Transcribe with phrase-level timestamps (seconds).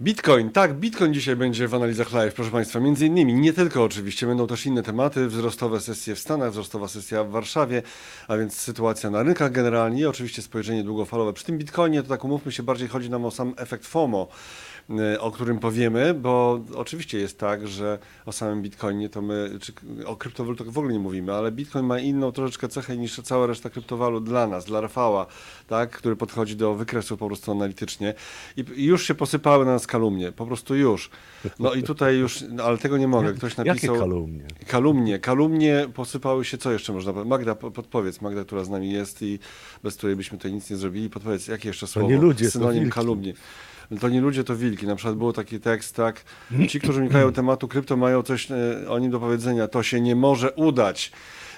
[0.00, 2.80] Bitcoin, tak, Bitcoin dzisiaj będzie w analizach live, proszę Państwa.
[2.80, 7.24] Między innymi, nie tylko oczywiście, będą też inne tematy, wzrostowe sesje w Stanach, wzrostowa sesja
[7.24, 7.82] w Warszawie,
[8.28, 11.32] a więc sytuacja na rynkach generalnie i oczywiście spojrzenie długofalowe.
[11.32, 14.28] Przy tym Bitcoinie, to tak umówmy się, bardziej chodzi nam o sam efekt FOMO,
[14.90, 19.72] y, o którym powiemy, bo oczywiście jest tak, że o samym Bitcoinie to my, czy
[20.06, 23.70] o kryptowalutach w ogóle nie mówimy, ale Bitcoin ma inną troszeczkę cechę niż cała reszta
[23.70, 25.26] kryptowalut dla nas, dla Rafała,
[25.66, 28.14] tak, który podchodzi do wykresu po prostu analitycznie
[28.56, 31.10] i już się posypały na nas kalumnie, po prostu już.
[31.58, 33.98] No i tutaj już, no, ale tego nie mogę, ktoś Jakie napisał...
[33.98, 34.44] kalumnie?
[34.66, 37.24] Kalumnie, kalumnie posypały się, co jeszcze można?
[37.24, 39.38] Magda, po- podpowiedz, Magda, która z nami jest i
[39.82, 42.08] bez której byśmy tutaj nic nie zrobili, podpowiedz, jakie jeszcze słowo?
[42.08, 43.34] nie ludzie, to Synonim kalumnie.
[44.00, 44.86] To nie ludzie, to wilki.
[44.86, 46.24] Na przykład był taki tekst, tak,
[46.68, 48.56] ci, którzy unikają tematu krypto, mają coś e,
[48.88, 51.12] o nim do powiedzenia, to się nie może udać.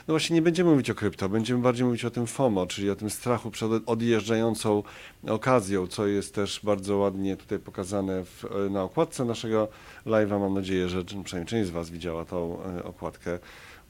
[0.09, 2.97] No właśnie nie będziemy mówić o krypto, będziemy bardziej mówić o tym FOMO, czyli o
[2.97, 4.83] tym strachu przed odjeżdżającą
[5.29, 9.69] okazją, co jest też bardzo ładnie tutaj pokazane w, na okładce naszego
[10.07, 10.41] live'a.
[10.41, 13.39] Mam nadzieję, że przynajmniej część z Was widziała tą e, okładkę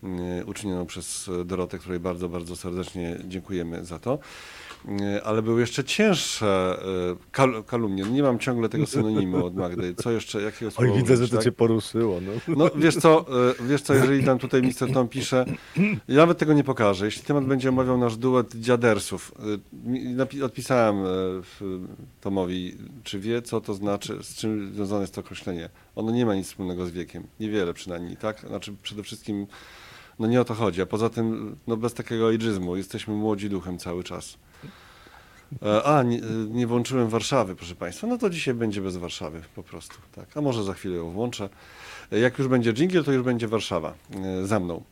[0.02, 4.18] e, uczynioną przez Dorotę, której bardzo, bardzo serdecznie dziękujemy za to.
[4.88, 6.78] E, Ale były jeszcze cięższe
[7.12, 8.02] e, kal kalumnie.
[8.02, 9.94] Nie mam ciągle tego synonimu od Magdy.
[9.94, 11.44] Co jeszcze, jakiego słowa Oj, widzę, że to tak?
[11.44, 12.20] cię poruszyło.
[12.20, 12.54] No.
[12.56, 13.26] No wiesz co,
[13.60, 15.44] e, wiesz co, jeżeli tam tutaj Mister Tom pisze,
[16.08, 17.04] ja nawet tego nie pokażę.
[17.04, 19.32] Jeśli temat będzie omawiał nasz duet dziadersów,
[20.44, 20.96] odpisałem
[22.20, 25.68] Tomowi, czy wie, co to znaczy, z czym związane jest to określenie.
[25.96, 28.40] Ono nie ma nic wspólnego z wiekiem, niewiele przynajmniej, tak?
[28.40, 29.46] Znaczy przede wszystkim,
[30.18, 33.78] no nie o to chodzi, a poza tym, no bez takiego ageizmu, jesteśmy młodzi duchem
[33.78, 34.38] cały czas.
[35.62, 38.06] E, A, nie, nie włączyłem Warszawy, proszę Państwa.
[38.06, 39.94] No to dzisiaj będzie bez Warszawy po prostu.
[40.14, 40.36] Tak.
[40.36, 41.48] A może za chwilę ją włączę.
[42.12, 43.94] E, Jak już będzie dżingiel, to już będzie Warszawa
[44.42, 44.82] e, za mną.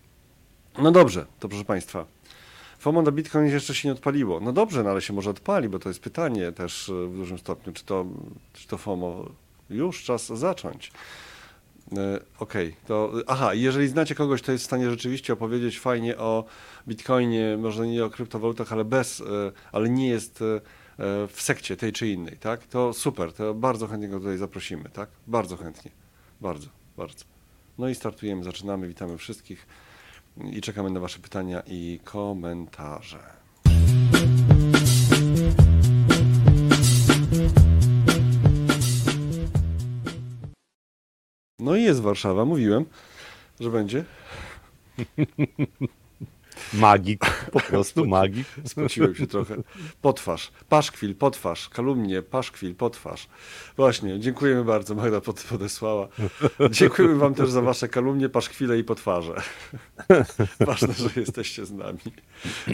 [0.78, 2.06] No dobrze, to proszę Państwa.
[2.78, 4.40] FOMO na Bitcoin jeszcze się nie odpaliło.
[4.40, 7.72] No dobrze, no ale się może odpali, bo to jest pytanie też w dużym stopniu,
[7.72, 8.06] czy to,
[8.52, 9.24] czy to FOMO
[9.70, 10.92] już czas zacząć.
[11.98, 16.44] E, Okej, to aha, jeżeli znacie kogoś, kto jest w stanie rzeczywiście opowiedzieć fajnie o
[16.88, 19.24] Bitcoinie, może nie o kryptowalutach, ale bez, e,
[19.72, 20.60] ale nie jest e,
[21.28, 22.66] w sekcie tej czy innej, tak?
[22.66, 25.08] To super, to bardzo chętnie go tutaj zaprosimy, tak?
[25.26, 25.90] Bardzo chętnie.
[26.40, 27.24] Bardzo, bardzo.
[27.78, 29.66] No i startujemy, zaczynamy, witamy wszystkich
[30.50, 33.18] i czekamy na wasze pytania i komentarze.
[41.64, 42.84] No i jest Warszawa, mówiłem,
[43.60, 44.04] że będzie.
[46.74, 48.46] Magik, po prostu magik.
[48.64, 49.56] Spociłem się trochę.
[50.02, 53.28] Potwarz, paszkwil, potwarz, kalumnie, paszkwil, potwarz.
[53.76, 56.08] Właśnie, dziękujemy bardzo, Magda pod, podesłała.
[56.70, 59.34] Dziękujemy wam też za wasze kalumnie, paszkwile i potwarze.
[60.66, 61.98] Ważne, że jesteście z nami.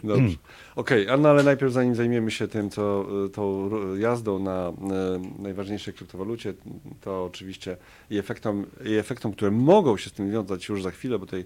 [0.04, 0.36] Dobrze.
[0.76, 5.94] Okej, no ale najpierw zanim zajmiemy się tym, co y, tą jazdą na y, najważniejszej
[5.94, 6.54] kryptowalucie,
[7.00, 7.76] to oczywiście
[8.10, 11.44] i efektom, i efektom, które mogą się z tym wiązać już za chwilę, bo tutaj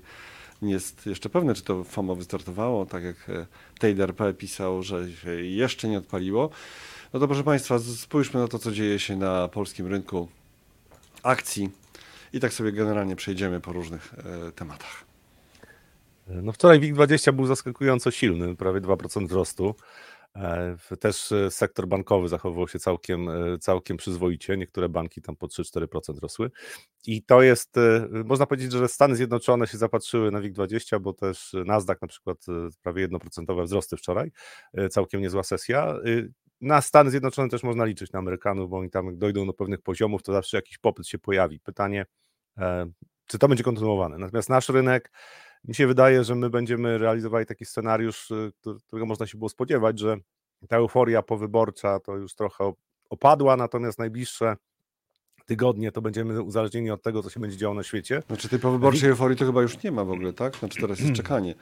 [0.65, 3.47] nie jest jeszcze pewne, czy to FOMO wystartowało, tak jak e,
[3.79, 6.51] TadeRP pisał, że się jeszcze nie odpaliło.
[7.13, 10.29] No to proszę Państwa, spójrzmy na to, co dzieje się na polskim rynku
[11.23, 11.71] akcji
[12.33, 15.05] i tak sobie generalnie przejdziemy po różnych e, tematach.
[16.29, 19.75] No wczoraj WIG20 był zaskakująco silny, prawie 2% wzrostu.
[20.37, 24.57] E, Też e, sektor bankowy zachowywał się całkiem, e, całkiem przyzwoicie.
[24.57, 26.51] Niektóre banki tam po 3-4% rosły.
[27.07, 27.77] I to jest,
[28.25, 32.39] można powiedzieć, że Stany Zjednoczone się zapatrzyły na WIG20, bo też Nasdaq na przykład
[32.83, 34.33] prawie 1% wzrosty wczoraj.
[34.91, 35.95] Całkiem niezła sesja.
[36.61, 39.83] Na Stany Zjednoczone też można liczyć na Amerykanów, bo oni tam jak dojdą do pewnych
[39.83, 41.61] poziomów, to zawsze jakiś popyt się pojawi.
[41.61, 42.07] Pytanie,
[43.27, 44.19] czy to będzie kontynuowane.
[44.19, 45.11] Natomiast nasz rynek
[45.65, 49.49] mi się wydaje, że my będziemy realizowali taki scenariusz, y, któ- którego można się było
[49.49, 50.17] spodziewać, że
[50.69, 52.75] ta euforia powyborcza to już trochę op-
[53.11, 54.57] opadła, natomiast najbliższe
[55.47, 58.23] tygodnie to będziemy uzależnieni od tego, co się będzie działo na świecie.
[58.27, 60.57] Znaczy tej powyborczej euforii to chyba już nie ma w ogóle, tak?
[60.57, 61.55] Znaczy teraz jest czekanie.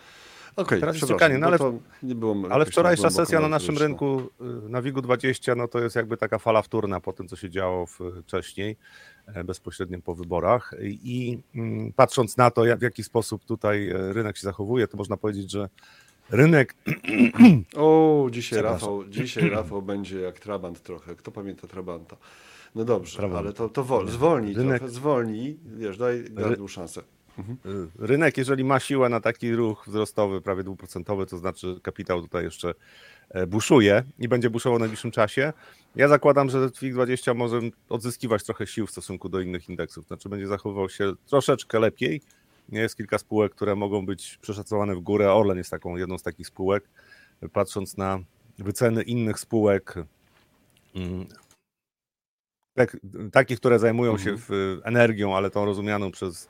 [0.57, 3.79] Okej, Teraz jest czekanie, no ale- to nie było Ale tak wczorajsza sesja na naszym
[3.79, 4.21] rynku
[4.67, 7.87] y, na WIG-20 no to jest jakby taka fala wtórna po tym, co się działo
[7.87, 8.77] w, wcześniej,
[9.45, 10.75] bezpośrednio po wyborach.
[10.81, 15.17] I mm, patrząc na to, w jaki sposób tutaj e, rynek się zachowuje, to można
[15.17, 15.69] powiedzieć, że
[16.31, 16.75] rynek
[17.77, 18.63] O, dzisiaj.
[18.63, 21.17] Rafał, dzisiaj Rafał będzie jak Trabant trochę.
[21.17, 22.17] Kto pamięta Trabanta?
[22.75, 23.39] No dobrze, Trabant.
[23.39, 27.03] ale to, to wol, zwolnij Rynek- trochę, zwolnij, wiesz, daj gardłu szansę.
[27.39, 32.45] Y, Rynek, jeżeli ma siłę na taki ruch wzrostowy, prawie dwuprocentowy, to znaczy kapitał tutaj
[32.45, 32.75] jeszcze e,
[33.47, 35.53] buszuje i będzie buszował w najbliższym czasie.
[35.97, 40.47] Ja zakładam, że WIG20 może odzyskiwać trochę sił w stosunku do innych indeksów, znaczy będzie
[40.47, 42.21] zachowywał się troszeczkę lepiej.
[42.69, 45.33] Jest kilka spółek, które mogą być przeszacowane w górę.
[45.33, 46.85] Orlen jest taką jedną z takich spółek.
[47.53, 48.19] Patrząc na
[48.59, 49.95] wyceny innych spółek,
[50.95, 51.27] mm,
[52.75, 52.97] tak,
[53.33, 54.81] takich, które zajmują się Mhm.
[54.85, 56.49] energią, ale tą rozumianą przez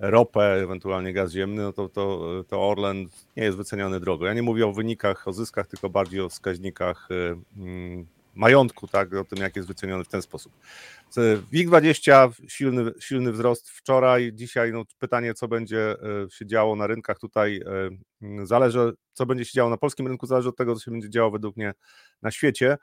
[0.00, 3.06] ropę, ewentualnie gaz ziemny, no to, to, to Orlen
[3.36, 4.26] nie jest wyceniany drogo.
[4.26, 9.14] Ja nie mówię o wynikach, o zyskach, tylko bardziej o wskaźnikach y, mm, majątku, tak,
[9.14, 10.52] o tym, jak jest wyceniony w ten sposób.
[11.52, 17.18] WIG20, silny, silny wzrost wczoraj, dzisiaj no, pytanie, co będzie y, się działo na rynkach
[17.18, 17.60] tutaj
[18.22, 21.10] y, zależy, co będzie się działo na polskim rynku, zależy od tego, co się będzie
[21.10, 21.74] działo według mnie
[22.22, 22.76] na świecie.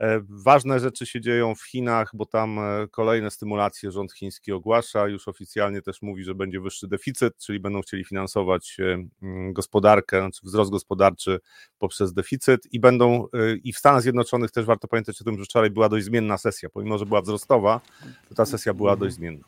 [0.00, 5.08] E, ważne rzeczy się dzieją w Chinach, bo tam e, kolejne stymulacje rząd chiński ogłasza.
[5.08, 10.20] Już oficjalnie też mówi, że będzie wyższy deficyt, czyli będą chcieli finansować e, mm, gospodarkę,
[10.20, 11.40] znaczy wzrost gospodarczy
[11.78, 13.26] poprzez deficyt i będą
[13.64, 16.68] i w Stanach Zjednoczonych też warto pamiętać o tym, że wczoraj była dość zmienna sesja.
[16.68, 17.80] Pomimo, że była wzrostowa,
[18.28, 19.44] to ta sesja była dość zmienna.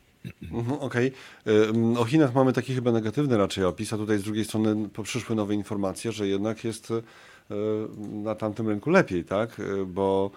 [0.53, 1.12] Mhm, Okej.
[1.47, 5.37] Ym, O Chinach mamy taki chyba negatywny raczej opis, a tutaj z drugiej strony przyszły
[5.37, 6.93] nowe informacje, że jednak jest
[7.99, 9.61] na tamtym rynku lepiej, tak?
[9.61, 10.31] Y, Bo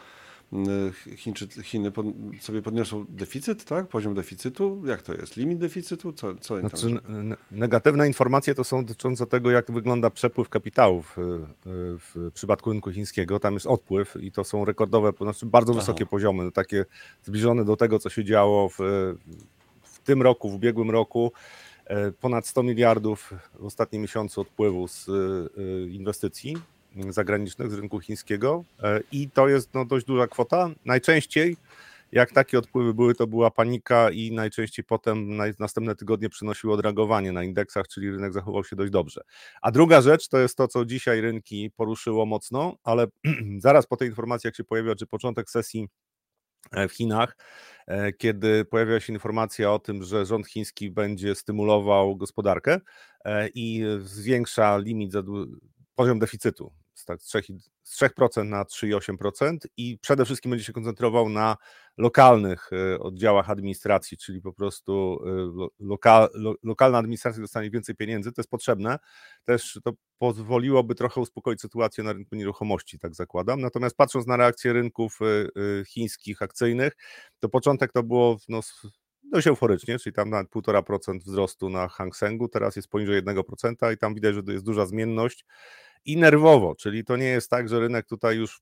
[0.53, 2.05] y, Chińczy, Chiny pod,
[2.39, 3.87] sobie podniosą deficyt, tak?
[3.87, 4.81] Poziom deficytu.
[4.85, 5.37] Jak to jest?
[5.37, 6.13] Limit deficytu?
[6.13, 7.01] Co, co tam Znaczy,
[7.51, 11.17] negatywne informacje to są dotyczące tego, jak wygląda przepływ kapitałów
[11.65, 13.39] w przypadku rynku chińskiego.
[13.39, 15.79] Tam jest odpływ i to są rekordowe, znaczy bardzo Aha.
[15.81, 16.85] wysokie poziomy, no takie
[17.23, 18.77] zbliżone do tego, co się działo w,
[19.83, 21.31] w tym roku, w ubiegłym roku.
[21.85, 25.09] E, Ponad 100 miliardów w ostatnim miesiącu odpływu z
[25.89, 26.57] inwestycji
[27.09, 30.69] zagranicznych z rynku chińskiego E, i to jest no, dość duża kwota.
[30.85, 31.57] Najczęściej
[32.11, 37.31] jak takie odpływy były, to była panika i najczęściej potem na, następne tygodnie przynosiły odreagowanie
[37.31, 39.21] na indeksach, czyli rynek zachował się dość dobrze.
[39.61, 43.07] A druga rzecz to jest to, co dzisiaj rynki poruszyło mocno, ale
[43.57, 45.87] zaraz po tej informacji, jak się pojawiła, czy początek sesji
[46.71, 47.37] e, w Chinach,
[47.87, 52.79] e, kiedy pojawiła się informacja o tym, że rząd chiński będzie stymulował gospodarkę
[53.53, 55.13] i zwiększa limit,
[55.95, 60.65] poziom deficytu z, tak, z 3 i- z 3% na 3,8% i przede wszystkim będzie
[60.65, 61.57] się koncentrował na
[61.97, 67.95] lokalnych e, oddziałach administracji, czyli po prostu e, lo- loka, lo, lokalna administracja dostanie więcej
[67.95, 68.99] pieniędzy, to jest potrzebne.
[69.45, 73.61] Też to pozwoliłoby trochę uspokoić sytuację na rynku nieruchomości, tak zakładam.
[73.61, 76.93] Natomiast patrząc na reakcję rynków e, chińskich akcyjnych,
[77.39, 78.59] to początek to było no,
[79.23, 83.97] dość euforycznie, czyli tam nawet 1,5% wzrostu na Hang Sengu, teraz jest poniżej 1% i
[83.97, 85.45] tam widać, że jest duża zmienność
[86.05, 88.61] i nerwowo, czyli to nie jest tak, że rynek tutaj już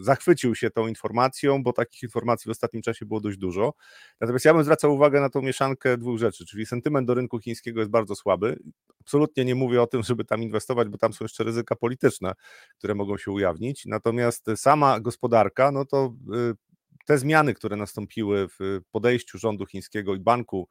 [0.00, 3.74] zachwycił się tą informacją, bo takich informacji w ostatnim czasie było dość dużo.
[4.20, 7.80] Natomiast ja bym zwracał uwagę na tą mieszankę dwóch rzeczy, czyli sentyment do rynku chińskiego
[7.80, 8.58] jest bardzo słaby.
[9.00, 12.32] Absolutnie nie mówię o tym, żeby tam inwestować, bo tam są jeszcze ryzyka polityczne,
[12.78, 13.86] które mogą się ujawnić.
[13.86, 16.14] Natomiast sama gospodarka, no to
[16.52, 16.74] y,
[17.06, 20.68] te zmiany, które nastąpiły w podejściu rządu chińskiego i banku,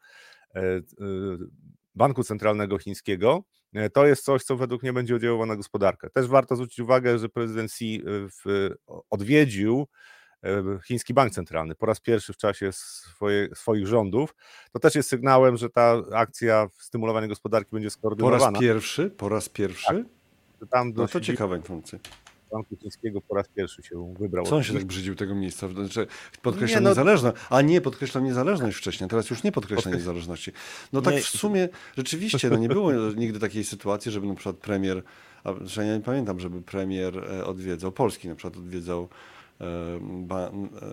[0.56, 0.82] e, y,
[1.96, 3.63] banku centralnego chińskiego, e,
[3.94, 6.10] to jest coś, co według mnie będzie oddziaływało na gospodarkę.
[6.10, 8.70] Też warto zwrócić uwagę, że prezydent Xi w,
[9.10, 9.88] odwiedził
[10.44, 14.36] e, chiński bank centralny po raz pierwszy w czasie swoje, swoich rządów.
[14.72, 18.60] To też jest sygnałem, że ta akcja stymulowania gospodarki będzie Po raz skoordynowana.
[18.60, 19.10] pierwszy?
[19.10, 20.06] Po raz pierwszy?
[20.70, 22.00] Tam No to ciekawa informacja.
[22.54, 24.46] Banku chińskiego po raz pierwszy się wybrał.
[24.46, 25.68] Co on się tak brzydził tego miejsca?
[25.70, 26.08] Znaczy,
[26.42, 27.38] podkreślam Nie, no- niezależność.
[27.50, 30.52] A nie, podkreślam niezależność wcześniej, teraz już nie podkreśla Podkreś- niezależności.
[30.94, 31.22] No tak Nie.
[31.22, 32.92] w sumie rzeczywiście, no nie było
[33.24, 35.04] nigdy takiej sytuacji, żeby na przykład premier,
[35.44, 39.10] a że ja nie pamiętam, żeby premier e, odwiedzał, Polski na przykład odwiedzał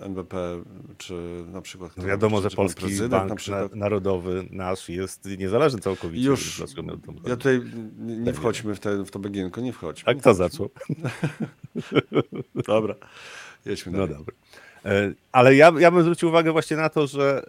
[0.01, 0.63] NBP,
[0.99, 1.97] czy na przykład...
[1.97, 3.71] No wiadomo, czy, że czy Polski Bank na przykład.
[3.75, 6.27] Na, Narodowy nasz jest niezależny całkowicie.
[6.27, 6.83] Już, to
[7.29, 7.61] ja tutaj
[7.99, 10.13] nie, nie wchodźmy w, te, w to bagienko, nie wchodźmy.
[10.13, 10.71] A kto zaczął?
[12.67, 12.95] Dobra,
[13.67, 14.17] jedźmy No dalej.
[14.17, 14.35] dobra.
[14.85, 17.43] E, Ale ja, ja bym zwrócił uwagę właśnie na to, że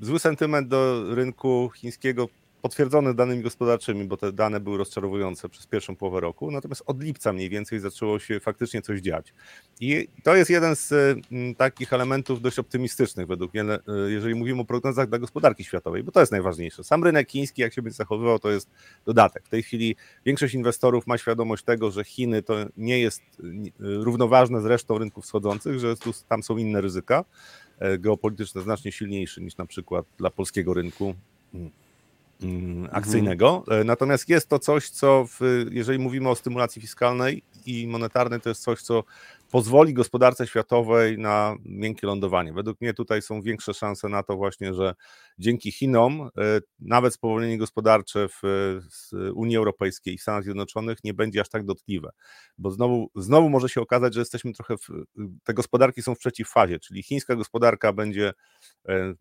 [0.00, 2.28] e, zły sentyment do rynku chińskiego
[2.62, 7.32] potwierdzony danymi gospodarczymi, bo te dane były rozczarowujące przez pierwszą połowę roku, natomiast od lipca
[7.32, 9.34] mniej więcej zaczęło się faktycznie coś dziać.
[9.80, 14.34] I to jest jeden z e, m, takich elementów dość optymistycznych według mnie, e, jeżeli
[14.34, 16.84] mówimy o prognozach dla gospodarki światowej, bo to jest najważniejsze.
[16.84, 18.70] Sam rynek chiński, jak się będzie zachowywał, to jest
[19.04, 19.46] dodatek.
[19.46, 23.44] W tej chwili większość inwestorów ma świadomość tego, że Chiny to nie jest e,
[23.80, 27.24] równoważne z resztą rynków wschodzących, że tu, tam są inne ryzyka
[27.78, 31.16] e, geopolityczne znacznie silniejsze niż na przykład dla polskiego rynku mm,
[31.54, 31.87] mm,
[32.90, 33.64] akcyjnego.
[33.70, 35.40] E, Natomiast jest to coś, co w,
[35.70, 39.04] jeżeli mówimy o stymulacji fiskalnej i monetarnej, to jest coś, co
[39.50, 42.52] pozwoli gospodarce światowej na miękkie lądowanie.
[42.52, 44.94] Według mnie tutaj są większe szanse na to właśnie, że
[45.38, 46.28] dzięki Chinom e,
[46.80, 48.42] nawet spowolnienie gospodarcze w
[49.34, 52.10] Unii Europejskiej i w Stanach Zjednoczonych nie będzie aż tak dotkliwe,
[52.58, 54.88] bo znowu, znowu może się okazać, że jesteśmy trochę, w,
[55.44, 58.32] te gospodarki są w przeciwfazie, czyli chińska gospodarka będzie
[58.88, 59.14] e,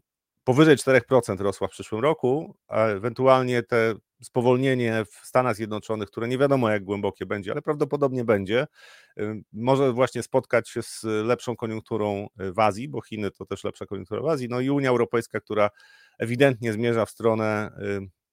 [0.48, 6.38] powyżej 4% rosła w przyszłym roku, a ewentualnie te spowolnienie w Stanach Zjednoczonych, które nie
[6.38, 8.68] wiadomo jak głębokie będzie, ale prawdopodobnie będzie,
[9.54, 14.22] może właśnie spotkać się z lepszą koniunkturą w Azji, bo Chiny to też lepsza koniunktura
[14.22, 15.70] w Azji, no i Unia Europejska, która
[16.20, 17.72] ewidentnie zmierza w stronę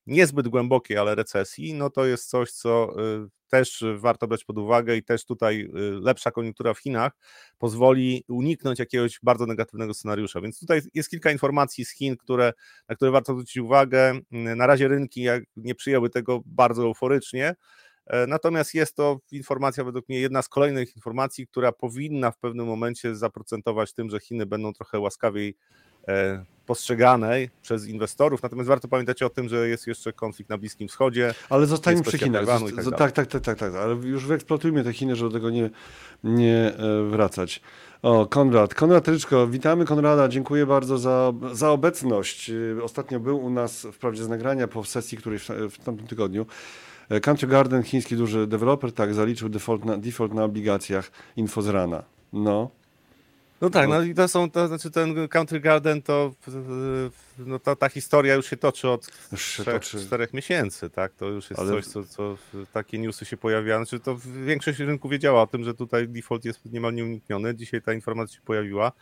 [0.06, 4.96] niezbyt głębokiej, ale recesji, no to jest coś, co y, też warto brać pod uwagę
[4.96, 5.70] i też tutaj y,
[6.00, 7.12] lepsza koniunktura w Chinach
[7.58, 10.40] pozwoli uniknąć jakiegoś bardzo negatywnego scenariusza.
[10.40, 12.52] Więc tutaj jest kilka informacji z Chin, które,
[12.88, 14.20] na które warto zwrócić uwagę.
[14.30, 17.54] Na razie rynki nie przyjęły tego bardzo euforycznie.
[18.06, 22.66] E, natomiast jest to informacja, według mnie, jedna z kolejnych informacji, która powinna w pewnym
[22.66, 25.56] momencie zaprocentować tym, że Chiny będą trochę łaskawiej
[26.08, 28.42] E, postrzeganej przez inwestorów.
[28.42, 31.34] Natomiast warto pamiętać o tym, że jest jeszcze konflikt na Bliskim Wschodzie.
[31.50, 32.46] Ale zostańmy przy Chinach.
[32.46, 32.60] Tak,
[32.98, 35.70] tak, tak, tak, tak, tak, ale już wyeksploatujmy te Chiny, żeby do tego nie,
[36.24, 37.60] nie e, wracać.
[38.02, 38.74] O, Konrad.
[38.74, 42.50] Konrad Ryczko, witamy Konrada, dziękuję bardzo za, za obecność.
[42.50, 46.46] E, ostatnio był u nas, wprawdzie z nagrania po sesji, której w, w tamtym tygodniu.
[47.22, 52.02] Country Garden, chiński duży deweloper, tak, zaliczył default na, default na obligacjach info z rana.
[52.32, 52.70] No,
[53.60, 56.34] no tak, no i to są, to znaczy ten Country Garden to,
[57.38, 59.10] no to ta historia już się toczy od
[59.80, 61.12] czterech miesięcy, tak?
[61.12, 61.70] To już jest Ale...
[61.70, 62.36] coś, co, co
[62.72, 63.84] takie newsy się pojawiają.
[63.84, 67.54] Znaczy to większość rynku wiedziała o tym, że tutaj default jest niemal nieunikniony.
[67.54, 68.92] Dzisiaj ta informacja się pojawiła.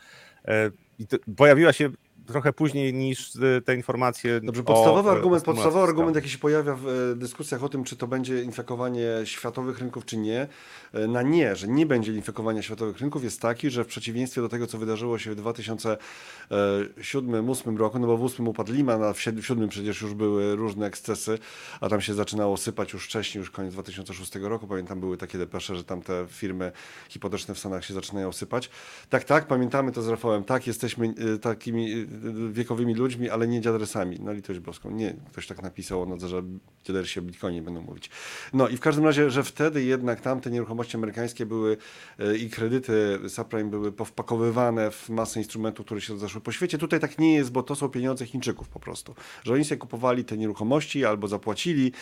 [0.45, 1.91] E, I to, pojawiła się
[2.27, 4.41] trochę później niż y, te informacje.
[4.41, 7.97] Dobrze, podstawowy o, argument, podstawowy argument, jaki się pojawia w e, dyskusjach o tym, czy
[7.97, 10.49] to będzie infekowanie światowych rynków, czy nie,
[10.93, 12.23] e, na nie, że nie będzie
[12.61, 17.99] światowych rynków, jest taki, że w przeciwieństwie do tego, co wydarzyło się w 2007-2008 roku,
[17.99, 21.39] no bo w 2008 upadł Lehman, a w 2007 przecież już były różne ekscesy,
[21.81, 24.67] a tam się zaczynało sypać już wcześniej, już koniec 2006 roku.
[24.67, 26.73] Pamiętam, były takie depesze, że tam te firmy
[27.09, 28.71] hipoteczne w Stanach się zaczynają sypać.
[29.11, 30.45] Tak, tak, pamiętamy to z Rafałem.
[30.45, 32.07] Tak, jesteśmy e, takimi
[32.53, 34.19] wiekowymi ludźmi, ale nie dziadersami.
[34.21, 34.91] No litość boską.
[34.91, 36.43] Nie, ktoś tak napisał o nodze, że
[36.85, 38.11] dziadersi o Bitcoinie będą mówić.
[38.53, 41.77] No i w każdym razie, że wtedy jednak tamte nieruchomości amerykańskie były
[42.19, 46.79] e, i kredyty subprime były powpakowywane w masę instrumentów, które się zaszły po świecie.
[46.79, 49.15] Tutaj tak nie jest, bo to są pieniądze Chińczyków po prostu.
[49.45, 51.93] Że oni sobie kupowali te nieruchomości albo zapłacili,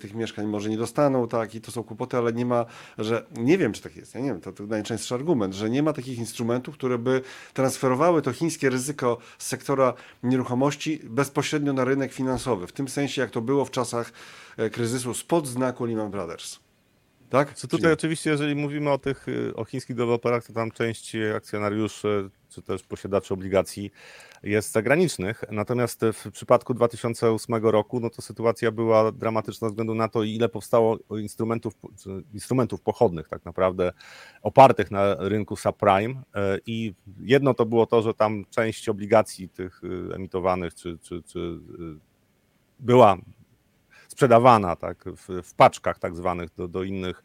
[0.00, 2.66] tych mieszkań może nie dostaną, tak, i to są kłopoty, ale nie ma,
[2.98, 5.82] że nie wiem, czy tak jest, ja nie wiem, to, to najczęstszy argument, że nie
[5.82, 7.22] ma takich instrumentów, które by
[7.54, 12.66] transferowały to chińskie ryzyko z sektora nieruchomości bezpośrednio na rynek finansowy.
[12.66, 14.12] W tym sensie, jak to było w czasach
[14.56, 16.61] e, kryzysu spod znaku Lehman Brothers.
[17.32, 17.54] Tak?
[17.54, 22.30] Co tutaj oczywiście, jeżeli mówimy o tych y, o chińskich deweloperach, to tam część akcjonariuszy
[22.48, 23.90] czy też posiadaczy obligacji
[24.42, 25.44] jest zagranicznych.
[25.50, 30.48] Natomiast w przypadku 2008 roku, no to sytuacja była dramatyczna ze względu na to, ile
[30.48, 31.74] powstało instrumentów,
[32.34, 33.92] instrumentów pochodnych tak naprawdę
[34.42, 39.84] opartych na rynku subprime e, i jedno to było to, że tam część obligacji tych
[39.84, 41.60] y, emitowanych czy, czy, czy y,
[42.80, 43.16] była
[44.12, 47.24] sprzedawana tak, w, w paczkach tak zwanych do, do innych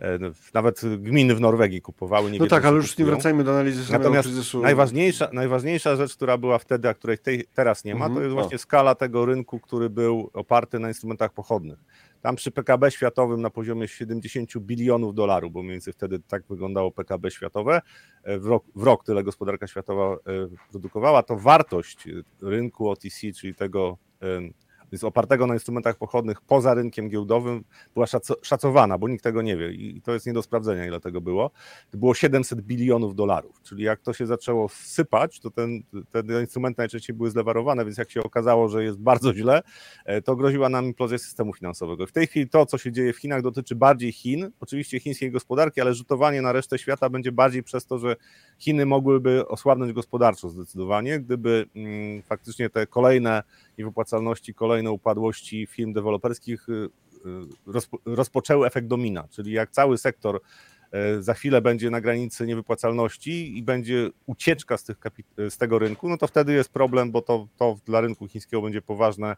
[0.00, 0.18] E,
[0.54, 2.30] nawet gminy w Norwegii kupowały.
[2.30, 4.60] Nie no tak, ale już nie wracajmy do analizy Natomiast kryzysu.
[4.60, 8.14] Najważniejsza, najważniejsza rzecz, która była wtedy, a której tej, teraz nie ma, mhm.
[8.14, 11.78] to jest właśnie skala tego rynku, który był oparty na instrumentach pochodnych.
[12.20, 16.90] Tam przy PKB światowym na poziomie 70 bilionów dolarów, bo mniej więcej wtedy tak wyglądało
[16.90, 17.82] PKB światowe,
[18.24, 20.18] e, w rok, w rok tyle gospodarka światowa e,
[20.70, 22.08] produkowała, to wartość
[22.42, 23.98] rynku OTC, czyli tego
[24.92, 27.64] więc opartego na instrumentach pochodnych poza rynkiem giełdowym
[27.94, 28.06] była
[28.42, 31.50] szacowana, bo nikt tego nie wie i to jest nie do sprawdzenia, ile tego było.
[31.90, 36.80] To było 700 bilionów dolarów, czyli jak to się zaczęło sypać, to ten, te instrumenty
[36.80, 39.62] najczęściej były zlewarowane, więc jak się okazało, że jest bardzo źle,
[40.04, 42.06] e, to groziła nam implozja systemu finansowego.
[42.06, 45.80] W tej chwili to, co się dzieje w Chinach, dotyczy bardziej Chin, oczywiście chińskiej gospodarki,
[45.80, 48.16] ale rzutowanie na resztę świata będzie bardziej przez to, że
[48.58, 53.42] Chiny mogłyby osłabnąć gospodarczo zdecydowanie, gdyby mm, faktycznie te kolejne
[53.78, 60.40] niewypłacalności, kolejne upadłości firm deweloperskich y, y, rozpoczęły efekt domina, czyli jak cały sektor
[61.16, 64.86] y, za chwilę będzie na granicy niewypłacalności i będzie ucieczka z,
[65.48, 68.82] z tego rynku, no to wtedy jest problem, bo to, to dla rynku chińskiego będzie
[68.82, 69.36] poważne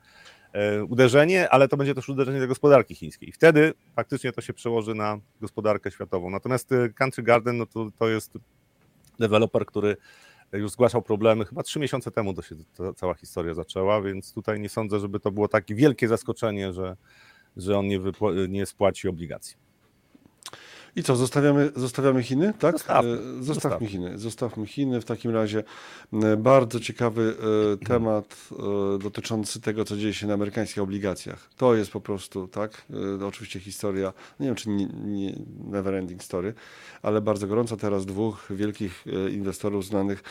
[0.88, 3.28] uderzenie, ale to będzie też uderzenie dla gospodarki chińskiej.
[3.28, 6.30] I wtedy faktycznie to się przełoży na gospodarkę światową.
[6.30, 8.32] Natomiast Country Garden no to, to jest
[9.18, 9.96] deweloper, który
[10.52, 11.44] już zgłaszał problemy.
[11.44, 15.20] Chyba trzy miesiące temu to się ta cała historia zaczęła, więc tutaj nie sądzę, żeby
[15.20, 16.96] to było takie wielkie zaskoczenie, że,
[17.56, 18.00] że on nie,
[18.48, 19.69] nie spłaci obligacji.
[20.96, 22.72] I co, zostawiamy, zostawiamy Chiny, tak?
[22.72, 24.18] Zostawmy, e, zostawmy Chiny.
[24.18, 25.00] Zostawmy Chiny.
[25.00, 25.64] W takim razie
[26.12, 27.34] e, bardzo ciekawy
[27.82, 28.48] e, temat
[29.02, 31.48] dotyczący tego, co dzieje się na amerykańskich obligacjach.
[31.56, 32.82] To jest po prostu, tak?
[33.28, 36.54] Oczywiście historia, nie wiem, czy nie, nie never ending story,
[37.02, 40.22] ale bardzo gorąca teraz dwóch wielkich inwestorów znanych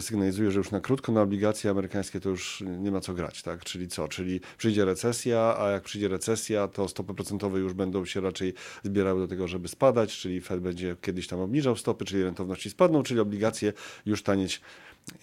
[0.00, 3.64] sygnalizuje, że już na krótko na obligacje amerykańskie to już nie ma co grać, tak?
[3.64, 4.08] Czyli co?
[4.08, 9.20] Czyli przyjdzie recesja, a jak przyjdzie recesja, to stopy procentowe już będą się raczej zbierały
[9.20, 13.20] do tego, żeby spadać, czyli Fed będzie kiedyś tam obniżał stopy, czyli rentowności spadną, czyli
[13.20, 13.72] obligacje
[14.06, 14.60] już tanieć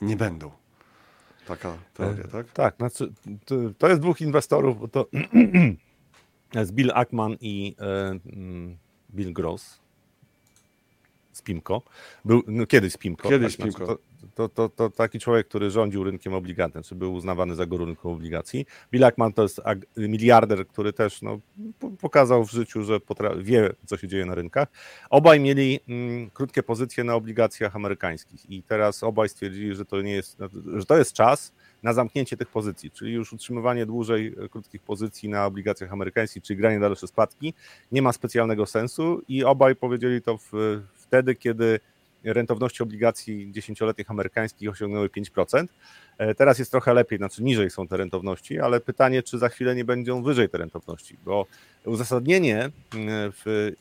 [0.02, 0.52] nie będą.
[1.48, 2.52] Taka teoria, E, tak?
[2.52, 3.14] Tak, znaczy,
[3.78, 5.08] to, jest dwóch inwestorów, bo to
[6.54, 8.78] jest Bill Ackman i e, mm,
[9.16, 9.80] Bill Gross
[11.34, 11.82] z Pimco.
[12.26, 13.30] Był, no, kiedyś z Pimco.
[13.30, 13.86] Kiedyś tak, Pimco.
[13.86, 17.66] Znaczy, to, to, to, to taki człowiek, który rządził rynkiem obligacji, czy był uznawany za
[17.66, 18.66] guru rynku obligacji.
[18.92, 19.62] Bill Ackman to jest
[19.98, 21.40] miliarder, który też no,
[21.80, 23.00] po- pokazał w życiu, że
[23.38, 24.68] wie, co się dzieje na rynkach.
[25.10, 30.14] Obaj mieli mm, krótkie pozycje na obligacjach amerykańskich i teraz obaj stwierdzili, że to nie
[30.14, 30.38] jest,
[30.78, 31.54] że to jest czas
[31.84, 36.58] na zamknięcie tych pozycji, czyli już utrzymywanie dłużej e, krótkich pozycji na obligacjach amerykańskich, czyli
[36.58, 37.54] granie dalsze spadki,
[37.92, 40.52] nie ma specjalnego sensu i obaj powiedzieli to w,
[40.94, 41.80] wtedy, kiedy
[42.34, 45.66] rentowności obligacji dziesięcioletnich amerykańskich osiągnęły 5%.
[46.18, 49.76] E, Teraz jest trochę lepiej, znaczy niżej są te rentowności, ale pytanie, czy za chwilę
[49.76, 51.46] nie będą wyżej te rentowności, bo
[51.86, 53.72] uzasadnienie mm, w,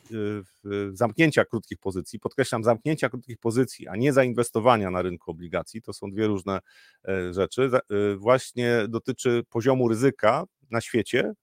[0.63, 5.93] w zamknięcia krótkich pozycji, podkreślam, zamknięcia krótkich pozycji, a nie zainwestowania na rynku obligacji, to
[5.93, 6.59] są dwie różne
[7.07, 11.33] e, rzeczy, e, właśnie dotyczy poziomu ryzyka na świecie,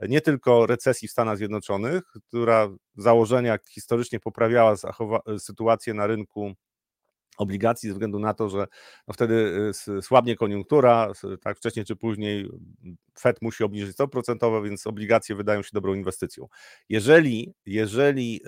[0.00, 4.74] nie tylko recesji w Stanach Zjednoczonych, która w założeniach historycznie poprawiała
[5.38, 6.54] sytuację na rynku
[7.38, 8.66] obligacji ze względu na to, że
[9.08, 9.34] no wtedy
[9.98, 12.48] y, słabnie koniunktura, tak wcześniej czy później
[13.18, 16.48] Fed musi obniżyć stopy procentowe, więc obligacje wydają się dobrą inwestycją.
[16.88, 18.40] Jeżeli, jeżeli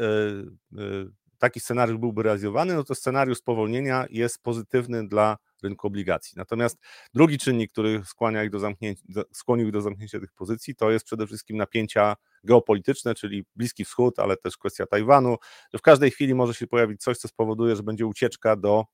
[0.75, 6.33] y, y, taki scenariusz byłby realizowany, no to scenariusz spowolnienia jest pozytywny dla rynku obligacji.
[6.37, 6.79] Natomiast
[7.15, 11.05] drugi czynnik, który skłania ich do zamknięcia, skłonił ich do zamknięcia tych pozycji, to jest
[11.05, 15.37] przede wszystkim napięcia geopolityczne, czyli Bliski Wschód, ale też kwestia Tajwanu,
[15.73, 18.85] że w każdej chwili może się pojawić coś, co spowoduje, że będzie ucieczka do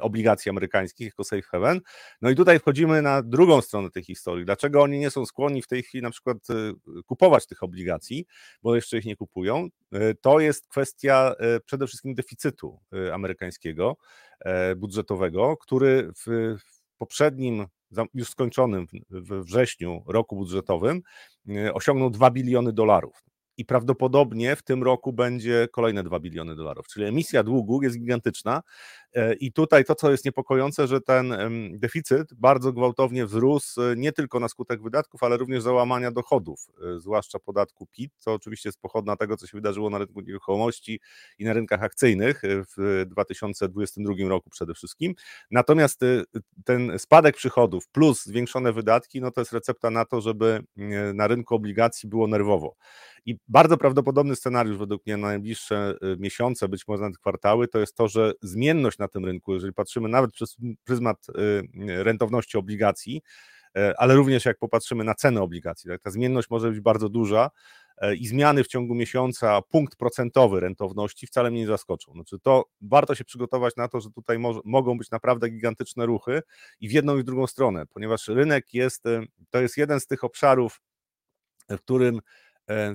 [0.00, 1.80] obligacji amerykańskich jako safe haven.
[2.22, 4.44] No i tutaj wchodzimy na drugą stronę tej historii.
[4.44, 6.54] Dlaczego oni nie są skłonni w tej chwili na przykład e,
[7.06, 8.26] kupować tych obligacji,
[8.62, 9.68] bo jeszcze ich nie kupują?
[9.92, 13.96] E, To jest kwestia e, przede wszystkim deficytu e, amerykańskiego,
[14.40, 16.56] e, budżetowego, który w
[16.98, 17.66] poprzednim,
[18.14, 21.02] już skończonym we wrześniu roku budżetowym
[21.48, 23.24] e, osiągnął 2 biliony dolarów.
[23.56, 26.86] I prawdopodobnie w tym roku będzie kolejne 2 biliony dolarów.
[26.88, 28.62] Czyli emisja długu jest gigantyczna.
[29.14, 31.34] E, I tutaj to, co jest niepokojące, że ten
[31.78, 37.00] deficyt bardzo gwałtownie wzrósł e, nie tylko na skutek wydatków, ale również załamania dochodów, e,
[37.00, 41.00] zwłaszcza podatku PIT, co oczywiście jest pochodna tego, co się wydarzyło na rynku nieruchomości
[41.38, 42.42] i na rynkach akcyjnych
[42.76, 45.14] w 2022 roku przede wszystkim.
[45.50, 46.00] Natomiast
[46.64, 50.64] ten spadek przychodów plus zwiększone wydatki, no to jest recepta na to, żeby
[51.14, 52.76] na rynku obligacji było nerwowo.
[53.26, 57.96] I bardzo prawdopodobny scenariusz według mnie na najbliższe miesiące, być może nawet kwartały, to jest
[57.96, 61.32] to, że zmienność na tym rynku, jeżeli patrzymy nawet przez pryzmat y,
[61.90, 63.22] y, rentowności obligacji,
[63.76, 67.50] e, ale również jak popatrzymy na cenę obligacji, tak, ta zmienność może być bardzo duża
[67.98, 72.12] e, i zmiany w ciągu miesiąca, punkt procentowy rentowności wcale mnie nie zaskoczą.
[72.12, 76.42] Znaczy to warto się przygotować na to, że tutaj mo- mogą być naprawdę gigantyczne ruchy
[76.80, 80.06] i w jedną i w drugą stronę, ponieważ rynek jest, y, to jest jeden z
[80.06, 80.80] tych obszarów,
[81.68, 82.20] w którym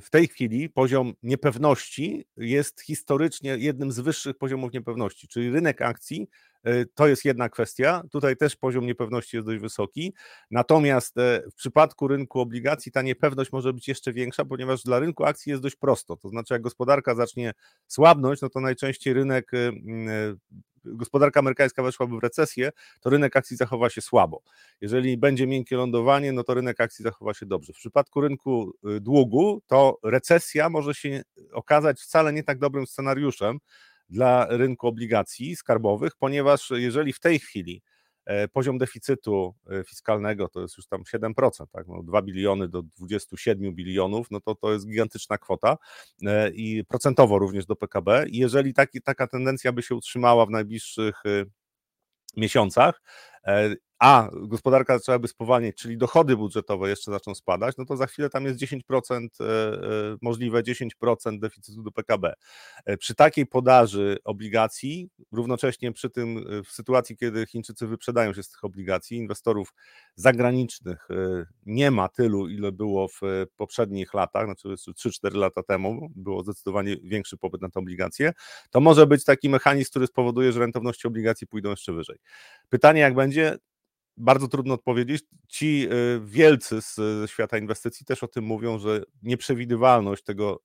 [0.02, 6.28] w tej chwili poziom niepewności jest historycznie jednym z wyższych poziomów niepewności, czyli rynek akcji
[6.64, 8.04] e, to jest jedna kwestia.
[8.12, 10.14] Tutaj też poziom niepewności jest dość wysoki.
[10.52, 15.26] Natomiast e, w przypadku rynku obligacji ta niepewność może być jeszcze większa, ponieważ dla rynku
[15.26, 16.18] akcji jest dość prosto.
[16.18, 17.54] To znaczy, jak gospodarka zacznie
[17.88, 19.72] słabnąć, no to najczęściej rynek, e, e,
[20.94, 22.72] gospodarka amerykańska weszłaby w recesję,
[23.02, 24.42] to rynek akcji zachowa się słabo.
[24.82, 27.74] Jeżeli będzie miękkie lądowanie, no to rynek akcji zachowa się dobrze.
[27.74, 33.60] W przypadku rynku y, długu, to recesja może się okazać wcale nie tak dobrym scenariuszem
[34.10, 37.82] dla rynku obligacji skarbowych, ponieważ jeżeli w tej chwili
[38.54, 41.88] poziom deficytu e, fiskalnego to jest już tam 7%, tak?
[41.88, 45.78] no 2 biliony do 27 bilionów, no to to jest gigantyczna kwota
[46.26, 48.26] e, i procentowo również do PKB.
[48.30, 51.24] I jeżeli taki, taka tendencja by się utrzymała w najbliższych
[52.38, 53.02] miesiącach,
[53.46, 58.30] e, a gospodarka zaczęłaby spowalniać, czyli dochody budżetowe jeszcze zaczną spadać, no to za chwilę
[58.30, 62.34] tam jest 10%, e, e, możliwe 10% deficytu do PKB.
[62.86, 68.50] E, Przy takiej podaży obligacji, równocześnie przy tym w sytuacji, kiedy Chińczycy wyprzedają się z
[68.50, 69.74] tych obligacji, inwestorów
[70.16, 71.08] zagranicznych
[71.66, 73.22] nie ma tylu, ile było w
[73.56, 78.34] poprzednich latach, znaczy 3-4 lata temu, było zdecydowanie większy popyt na te obligacje,
[78.70, 82.18] to może być taki mechanizm, który spowoduje, że rentowności obligacji pójdą jeszcze wyżej.
[82.70, 83.58] Pytanie, jak będzie,
[84.18, 85.24] bardzo trudno odpowiedzieć.
[85.48, 86.96] Ci y, wielcy z,
[87.32, 90.62] świata inwestycji też o tym mówią, że nieprzewidywalność tego,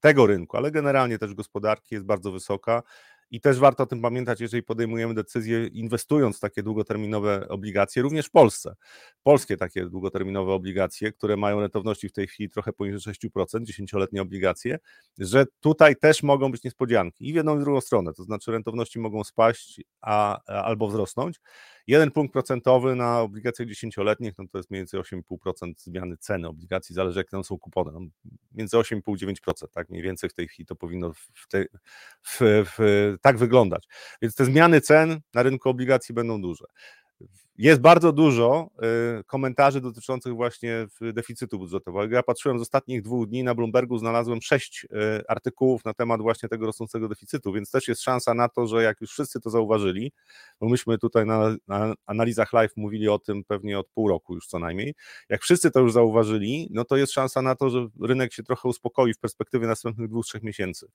[0.00, 2.82] tego rynku, ale generalnie też gospodarki jest bardzo wysoka
[3.30, 8.26] I też warto o tym pamiętać, jeżeli podejmujemy decyzję inwestując w takie długoterminowe obligacje, również
[8.26, 8.74] w Polsce.
[9.22, 14.78] Polskie takie długoterminowe obligacje, które mają rentowności w tej chwili trochę poniżej 6%, 10-letnie obligacje,
[15.18, 18.52] że tutaj też mogą być niespodzianki i w jedną i w drugą stronę, to znaczy
[18.52, 21.40] rentowności mogą spaść a, albo wzrosnąć.
[21.86, 26.94] Jeden punkt procentowy na obligacjach dziesięcioletnich, no to jest mniej więcej 8,5% zmiany ceny obligacji,
[26.94, 28.00] zależy jak tam są kupony, no
[28.52, 31.64] między 8,5-9%, tak mniej więcej w tej chwili to powinno w te,
[32.22, 33.88] w, w, tak wyglądać.
[34.22, 36.64] Więc te zmiany cen na rynku obligacji będą duże.
[37.58, 38.70] Jest bardzo dużo
[39.20, 42.14] y, komentarzy dotyczących właśnie deficytu budżetowego.
[42.14, 44.88] Ja patrzyłem z ostatnich dwóch dni na Bloombergu, znalazłem sześć y,
[45.28, 49.00] artykułów na temat właśnie tego rosnącego deficytu, więc też jest szansa na to, że jak
[49.00, 50.12] już wszyscy to zauważyli,
[50.60, 54.46] bo myśmy tutaj na, na analizach live mówili o tym pewnie od pół roku już
[54.46, 54.94] co najmniej,
[55.28, 58.68] jak wszyscy to już zauważyli, no to jest szansa na to, że rynek się trochę
[58.68, 60.86] uspokoi w perspektywie następnych dwóch, trzech miesięcy.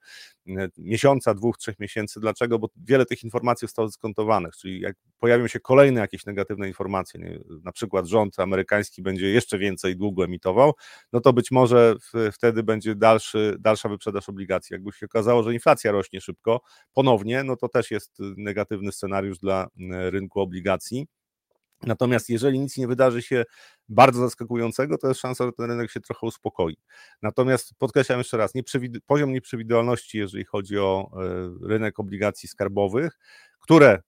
[0.48, 2.20] Y, miesiąca, dwóch, trzech miesięcy.
[2.20, 2.60] Dlaczego?
[2.60, 7.20] Bo wiele tych informacji zostało skontowanych, czyli jak pojawią się kolejne jakieś negatywne negatywne informacje,
[7.20, 10.74] nie, na przykład rząd amerykański będzie jeszcze więcej długu emitował,
[11.14, 14.74] no to być może w, wtedy będzie dalszy, dalsza wyprzedaż obligacji.
[14.74, 16.62] Jakby się okazało, że inflacja rośnie szybko
[16.94, 21.08] ponownie, no to też jest negatywny scenariusz dla rynku obligacji.
[21.84, 23.44] Natomiast jeżeli nic nie wydarzy się
[23.90, 26.78] bardzo zaskakującego, to jest szansa, że ten rynek się trochę uspokoi.
[27.22, 31.12] Natomiast podkreślam jeszcze raz, nieprzewid- poziom nieprzewidywalności, jeżeli chodzi o
[31.64, 33.20] y, rynek obligacji skarbowych,
[33.60, 34.02] które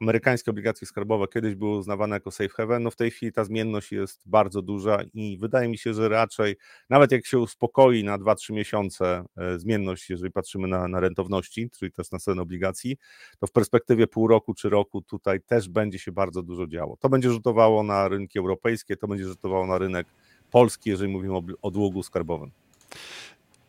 [0.00, 3.92] amerykańskie obligacje skarbowe kiedyś były uznawane jako safe haven, no w tej chwili ta zmienność
[3.92, 6.56] jest bardzo duża i wydaje mi się, że raczej
[6.90, 11.92] nawet jak się uspokoi na 2-3 miesiące e, zmienność, jeżeli patrzymy na, na rentowności, czyli
[11.92, 12.96] też na cenę obligacji,
[13.38, 16.96] to w perspektywie pół roku czy roku tutaj też będzie się bardzo dużo działo.
[16.96, 20.06] To będzie rzutowało na rynki europejskie, to będzie rzutowało na rynek
[20.50, 22.50] polski, jeżeli mówimy o, o długu skarbowym.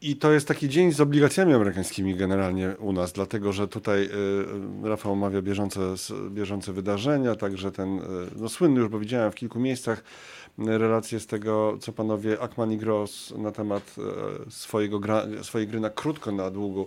[0.02, 4.10] I to jest taki dzień z obligacjami amerykańskimi generalnie u nas, dlatego że tutaj
[4.84, 5.80] y, Rafał omawia bieżące,
[6.30, 8.02] bieżące wydarzenia, także ten y,
[8.36, 10.04] no, słynny już, bo widziałem w kilku miejscach
[10.60, 13.96] y, relacje z tego, co panowie Ackman i Gross na temat
[14.50, 16.86] swojego gra, swojej gry na krótko, na długo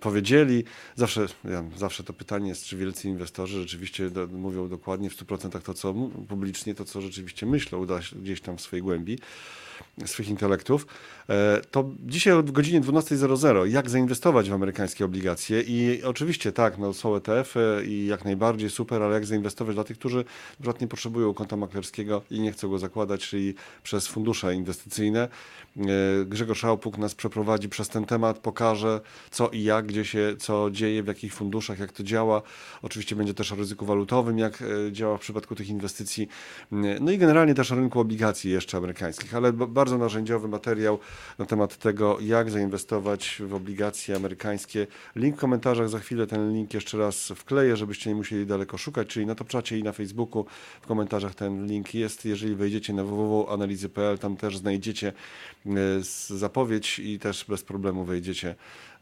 [0.00, 0.64] powiedzieli.
[0.96, 5.60] Zawsze, ja, zawsze to pytanie jest, czy wielcy inwestorzy rzeczywiście do, mówią dokładnie w 100%
[5.62, 5.94] to, co
[6.28, 7.86] publicznie, to, co rzeczywiście myślą
[8.22, 9.18] gdzieś tam w swojej głębi
[10.06, 10.86] swych intelektów.
[11.28, 16.92] E, to dzisiaj o godzinie 12.00 jak zainwestować w amerykańskie obligacje i oczywiście tak, no,
[16.92, 20.24] są ETF-y i jak najbardziej super, ale jak zainwestować dla tych, którzy
[20.60, 25.28] na nie potrzebują konta maklerskiego i nie chcą go zakładać, czyli przez fundusze inwestycyjne.
[25.78, 30.70] E, Grzegorz Szałpuk nas przeprowadzi przez ten temat, pokaże co i jak, gdzie się co
[30.70, 32.42] dzieje, w jakich funduszach, jak to działa.
[32.82, 36.28] Oczywiście będzie też o ryzyku walutowym, jak e, działa w przypadku tych inwestycji.
[37.00, 40.98] No i generalnie też o rynku obligacji jeszcze amerykańskich, ale bardzo narzędziowy materiał
[41.38, 44.86] na temat tego, jak zainwestować w obligacje amerykańskie.
[45.16, 49.08] Link w komentarzach, za chwilę ten link jeszcze raz wkleję, żebyście nie musieli daleko szukać,
[49.08, 50.46] czyli na Topczacie i na Facebooku
[50.80, 52.24] w komentarzach ten link jest.
[52.24, 55.12] Jeżeli wejdziecie na www.analizy.pl, tam też znajdziecie
[56.28, 58.54] zapowiedź i też bez problemu wejdziecie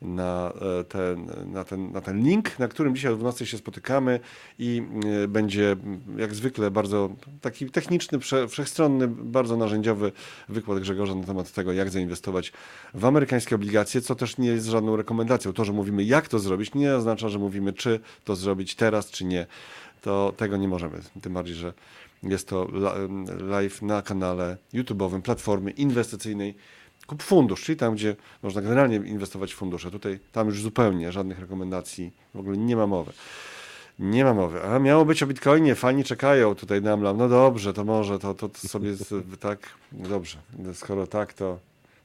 [0.03, 4.21] na e, ten, na, ten, na ten link, na którym dzisiaj o 12 się spotykamy
[4.59, 4.83] i
[5.25, 5.77] e, będzie
[6.17, 10.13] jak zwykle bardzo taki techniczny, wszechstronny, bardzo narzędziowy
[10.49, 12.53] wykład Grzegorza na temat tego, jak zainwestować
[12.95, 15.53] w amerykańskie obligacje, co też nie jest żadną rekomendacją.
[15.53, 19.25] To, że mówimy jak to zrobić, nie oznacza, że mówimy czy to zrobić teraz, czy
[19.25, 19.47] nie.
[20.03, 21.01] To tego nie możemy.
[21.23, 21.73] Tym bardziej, że
[22.31, 22.69] jest to
[23.41, 26.55] live na kanale YouTube'owym Platformy Inwestycyjnej
[27.07, 29.91] kup fundusz, czyli tam, gdzie można generalnie inwestować w fundusze.
[29.91, 33.13] Tutaj, tam już zupełnie żadnych rekomendacji, w ogóle nie ma mowy.
[33.99, 34.63] Nie ma mowy.
[34.63, 37.17] A miało być o Bitcoinie, fani czekają tutaj na mlam.
[37.17, 38.93] No dobrze, to może, to, to, to sobie
[39.41, 39.59] tak,
[39.93, 40.39] dobrze.
[40.75, 41.59] Skoro tak, to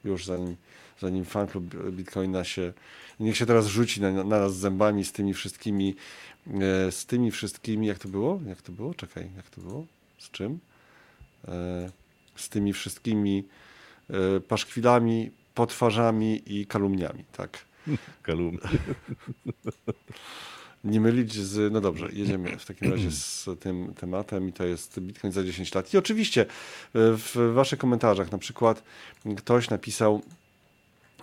[0.04, 0.56] już zanim,
[1.00, 2.74] zanim fan klub Bitcoina się,
[3.20, 5.96] niech się teraz rzuci na, na nas zębami z tymi wszystkimi,
[6.48, 8.40] e, z tymi wszystkimi, jak to było?
[8.48, 8.94] Jak to było?
[8.94, 9.86] Czekaj, jak to było?
[10.22, 10.60] Z czym?
[11.48, 11.92] E,
[12.36, 13.46] z tymi wszystkimi
[14.12, 17.66] E, paszkwilami, potwarzami i kalumniami, tak.
[18.24, 18.60] Kalumnie.
[20.84, 21.74] Nie mylić z.
[21.74, 25.76] No dobrze, jedziemy w takim razie z tym tematem i to jest Bitcoin za 10
[25.76, 25.94] lat.
[25.94, 26.46] I oczywiście e,
[26.94, 28.84] w Waszych komentarzach na przykład
[29.38, 30.22] ktoś napisał,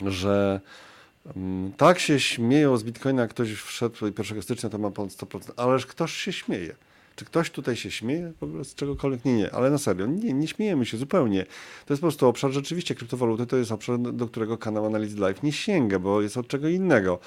[0.07, 0.61] że
[1.37, 5.53] mm, tak się śmieją z Bitcoina, jak ktoś wszedł 1 stycznia, to ma ponad 100%,
[5.57, 6.77] ależ ktoś się śmieje.
[7.19, 9.25] Czy ktoś tutaj się śmieje w ogóle z czegokolwiek?
[9.25, 11.47] Nie, nie, ale na serio, nie, nie śmiejemy się zupełnie.
[11.87, 15.43] To jest po prostu obszar, rzeczywiście kryptowaluty to jest obszar, do którego kanał Analiz Live
[15.43, 17.19] nie sięga, bo jest od czego innego.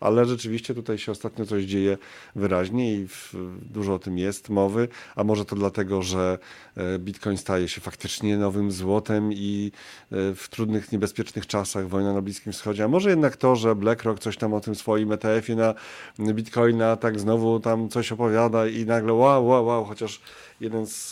[0.00, 1.98] Ale rzeczywiście tutaj się ostatnio coś dzieje
[2.36, 3.34] wyraźnie i w,
[3.72, 6.38] dużo o tym jest mowy, a może to dlatego, że
[6.76, 9.72] e, Bitcoin staje się faktycznie nowym złotem i
[10.12, 14.20] e, w trudnych, niebezpiecznych czasach wojna na Bliskim Wschodzie, a może jednak to, że BlackRock
[14.20, 15.74] coś tam o tym swoim ETF-ie na
[16.18, 20.20] Bitcoina tak znowu tam coś opowiada i nagle wow, wow, wow, chociaż
[20.60, 21.10] jeden z,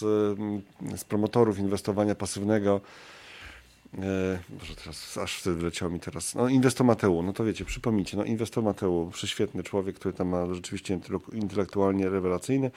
[0.96, 2.80] z promotorów inwestowania pasywnego
[3.98, 6.34] E, może teraz, aż wtedy wyleciało mi teraz.
[6.34, 11.00] No, Inwestomateu, no to wiecie, przypomnijcie, no Inwestomateu, prześwietny człowiek, który tam ma rzeczywiście
[11.32, 12.70] intelektualnie rewelacyjny,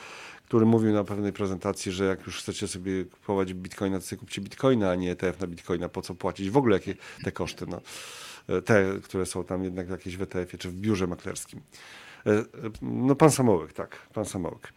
[0.45, 4.41] który mówił na pewnej prezentacji, że jak już chcecie sobie kupować bitcoina, to sobie kupcie
[4.41, 7.81] bitcoina, a nie ETF na bitcoina, po co płacić, w ogóle jakie te koszty, no.
[8.47, 11.61] E, te, które są tam jednak jakieś w ETF-ie czy w biurze maklerskim.
[12.25, 12.43] E,
[12.81, 14.73] no pan Samołek, tak, pan Samołek.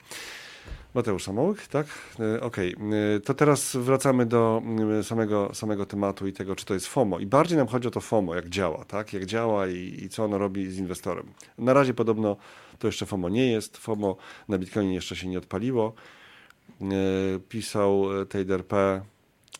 [0.94, 1.86] Mateusz Samołek, tak?
[2.20, 2.86] E, okej, okay.
[3.16, 7.18] E, to teraz wracamy do mm, samego, samego tematu i tego, czy to jest FOMO.
[7.18, 9.12] I bardziej nam chodzi o to FOMO, jak działa, tak?
[9.12, 11.26] Jak działa i, i co ono robi z inwestorem.
[11.58, 12.36] Na razie podobno
[12.78, 13.76] to jeszcze FOMO nie jest.
[13.76, 14.16] FOMO
[14.48, 15.92] na Bitcoinie jeszcze się nie odpaliło.
[16.80, 16.84] E,
[17.48, 19.00] pisał Trader P.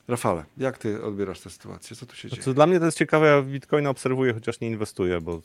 [0.08, 1.96] Rafale, jak ty odbierasz tę sytuację?
[1.96, 2.54] Co tu się znaczy, dzieje?
[2.54, 5.40] Dla mnie to jest ciekawe, ja Bitcoina obserwuję, chociaż nie inwestuję, bo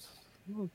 [0.48, 0.68] no,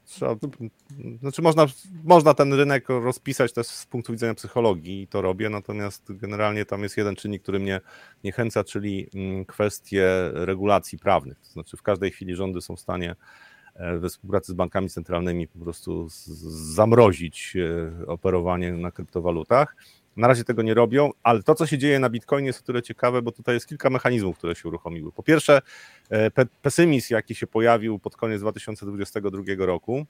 [1.21, 1.67] znaczy można,
[2.05, 6.83] można ten rynek rozpisać też z punktu widzenia psychologii i to robię, natomiast generalnie tam
[6.83, 7.81] jest jeden czynnik, który mnie
[8.25, 11.41] niechęca, czyli mm, kwestie regulacji prawnych.
[11.41, 13.17] To znaczy w każdej chwili rządy są w stanie
[13.75, 16.07] e, we współpracy z bankami centralnymi po prostu
[16.75, 19.77] zamrozić e, operowanie na kryptowalutach
[20.21, 22.83] na razie tego nie robią, ale to, co się dzieje na Bitcoinie jest o tyle
[22.83, 25.13] ciekawe, bo tutaj jest kilka mechanizmów, które się uruchomiły.
[25.13, 25.63] Po pierwsze,
[26.11, 30.07] e, pe pesymizm, jaki się pojawił pod koniec 2022 roku,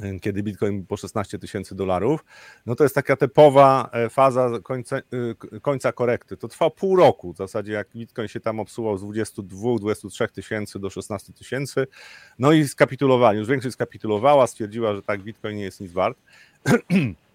[0.00, 2.24] e, kiedy Bitcoin po 16 tysięcy dolarów,
[2.66, 5.00] no to jest taka typowa e, faza końca,
[5.62, 6.36] końca korekty.
[6.36, 10.90] To trwa pół roku w zasadzie, jak Bitcoin się tam obsuwał z 22-23 tysięcy do
[10.90, 11.86] 16 tysięcy,
[12.38, 16.18] no i skapitulowali, już większość skapitulowała, stwierdziła, że tak, Bitcoin nie jest nic wart.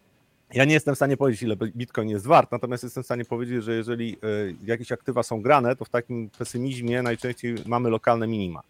[0.54, 3.64] Ja nie jestem w stanie powiedzieć, ile Bitcoin jest wart, natomiast jestem w stanie powiedzieć,
[3.64, 4.18] że jeżeli e,
[4.64, 8.62] jakieś aktywa są grane, to w takim pesymizmie najczęściej mamy lokalne minima.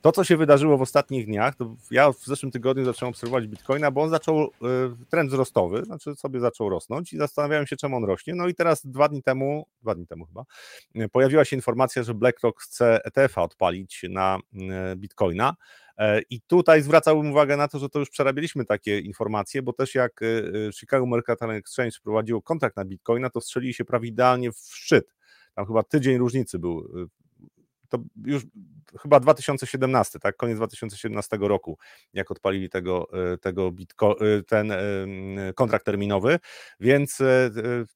[0.00, 3.90] To, co się wydarzyło w ostatnich dniach, to ja w zeszłym tygodniu zacząłem obserwować Bitcoina,
[3.90, 4.48] bo on zaczął e,
[5.10, 8.34] trend wzrostowy, znaczy sobie zaczął rosnąć i zastanawiałem się, czemu on rośnie.
[8.34, 10.44] No i teraz dwa dni temu, dwa dni temu chyba,
[10.94, 14.38] e, pojawiła się informacja, że BlackRock chce ETF-a odpalić na
[14.96, 15.54] Bitcoina.
[16.02, 19.94] E, I tutaj zwracałbym uwagę na to, że to już przerabialiśmy takie informacje, bo też
[19.94, 20.26] jak e,
[20.68, 25.14] e, Chicago Mercantile Exchange prowadziło kontrakt na Bitcoina, to strzelili się prawie idealnie w szczyt.
[25.54, 27.08] Tam chyba tydzień różnicy był.
[27.92, 28.42] To już
[29.00, 31.78] chyba 2017, tak, koniec 2017 roku,
[32.12, 34.78] jak odpalili tego, e, tego bitco, e, ten e,
[35.54, 36.38] kontrakt terminowy,
[36.80, 37.22] więc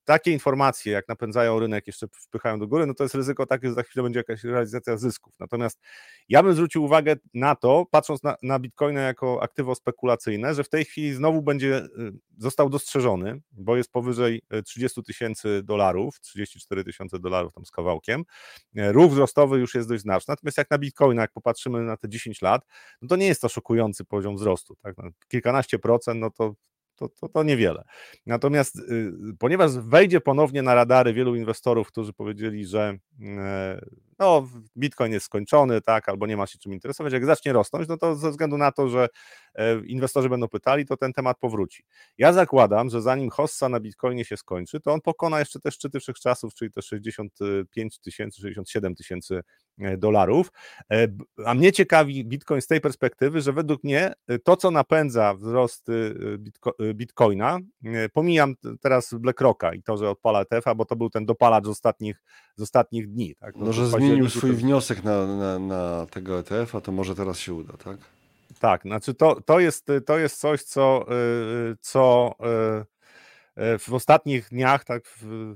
[0.05, 3.75] takie informacje, jak napędzają rynek, jeszcze wpychają do góry, no to jest ryzyko takie, że
[3.75, 5.35] za chwilę będzie jakaś realizacja zysków.
[5.41, 5.81] Natomiast
[6.29, 10.69] ja bym zwrócił uwagę na to, patrząc na, na Bitcoina jako aktywo spekulacyjne, że w
[10.69, 11.89] tej chwili znowu będzie,
[12.39, 18.25] został dostrzeżony, bo jest powyżej 30 tysięcy dolarów, 34 tysiące dolarów tam z kawałkiem.
[18.75, 22.43] Ruch wzrostowy już jest dość znaczny, natomiast jak na Bitcoina, jak popatrzymy na te 10
[22.43, 22.67] lat,
[23.03, 24.77] no to nie jest to szokujący poziom wzrostu.
[24.83, 24.95] Tak?
[24.99, 26.55] No, kilkanaście procent, no to
[26.97, 27.85] to, to, to niewiele.
[28.27, 33.81] Natomiast y, ponieważ wejdzie ponownie na radary wielu inwestorów, którzy powiedzieli, że e,
[34.19, 37.97] no, Bitcoin jest skończony, tak, albo nie ma się czym interesować, jak zacznie rosnąć, no
[37.97, 39.09] to ze względu na to, że
[39.55, 41.85] e, inwestorzy będą pytali, to ten temat powróci.
[42.19, 46.01] Ja zakładam, że zanim hossa na Bitcoinie się skończy, to on pokona jeszcze te szczyty
[46.01, 49.41] wszechczasów, czyli te 65 tysięcy, 67 tysięcy
[49.79, 50.53] e, dolarów.
[50.93, 51.09] E,
[51.47, 54.13] a mnie ciekawi Bitcoin z tej perspektywy, że według mnie
[54.45, 55.87] to, co napędza wzrost
[56.95, 57.59] Bitcoina,
[58.13, 62.23] pomijam teraz BlackRocka i to, że odpala ETF-a, bo to był ten dopalacz z ostatnich,
[62.57, 63.35] z ostatnich dni.
[63.37, 63.57] Tak?
[63.57, 67.77] No, że zmienił swój wniosek na, na, na tego ETF-a, to może teraz się uda,
[67.77, 67.97] tak?
[68.61, 72.35] Tak, znaczy to, to, jest, to jest coś, co, y, co
[73.57, 75.55] y, y, w ostatnich dniach, tak, w,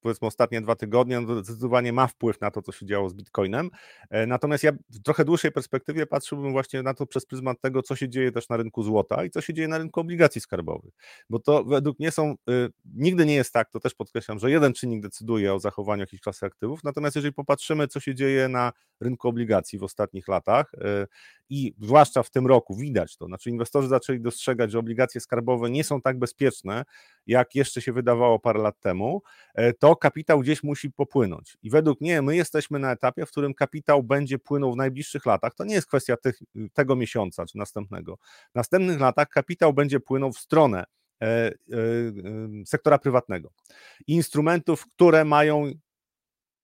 [0.00, 3.70] powiedzmy ostatnie dwa tygodnie, no zdecydowanie ma wpływ na to, co się działo z Bitcoinem.
[4.10, 7.96] E, natomiast ja w trochę dłuższej perspektywie patrzyłbym właśnie na to przez pryzmat tego, co
[7.96, 10.94] się dzieje też na rynku złota i co się dzieje na rynku obligacji skarbowych.
[11.30, 14.72] Bo to według mnie są, y, nigdy nie jest tak, to też podkreślam, że jeden
[14.72, 19.28] czynnik decyduje o zachowaniu jakiejś klasy aktywów, natomiast jeżeli popatrzymy, co się dzieje na rynku
[19.28, 21.06] obligacji w ostatnich latach y,
[21.50, 25.84] i zwłaszcza w tym roku widać to, znaczy inwestorzy zaczęli dostrzegać, że obligacje skarbowe nie
[25.84, 26.84] są tak bezpieczne,
[27.26, 29.22] jak jeszcze się wydawało parę lat temu,
[29.54, 31.56] e, kapitał gdzieś musi popłynąć.
[31.62, 35.54] I według mnie my jesteśmy na etapie, w którym kapitał będzie płynął w najbliższych latach.
[35.54, 36.38] To nie jest kwestia tych,
[36.72, 38.16] tego miesiąca czy następnego.
[38.52, 40.84] W następnych latach kapitał będzie płynął w stronę
[42.66, 43.50] sektora prywatnego.
[44.06, 45.72] Instrumentów, które mają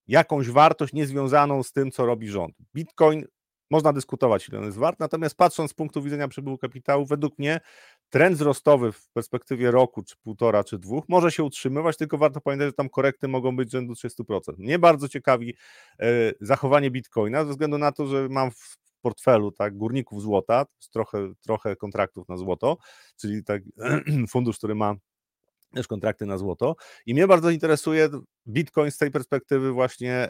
[0.07, 2.55] jakąś wartość niezwiązaną z tym, co robi rząd.
[2.75, 3.25] Bitcoin
[3.71, 7.61] można dyskutować, ile on jest wart, natomiast patrząc z punktu widzenia przepływu kapitału, według mnie
[8.11, 12.69] trend wzrostowy w perspektywie roku, czy półtora, czy dwóch może się utrzymywać, tylko warto pamiętać,
[12.69, 14.59] że tam korekty mogą być rzędu 30%.
[14.59, 15.55] Mnie bardzo ciekawi
[16.01, 16.07] e,
[16.41, 21.77] zachowanie bitcoina, ze względu na to, że mam w portfelu tak, górników złota, trochę, trochę
[21.77, 22.77] kontraktów na złoto,
[23.17, 23.63] czyli tak,
[24.31, 24.95] fundusz, który ma
[25.75, 26.77] też kontrakty na złoto.
[27.07, 28.09] I mnie bardzo interesuje
[28.49, 30.29] Bitcoin z tej perspektywy właśnie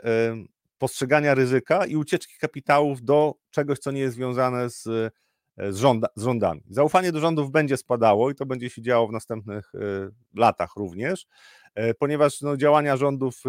[0.78, 5.10] postrzegania ryzyka i ucieczki kapitałów do czegoś, co nie jest związane z, e,
[5.58, 6.62] z, rząda, z rządami.
[6.70, 9.78] Zaufanie do rządów będzie spadało i to będzie się działo w następnych e,
[10.34, 11.26] latach również,
[11.74, 13.42] e, ponieważ no, działania rządów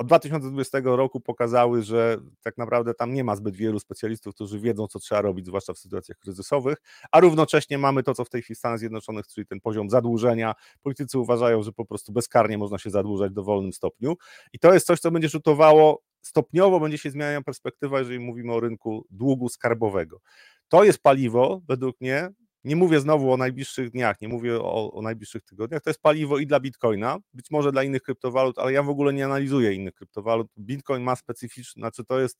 [0.00, 4.86] od 2020 roku pokazały, że tak naprawdę tam nie ma zbyt wielu specjalistów, którzy wiedzą,
[4.86, 6.78] co trzeba robić, zwłaszcza w sytuacjach kryzysowych,
[7.12, 10.54] a równocześnie mamy to, co w tej chwili w Stanach Zjednoczonych, czyli ten poziom zadłużenia.
[10.82, 14.16] Politycy uważają, że po prostu bezkarnie można się zadłużać w dowolnym stopniu
[14.52, 18.60] i to jest coś, co będzie rzutowało stopniowo, będzie się zmieniała perspektywa, jeżeli mówimy o
[18.60, 20.20] rynku długu skarbowego.
[20.68, 22.30] To jest paliwo, według mnie,
[22.64, 25.82] nie mówię znowu o najbliższych dniach, nie mówię o, o, najbliższych tygodniach.
[25.82, 29.12] To jest paliwo i dla Bitcoina, być może dla innych kryptowalut, ale ja w ogóle
[29.12, 30.48] nie analizuję innych kryptowalut.
[30.58, 32.38] Bitcoin ma specyficzne, znaczy to jest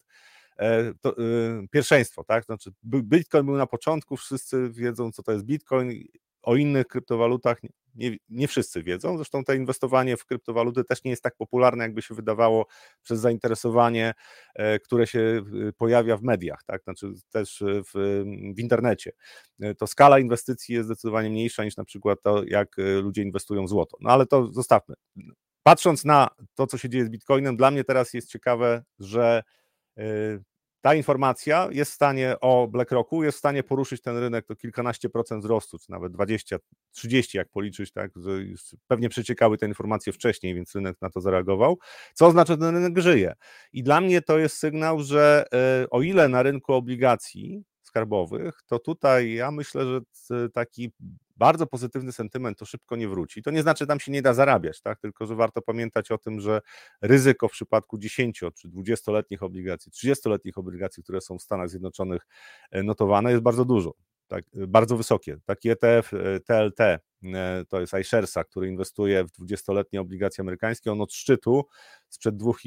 [0.58, 2.44] e, to, y, pierwszeństwo, tak?
[2.44, 6.04] Znaczy Bitcoin był na początku, wszyscy wiedzą, co to jest Bitcoin.
[6.42, 7.60] O innych kryptowalutach
[7.94, 9.16] nie, nie wszyscy wiedzą.
[9.16, 12.66] Zresztą to inwestowanie w kryptowaluty też nie jest tak popularne, jakby się wydawało
[13.02, 14.14] przez zainteresowanie,
[14.54, 15.20] e, które się
[15.68, 16.82] e, pojawia w mediach, tak?
[16.82, 17.62] znaczy też
[17.94, 18.22] w,
[18.56, 19.12] w internecie.
[19.60, 23.68] E, to skala inwestycji jest zdecydowanie mniejsza niż na przykład to, jak ludzie inwestują w
[23.68, 23.96] złoto.
[24.00, 24.94] No ale to zostawmy.
[25.62, 29.42] Patrząc na to, co się dzieje z Bitcoinem, dla mnie teraz jest ciekawe, że
[30.80, 35.08] ta informacja jest w stanie o BlackRocku, jest w stanie poruszyć ten rynek do kilkanaście
[35.08, 36.56] procent wzrostu, czy nawet 20,
[36.90, 38.10] 30, jak policzyć, tak,
[38.86, 41.78] pewnie przeciekały te informacje wcześniej, więc rynek na to zareagował,
[42.14, 43.34] co oznacza, że ten rynek żyje.
[43.72, 48.78] I dla mnie to jest sygnał, że e, o ile na rynku obligacji skarbowych, to
[48.78, 50.00] tutaj ja myślę, że
[50.50, 50.92] taki
[51.40, 53.42] bardzo pozytywny sentyment to szybko nie wróci.
[53.42, 55.00] To nie znaczy, że tam się nie da zarabiać, tak?
[55.00, 56.60] tylko że warto pamiętać o tym, że
[57.02, 62.26] ryzyko w przypadku 10 czy 20-letnich obligacji, 30-letnich obligacji, które są w Stanach Zjednoczonych
[62.70, 63.94] e, notowane, jest bardzo dużo.
[64.28, 65.36] Tak, e, bardzo wysokie.
[65.44, 66.10] Taki ETF
[66.46, 66.98] TLT, e,
[67.68, 71.64] to jest iSharesa, który inwestuje w 20-letnie obligacje amerykańskie, on od szczytu
[72.08, 72.60] sprzed dwóch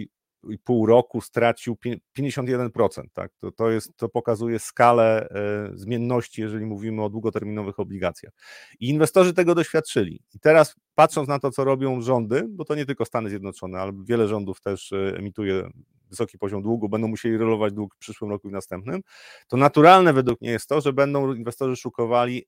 [0.49, 1.77] i pół roku stracił
[2.17, 3.03] 51%.
[3.13, 3.31] Tak?
[3.39, 8.33] To, to, jest, to pokazuje skalę e, zmienności, jeżeli mówimy o długoterminowych obligacjach.
[8.79, 10.21] I inwestorzy tego doświadczyli.
[10.35, 13.91] I teraz patrząc na to, co robią rządy, bo to nie tylko Stany Zjednoczone, ale
[14.03, 15.69] wiele rządów też e, emituje
[16.13, 19.01] wysoki poziom długu, będą musieli rolować dług w przyszłym roku i następnym,
[19.47, 22.45] to naturalne według mnie jest to, że będą inwestorzy szukowali,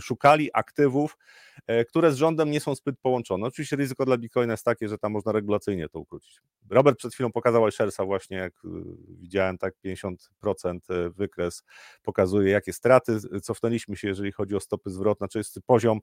[0.00, 1.16] szukali aktywów,
[1.66, 3.46] e, które z rządem nie są zbyt połączone.
[3.46, 6.40] Oczywiście ryzyko dla Bitcoina jest takie, że tam można regulacyjnie to ukrócić.
[6.70, 8.68] Robert przed chwilą pokazał iSharesa właśnie, jak y,
[9.08, 11.62] widziałem, tak 50% e, wykres
[12.02, 16.00] pokazuje, jakie straty cofnęliśmy się, jeżeli chodzi o stopy zwrotne, czy jest poziom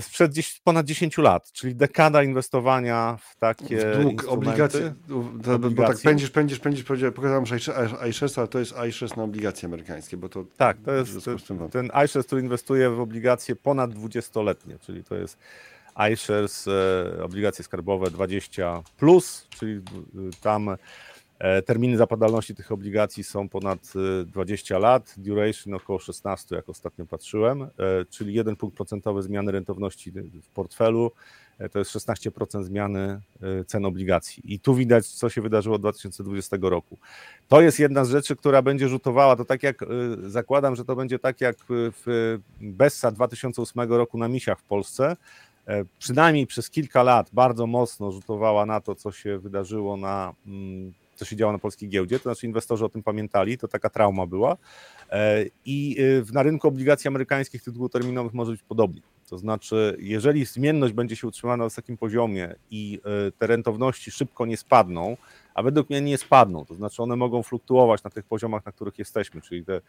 [0.00, 5.98] sprzed dziś, ponad 10 lat, czyli dekada inwestowania w takie w dług, obligacje, bo tak
[6.02, 7.44] pędzisz, pędzisz, pędzisz, pokazałem
[8.10, 11.30] iShares, ale to jest iShares na obligacje amerykańskie, bo to Tak, to jest
[11.70, 15.38] ten iShares, który inwestuje w obligacje ponad 20-letnie, czyli to jest
[16.12, 19.82] iShares, e, obligacje skarbowe 20+, plus, czyli
[20.40, 20.76] tam E,
[21.66, 23.78] terminy zapadalności tych obligacji są ponad
[24.26, 27.68] 20 e, lat, duration około 16, jak ostatnio patrzyłem, e,
[28.10, 31.12] czyli 1 punkt procentowy zmiany rentowności w portfelu
[31.72, 33.20] to jest 16% zmiany
[33.66, 34.42] cen obligacji.
[34.54, 36.98] I tu widać, co się wydarzyło od 2020 roku.
[37.48, 39.84] To jest jedna z rzeczy, która będzie rzutowała, to tak jak
[40.26, 45.16] zakładam, że to będzie tak jak w Bessa 2008 roku na misiach w Polsce,
[45.98, 51.24] przynajmniej przez kilka lat bardzo mocno rzutowała na to, co się wydarzyło na mm, co
[51.24, 54.56] się działo na polskiej giełdzie, to znaczy inwestorzy o tym pamiętali, to taka trauma była.
[55.10, 59.00] E, I y, na rynku obligacji amerykańskich tych długoterminowych może być podobnie.
[59.28, 64.46] To znaczy, jeżeli zmienność będzie się utrzymana na wysokim poziomie i y, te rentowności szybko
[64.46, 65.16] nie spadną,
[65.56, 68.98] a według mnie nie spadną, to znaczy one mogą fluktuować na tych poziomach, na których
[68.98, 69.80] jesteśmy, czyli te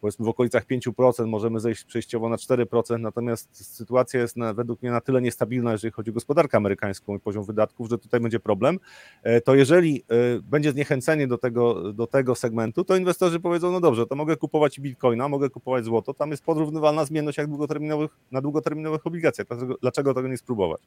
[0.00, 4.90] powiedzmy w okolicach 5% możemy zejść przejściowo na 4%, natomiast sytuacja jest na, według mnie
[4.90, 8.78] na tyle niestabilna, jeżeli chodzi o gospodarkę amerykańską i poziom wydatków, że tutaj będzie problem,
[9.22, 13.80] e, to jeżeli e, będzie zniechęcenie do tego, do tego segmentu, to inwestorzy powiedzą, no
[13.80, 18.40] dobrze, to mogę kupować bitcoina, mogę kupować złoto, tam jest porównywalna zmienność jak długoterminowych, na
[18.40, 20.80] długoterminowych obligacjach, dlaczego, dlaczego tego nie spróbować?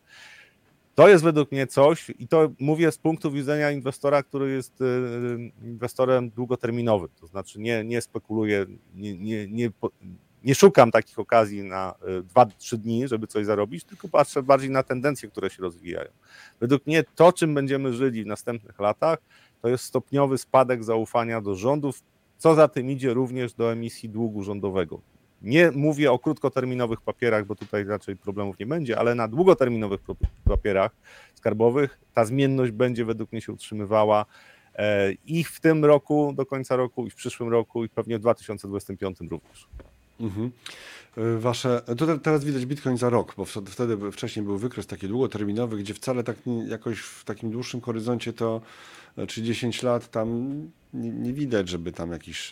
[0.96, 5.52] To jest według mnie coś, i to mówię z punktu widzenia inwestora, który jest y,
[5.64, 9.72] inwestorem długoterminowym, to znaczy nie, nie spekuluje, nie, nie, nie,
[10.44, 11.94] nie szukam takich okazji na
[12.36, 16.10] 2-3 dni, żeby coś zarobić, tylko patrzę bardziej na tendencje, które się rozwijają.
[16.60, 19.20] Według mnie to, czym będziemy żyli w następnych latach,
[19.62, 22.04] to jest stopniowy spadek zaufania do rządów,
[22.38, 25.02] co za tym idzie również do emisji długu rządowego.
[25.44, 30.02] Nie mówię o krótkoterminowych papierach, bo tutaj raczej problemów nie będzie, ale na długoterminowych
[30.46, 30.92] papierach
[31.36, 34.26] skarbowych ta zmienność będzie według mnie się utrzymywała
[34.76, 38.22] e, i w tym roku, do końca roku, i w przyszłym roku, i pewnie w
[38.22, 39.68] 2025 również.
[40.20, 40.52] Mhm.
[41.18, 45.78] E, wasze, to teraz widać Bitcoin za rok, bo wtedy wcześniej był wykres taki długoterminowy,
[45.78, 46.36] gdzie wcale tak
[46.68, 48.62] jakoś w takim dłuższym horyzoncie to
[49.28, 50.54] czy 10 lat tam
[50.94, 52.52] nie, nie widać, żeby tam jakiś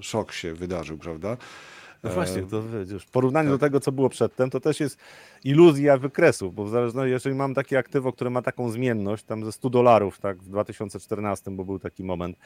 [0.00, 1.36] szok się wydarzył, prawda?
[2.02, 3.60] No właśnie, to wiesz, w porównaniu tak.
[3.60, 4.98] do tego, co było przedtem, to też jest
[5.44, 9.52] iluzja wykresów, bo w zależności, jeżeli mam takie aktywo, które ma taką zmienność, tam ze
[9.52, 12.36] 100 dolarów, tak, w 2014, bo był taki moment,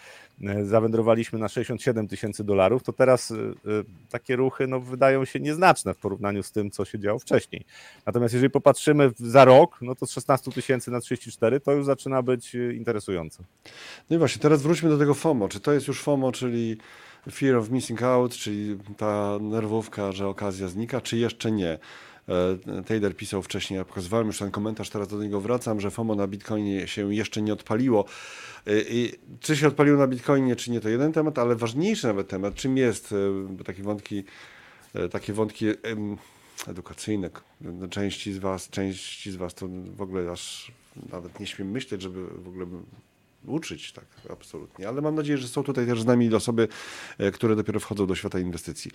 [0.43, 3.55] e, zawędrowaliśmy na 67 tysięcy dolarów, to teraz y, y,
[4.11, 7.65] takie ruchy no, wydają się nieznaczne w porównaniu z tym, co się działo wcześniej.
[8.07, 12.23] Natomiast jeżeli popatrzymy za rok, no to z 16 tysięcy na 34 to już zaczyna
[12.23, 13.45] być interesujące.
[14.11, 15.49] No i właśnie, teraz wróćmy do tego FOMO.
[15.49, 16.77] Czy to jest już FOMO, czyli
[17.31, 21.79] fear of missing out, czyli ta nerwówka, że okazja znika, czy jeszcze nie?
[22.29, 26.15] E, Taylor pisał wcześniej, ja pokazywałem już ten komentarz, teraz do niego wracam, że FOMO
[26.15, 28.05] na Bitcoinie się jeszcze nie odpaliło.
[28.67, 32.29] E, I czy się odpaliło na Bitcoinie, czy nie, to jeden temat, ale ważniejszy nawet
[32.29, 33.15] temat, czym jest,
[33.61, 34.25] e, takie wątki,
[35.11, 35.67] takie wątki
[36.69, 37.31] edukacyjne,
[37.91, 40.73] części z was, części z was to w ogóle aż
[41.13, 42.67] nawet nie śmiem myśleć, żeby w ogóle
[43.47, 44.89] uczyć, tak, absolutnie.
[44.89, 46.69] Ale mam nadzieję, że są tutaj też z nami osoby,
[47.19, 48.91] e, które dopiero wchodzą do świata inwestycji.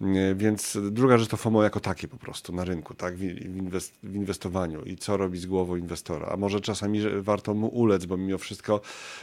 [0.00, 3.98] E, więc druga rzecz to FOMO jako takie po prostu na rynku, tak, w, inwest
[4.02, 6.26] w inwestowaniu i co robi z głową inwestora.
[6.26, 8.80] A może czasami warto mu ulec, bo mimo wszystko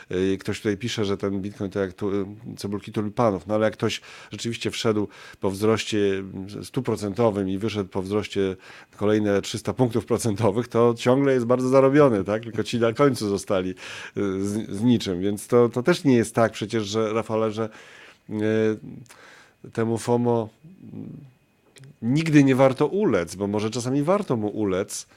[0.10, 2.12] e, ktoś tutaj pisze, że ten Bitcoin to jak tu,
[2.58, 4.02] cebulki tulipanów, no ale jak ktoś
[4.32, 5.08] rzeczywiście wszedł
[5.40, 6.24] po wzroście
[6.64, 8.56] stuprocentowym i wyszedł po wzroście
[8.98, 13.76] kolejne 300 punktów procentowych, to ciągle jest bardzo zarobiony, tak, tylko ci na końcu zostali
[14.16, 17.70] z, z niczym, więc to, to też nie jest tak przecież, że Rafale, że
[18.30, 20.50] y, temu FOMO
[22.02, 25.08] nigdy nie warto ulec, bo może czasami warto mu ulec,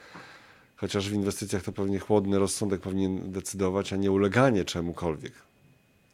[0.75, 5.33] chociaż w inwestycjach to pewnie chłodny rozsądek powinien decydować, a nie uleganie czemukolwiek.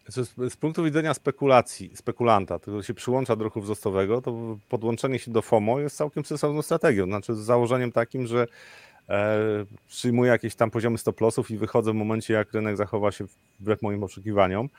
[0.08, 5.32] Z, z punktu widzenia spekulacji, spekulanta, który się przyłącza do ruchu wzrostowego, to podłączenie się
[5.32, 7.06] do FOMO jest całkiem sensowną strategią.
[7.06, 8.48] Znaczy z założeniem takim, że E,
[9.88, 13.26] przyjmuję jakieś tam poziomy stop lossów i wychodzę w momencie, jak rynek zachowa się
[13.60, 14.70] wbrew moim oczekiwaniom.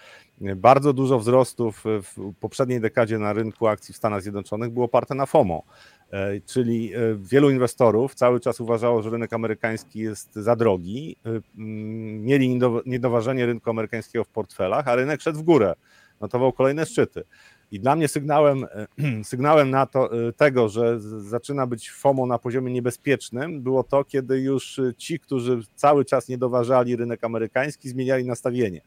[0.57, 5.27] Bardzo dużo wzrostów w poprzedniej dekadzie na rynku akcji w Stanach Zjednoczonych było oparte na
[5.27, 5.63] FOMO,
[6.11, 11.17] e, czyli e, wielu inwestorów cały czas uważało, że rynek amerykański jest za drogi,
[11.55, 15.75] mieli niedoważenie rynku amerykańskiego w portfelach, a rynek szedł w górę,
[16.21, 17.25] notował kolejne szczyty.
[17.73, 18.67] I dla mnie sygnałem,
[19.23, 24.41] sygnałem na to, e, tego, że zaczyna być FOMO na poziomie niebezpiecznym, było to, kiedy
[24.41, 28.81] już ci, którzy cały czas nie doważali rynek amerykański, zmieniali nastawienie.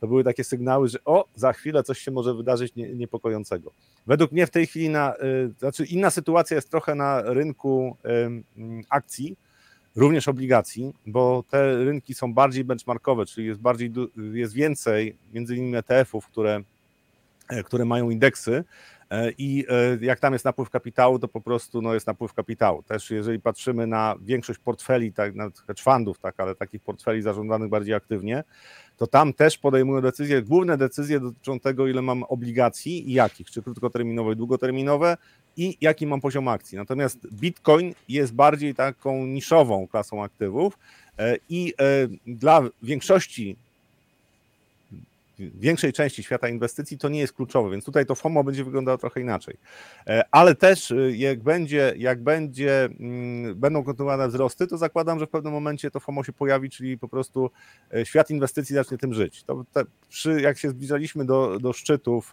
[0.00, 3.72] To były takie sygnały, że o, za chwilę coś się może wydarzyć niepokojącego.
[4.06, 5.18] Według mnie w tej chwili, na, e,
[5.58, 7.96] znaczy inna sytuacja jest trochę na rynku
[8.88, 9.36] akcji,
[9.96, 13.92] również obligacji, bo te rynki są bardziej benchmarkowe, czyli jest bardziej,
[14.32, 16.64] jest więcej między innymi ETF-ów, które E,
[17.64, 18.64] które mają indeksy
[19.10, 22.82] e, i e, jak tam jest napływ kapitału, to po prostu no, jest napływ kapitału.
[22.82, 27.68] Też jeżeli patrzymy na większość portfeli, tak, na hedge fundów, tak, ale takich portfeli zarządzanych
[27.68, 28.44] bardziej aktywnie,
[28.96, 33.62] to tam też podejmują decyzje, główne decyzje dotyczą tego, ile mam obligacji i jakich, czy
[33.62, 35.16] krótkoterminowe długoterminowe
[35.56, 36.78] i jaki mam poziom akcji.
[36.78, 40.78] Natomiast Bitcoin jest bardziej taką niszową klasą aktywów
[41.48, 41.74] i
[42.26, 43.56] dla większości
[45.50, 49.20] większej części świata inwestycji to nie jest kluczowe, więc tutaj to FOMO będzie wyglądało trochę
[49.20, 49.56] inaczej.
[50.06, 55.26] E, ale też e, jak będzie, jak będzie, mm, będą kontynuowane wzrosty, to zakładam, że
[55.26, 57.50] w pewnym momencie to FOMO się pojawi, czyli po prostu
[57.94, 59.44] e, świat inwestycji zacznie tym żyć.
[59.44, 62.32] To te, przy, jak się zbliżaliśmy do, do szczytów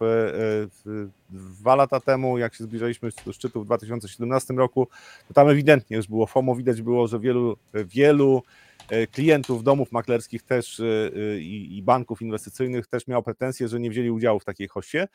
[1.32, 4.88] dwa lata temu, jak się zbliżaliśmy do szczytu w 2017 roku,
[5.28, 8.42] to tam ewidentnie już było FOMO, widać było, że wielu, wielu
[8.90, 13.90] E, klientów domów maklerskich też e, e, i banków inwestycyjnych też miał pretensje, że nie
[13.90, 15.08] wzięli udziału w takiej hoście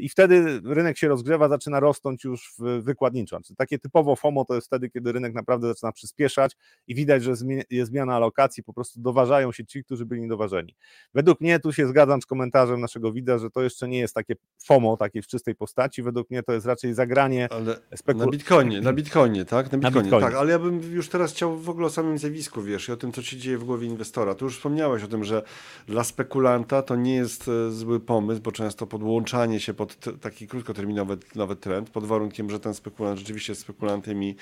[0.00, 3.38] i wtedy rynek się rozgrzewa, zaczyna rosnąć już wykładniczo.
[3.56, 6.56] Takie typowo FOMO to jest wtedy, kiedy rynek naprawdę zaczyna przyspieszać
[6.86, 7.34] i widać, że
[7.70, 10.76] jest zmiana alokacji, po prostu doważają się ci, którzy byli niedoważeni.
[11.14, 14.34] Według mnie, tu się zgadzam z komentarzem naszego widza, że to jeszcze nie jest takie
[14.64, 17.48] FOMO, takie w czystej postaci, według mnie to jest raczej zagranie
[17.96, 18.24] spekul...
[18.24, 19.72] Na Bitcoinie, na Bitcoinie, tak?
[19.72, 22.18] Na Bitcoinie, na Bitcoinie, tak, ale ja bym już teraz chciał w ogóle o samym
[22.18, 24.34] zjawisku, wiesz, i o tym, co się dzieje w głowie inwestora.
[24.34, 25.42] Tu już wspomniałeś o tym, że
[25.86, 31.18] dla spekulanta to nie jest e, zły pomysł, bo często podłączanie się pod taki krótkoterminowy
[31.34, 34.36] nawet trend, pod warunkiem, że ten spekulant rzeczywiście jest spekulantem i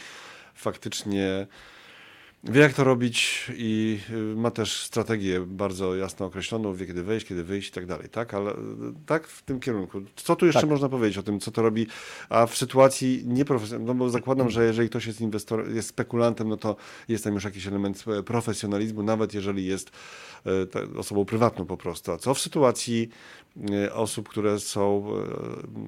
[0.55, 1.47] faktycznie
[2.49, 7.26] wie jak to robić i y, ma też strategię bardzo jasno określoną, wie kiedy wejść,
[7.26, 8.34] kiedy wyjść i tak dalej, tak?
[8.34, 8.57] Ale y,
[9.07, 10.03] tak w tym kierunku.
[10.16, 10.70] Co tu jeszcze tak.
[10.70, 11.86] można powiedzieć o tym, co to robi,
[12.28, 16.57] a w sytuacji nieprofesjonalnej, no bo zakładam, że jeżeli ktoś jest inwestor, jest spekulantem, no
[16.57, 16.76] to
[17.09, 19.90] jest tam już jakiś element e, profesjonalizmu, nawet jeżeli jest
[20.47, 22.12] e, osobą prywatną po prostu.
[22.12, 23.09] A co w sytuacji
[23.93, 25.07] osób, które są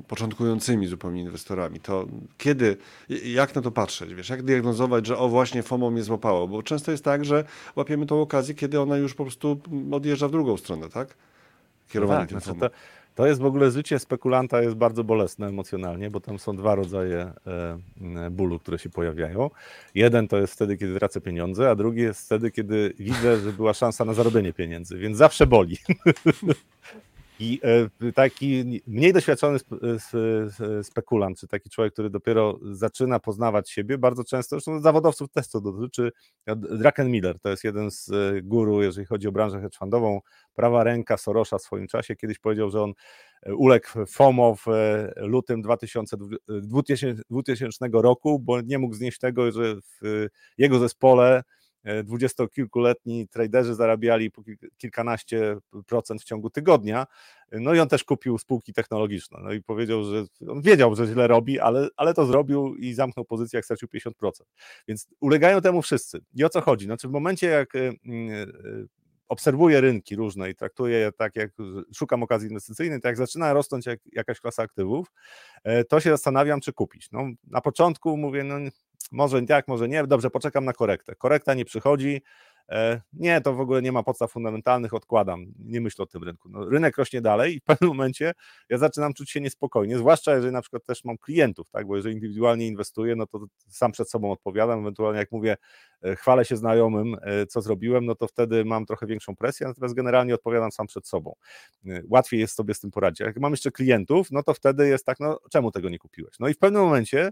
[0.08, 2.06] początkującymi zupełnie inwestorami, to
[2.38, 2.76] kiedy,
[3.24, 6.90] jak na to patrzeć, wiesz, jak diagnozować, że o właśnie FOMO mnie złapało, bo często
[6.90, 7.44] jest tak, że
[7.76, 9.60] łapiemy tą okazję, kiedy ona już po prostu
[9.92, 11.14] odjeżdża w drugą stronę, tak?
[11.88, 12.70] Kierowanie no tak, tym znaczy to,
[13.14, 17.32] to jest w ogóle życie spekulanta jest bardzo bolesne emocjonalnie, bo tam są dwa rodzaje
[17.46, 19.50] e, bólu, które się pojawiają.
[19.94, 23.74] Jeden to jest wtedy, kiedy tracę pieniądze, a drugi jest wtedy, kiedy widzę, że była
[23.74, 25.76] szansa na zarobienie pieniędzy, więc zawsze boli.
[27.40, 27.60] I
[28.02, 29.58] e, taki mniej doświadczony
[30.82, 35.60] spekulant, czy taki człowiek, który dopiero zaczyna poznawać siebie, bardzo często, zresztą zawodowców też to
[35.60, 36.12] dotyczy,
[36.56, 37.40] Draken Miller.
[37.40, 40.20] To jest jeden z e, guru, jeżeli chodzi o branżę hedge fundową,
[40.54, 42.92] prawa ręka Sorosza w swoim czasie, kiedyś powiedział, że on
[43.42, 44.66] e, uległ FOMO w
[45.16, 46.16] lutym 2000,
[47.30, 50.26] 2000 roku, bo nie mógł znieść tego, że w
[50.58, 51.42] jego zespole
[52.04, 54.42] dwudziestokilkuletni traderzy zarabiali po
[54.78, 57.06] kilkanaście procent w ciągu tygodnia.
[57.52, 59.38] No i on też kupił spółki technologiczne.
[59.42, 63.24] No i powiedział, że on wiedział, że źle robi, ale, ale to zrobił i zamknął
[63.24, 64.10] pozycję, jak stracił 50%.
[64.88, 66.20] Więc ulegają temu wszyscy.
[66.34, 66.84] I o co chodzi?
[66.84, 67.92] Znaczy w momencie, jak y,
[69.28, 71.50] obserwuję rynki różne i traktuję je tak, jak
[71.94, 75.12] szukam okazji inwestycyjnej, tak jak zaczyna rosnąć jak, jakaś klasa aktywów,
[75.64, 77.10] e, to się zastanawiam, czy kupić.
[77.12, 78.54] No, na początku mówię, no
[79.10, 81.14] może tak, może nie, dobrze, poczekam na korektę.
[81.14, 82.22] Korekta nie przychodzi,
[82.68, 86.48] e, nie, to w ogóle nie ma podstaw fundamentalnych, odkładam, nie myślę o tym rynku.
[86.48, 88.32] No, rynek rośnie dalej i w pewnym momencie
[88.68, 92.14] ja zaczynam czuć się niespokojnie, zwłaszcza jeżeli na przykład też mam klientów, tak, bo jeżeli
[92.14, 95.56] indywidualnie inwestuję, no to sam przed sobą odpowiadam, ewentualnie jak mówię,
[96.02, 99.94] e, chwalę się znajomym, e, co zrobiłem, no to wtedy mam trochę większą presję, natomiast
[99.94, 101.34] generalnie odpowiadam sam przed sobą.
[102.10, 103.20] Łatwiej jest sobie z tym poradzić.
[103.20, 106.34] Jak mam jeszcze klientów, no to wtedy jest tak, no czemu tego nie kupiłeś?
[106.40, 107.30] No i w pewnym momencie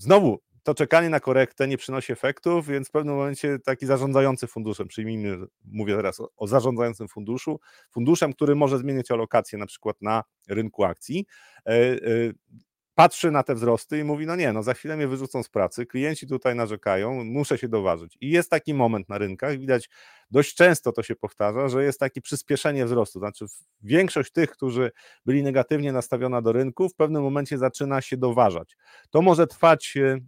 [0.00, 4.88] Znowu, to czekanie na korektę nie przynosi efektów, więc w pewnym momencie taki zarządzający funduszem,
[4.88, 10.24] przyjmijmy, mówię teraz o, o zarządzającym funduszu, funduszem, który może zmieniać alokację na przykład na
[10.48, 11.26] rynku akcji,
[11.66, 11.98] e, e,
[13.00, 15.86] patrzy na te wzrosty i mówi, no nie, no za chwilę mnie wyrzucą z pracy,
[15.86, 18.18] klienci tutaj narzekają, muszę się doważyć.
[18.20, 19.90] I jest taki moment na rynkach, widać
[20.30, 23.44] dość często to się powtarza, że jest takie przyspieszenie wzrostu, znaczy
[23.82, 24.90] większość tych, którzy
[25.26, 28.76] byli negatywnie nastawiona do rynku, w pewnym momencie zaczyna się doważać.
[29.10, 30.18] To może trwać e,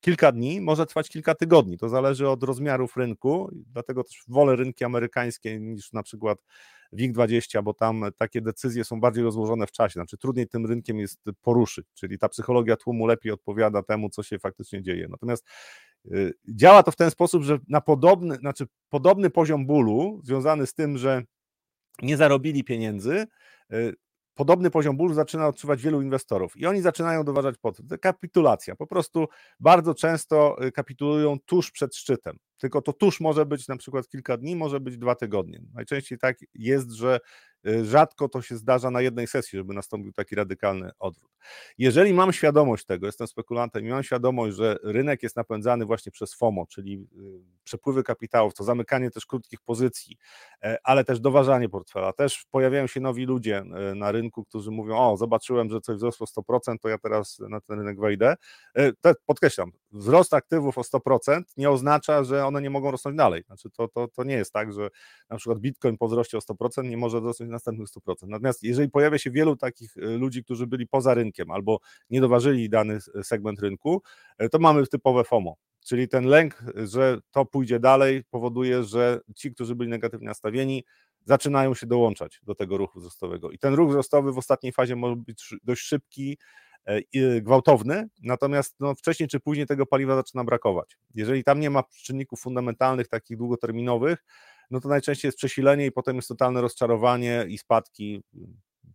[0.00, 1.78] kilka dni, może trwać kilka tygodni.
[1.78, 6.38] To zależy od rozmiarów rynku, dlatego też wolę rynki amerykańskie niż na przykład
[6.92, 11.20] WIG20, bo tam takie decyzje są bardziej rozłożone w czasie, znaczy trudniej tym rynkiem jest
[11.42, 15.06] poruszyć, czyli ta psychologia tłumu lepiej odpowiada temu, co się faktycznie dzieje.
[15.10, 15.46] Natomiast
[16.06, 20.74] y, działa to w ten sposób, że na podobny, znaczy podobny poziom bólu związany z
[20.74, 21.22] tym, że
[22.02, 23.26] nie zarobili pieniędzy,
[23.72, 23.94] y,
[24.34, 27.82] podobny poziom bólu zaczyna odczuwać wielu inwestorów i oni zaczynają doważać po to.
[28.00, 28.76] Kapitulacja.
[28.76, 29.28] Po prostu
[29.60, 32.38] bardzo często y, kapitulują tuż przed szczytem.
[32.58, 35.62] Tylko to tuż może być na przykład kilka dni, może być dwa tygodnie.
[35.74, 37.20] Najczęściej tak jest, że
[37.68, 41.30] Y, rzadko to się zdarza na jednej sesji, żeby nastąpił taki radykalny odwrót.
[41.78, 46.34] Jeżeli mam świadomość tego, jestem spekulantem i mam świadomość, że rynek jest napędzany właśnie przez
[46.34, 50.16] FOMO, czyli y, przepływy kapitałów, to zamykanie też krótkich pozycji,
[50.62, 52.12] e, ale też doważanie portfela.
[52.12, 56.26] Też pojawiają się nowi ludzie e, na rynku, którzy mówią: O, zobaczyłem, że coś wzrosło
[56.26, 58.36] 100%, to ja teraz na ten rynek wejdę.
[58.76, 58.92] E,
[59.26, 63.42] podkreślam, wzrost aktywów o 100% nie oznacza, że one nie mogą rosnąć dalej.
[63.46, 64.90] Znaczy, to, to, to nie jest tak, że
[65.30, 68.14] na przykład Bitcoin po wzroście o 100% nie może rosnąć następnych 100%.
[68.22, 71.78] Natomiast jeżeli pojawia się wielu takich y, ludzi, którzy byli poza rynkiem albo
[72.10, 74.02] nie doważyli dany segment rynku,
[74.42, 75.56] y, to mamy typowe FOMO.
[75.86, 80.84] Czyli ten lęk, że to pójdzie dalej, powoduje, że ci, którzy byli negatywnie nastawieni,
[81.24, 83.50] zaczynają się dołączać do tego ruchu wzrostowego.
[83.50, 86.38] I ten ruch wzrostowy w ostatniej fazie może być dość szybki,
[87.40, 90.98] gwałtowny, natomiast no, wcześniej czy później tego paliwa zaczyna brakować.
[91.14, 94.24] Jeżeli tam nie ma czynników fundamentalnych, takich długoterminowych,
[94.70, 98.22] no to najczęściej jest przesilenie i potem jest totalne rozczarowanie i spadki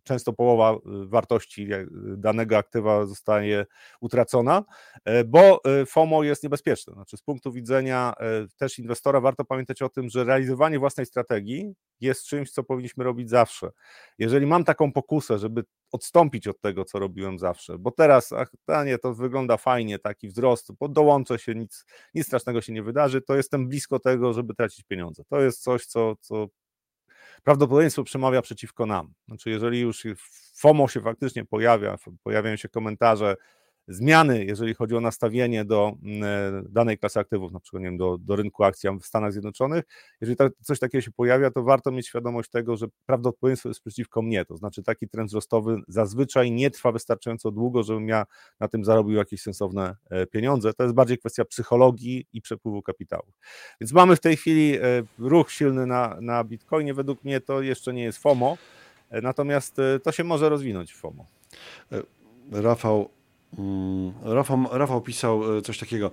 [0.02, 1.68] często połowa wartości
[2.16, 3.66] danego aktywa zostaje
[4.00, 4.64] utracona,
[5.26, 6.92] bo FOMO jest niebezpieczne.
[6.92, 8.14] Znaczy z punktu widzenia
[8.56, 13.30] też inwestora warto pamiętać o tym, że realizowanie własnej strategii jest czymś, co powinniśmy robić
[13.30, 13.70] zawsze.
[14.18, 18.84] Jeżeli mam taką pokusę, żeby odstąpić od tego, co robiłem zawsze, bo teraz, ach, a
[18.84, 21.84] nie, to wygląda fajnie, taki wzrost, dołączę się, nic,
[22.14, 25.22] nic strasznego się nie wydarzy, to jestem blisko tego, żeby tracić pieniądze.
[25.28, 26.46] To jest coś, co, co
[27.42, 29.12] prawdopodobieństwo przemawia przeciwko nam.
[29.28, 30.06] Znaczy, jeżeli już
[30.56, 33.36] FOMO się faktycznie pojawia, pojawiają się komentarze,
[33.88, 37.96] zmiany, jeżeli chodzi o nastawienie do mm, e, danej klasy aktywów, na przykład nie wiem,
[37.96, 39.84] do, do rynku akcji w Stanach Zjednoczonych,
[40.20, 44.22] jeżeli tak, coś takiego się pojawia, to warto mieć świadomość tego, że prawdopodobieństwo jest przeciwko
[44.22, 48.26] mnie, to znaczy taki trend wzrostowy zazwyczaj nie trwa wystarczająco długo, żebym ja
[48.60, 50.74] na tym zarobił jakieś sensowne e, pieniądze.
[50.74, 53.32] To jest bardziej kwestia psychologii i przepływu kapitału.
[53.80, 54.80] Więc mamy w tej chwili e,
[55.18, 56.94] ruch silny na, na Bitcoinie.
[56.94, 58.58] Według mnie to jeszcze nie jest FOMO,
[59.22, 61.26] natomiast to się może rozwinąć w FOMO.
[62.52, 63.10] Rafał,
[64.22, 66.10] Rafał, Rafał pisał e, coś takiego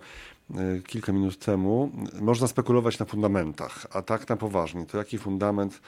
[0.55, 1.91] e, kilka minut temu.
[2.21, 4.85] Można spekulować na fundamentach, a tak na poważnie.
[4.85, 5.81] To jaki fundament,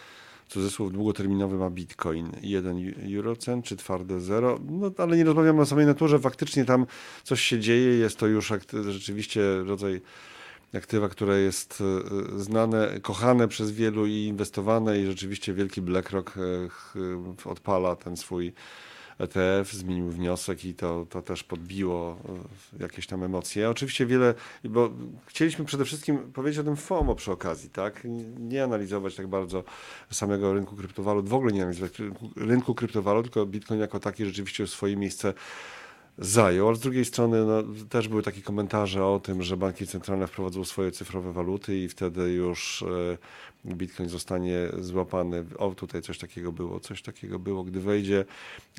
[0.48, 2.32] cudzysłów długoterminowy ma Bitcoin?
[2.42, 4.60] Jeden eurocent czy twarde zero?
[4.70, 6.20] No ale nie rozmawiamy o samej naturze.
[6.20, 6.86] Faktycznie tam
[7.24, 7.98] coś się dzieje.
[7.98, 8.54] Jest to już
[8.90, 10.02] rzeczywiście rodzaj
[10.74, 11.84] aktywa, które jest
[12.36, 16.34] e, znane, kochane przez wielu i inwestowane i rzeczywiście wielki BlackRock
[17.46, 18.54] odpala ten swój
[19.22, 22.18] ETF, zmienił wniosek i to, to też podbiło
[22.80, 23.70] e, jakieś tam emocje.
[23.70, 24.90] Oczywiście wiele, bo
[25.26, 28.08] chcieliśmy przede wszystkim powiedzieć o tym FOMO przy okazji, tak?
[28.40, 29.64] Nie analizować tak bardzo
[30.12, 31.94] samego rynku kryptowalut, w ogóle nie analizować
[32.36, 35.34] rynku kryptowalut, tylko Bitcoin jako taki rzeczywiście swoje miejsce
[36.18, 40.28] zajął, ale z drugiej strony no, też były takie komentarze o tym, że banki centralne
[40.28, 43.18] wprowadzą swoje cyfrowe waluty i wtedy już e,
[43.66, 45.46] Bitcoin zostanie złapany.
[45.58, 47.64] O, tutaj coś takiego było, coś takiego było.
[47.64, 48.26] Gdy wejdzie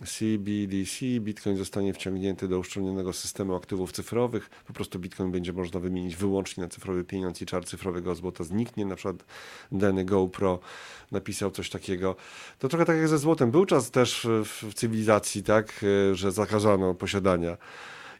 [0.05, 4.51] CBDC, Bitcoin zostanie wciągnięty do uszczelnionego systemu aktywów cyfrowych.
[4.67, 8.87] Po prostu Bitcoin będzie można wymienić wyłącznie na cyfrowy pieniądz i czar cyfrowego złota zniknie.
[8.87, 9.25] Na przykład
[9.73, 10.59] Danny GoPro
[11.11, 12.17] napisał coś takiego.
[12.59, 13.51] To trochę tak jak ze złotem.
[13.51, 17.57] Był czas też w cywilizacji, tak, że zakazano posiadania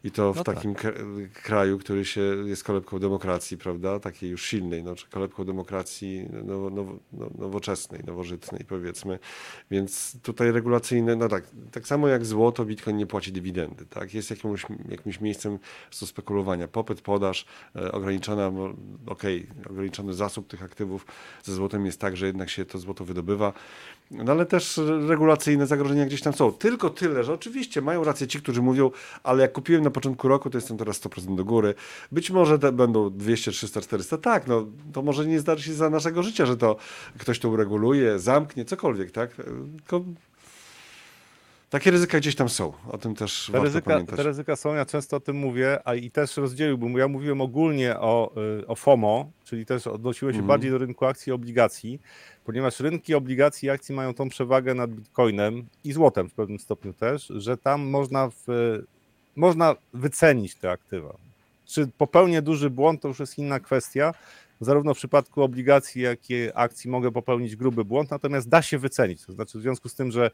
[0.05, 0.95] i to w no takim tak.
[1.33, 4.01] kraju, który się jest kolebką demokracji, prawda?
[4.01, 6.71] Takiej już silnej, no, kolebką demokracji no,
[7.39, 9.19] nowoczesnej, nowożytnej powiedzmy.
[9.71, 14.15] Więc tutaj regulacyjne, no tak, tak samo jak złoto, Bitcoin nie płaci dywidendy, tak?
[14.15, 15.59] Jest jakimś, jakimś miejscem
[16.01, 16.69] do spekulowania.
[16.69, 17.47] Popyt, podaż,
[17.77, 18.53] e, ograniczona,
[19.07, 21.07] okej, okay, ograniczony zasób tych aktywów
[21.43, 23.53] ze złotem jest tak, że jednak się to złoto wydobywa
[24.13, 26.53] no ale też regulacyjne zagrożenia gdzieś tam są.
[26.53, 28.91] Tylko tyle, że oczywiście mają rację ci, którzy mówią,
[29.23, 31.75] ale jak kupiłem na początku roku, to jestem teraz 100% do góry.
[32.13, 34.19] Być może będą 200, 300, 400.
[34.19, 36.77] Tak, no to może nie zdarzy się za naszego życia, że to
[37.19, 39.35] ktoś to ureguluje, zamknie, cokolwiek, tak?
[39.77, 40.05] Tylko
[41.71, 42.73] takie ryzyka gdzieś tam są.
[42.89, 44.17] O tym też te warto ryzyka, pamiętać.
[44.17, 47.41] Te ryzyka są, ja często o tym mówię, a i też rozdzieliłbym, bo ja mówiłem
[47.41, 50.49] ogólnie o, y, o FOMO, czyli też odnosiło się mm.
[50.49, 52.01] bardziej do rynku akcji i obligacji
[52.45, 56.93] ponieważ rynki obligacji i akcji mają tą przewagę nad bitcoinem i złotem w pewnym stopniu
[56.93, 58.47] też, że tam można, w,
[59.37, 61.15] można wycenić te aktywa.
[61.67, 64.15] Czy popełnię duży błąd, to już jest inna kwestia.
[64.61, 69.27] Zarówno w przypadku obligacji, jak i akcji mogę popełnić gruby błąd, natomiast da się wycenić.
[69.27, 70.31] To znaczy, w związku z tym, że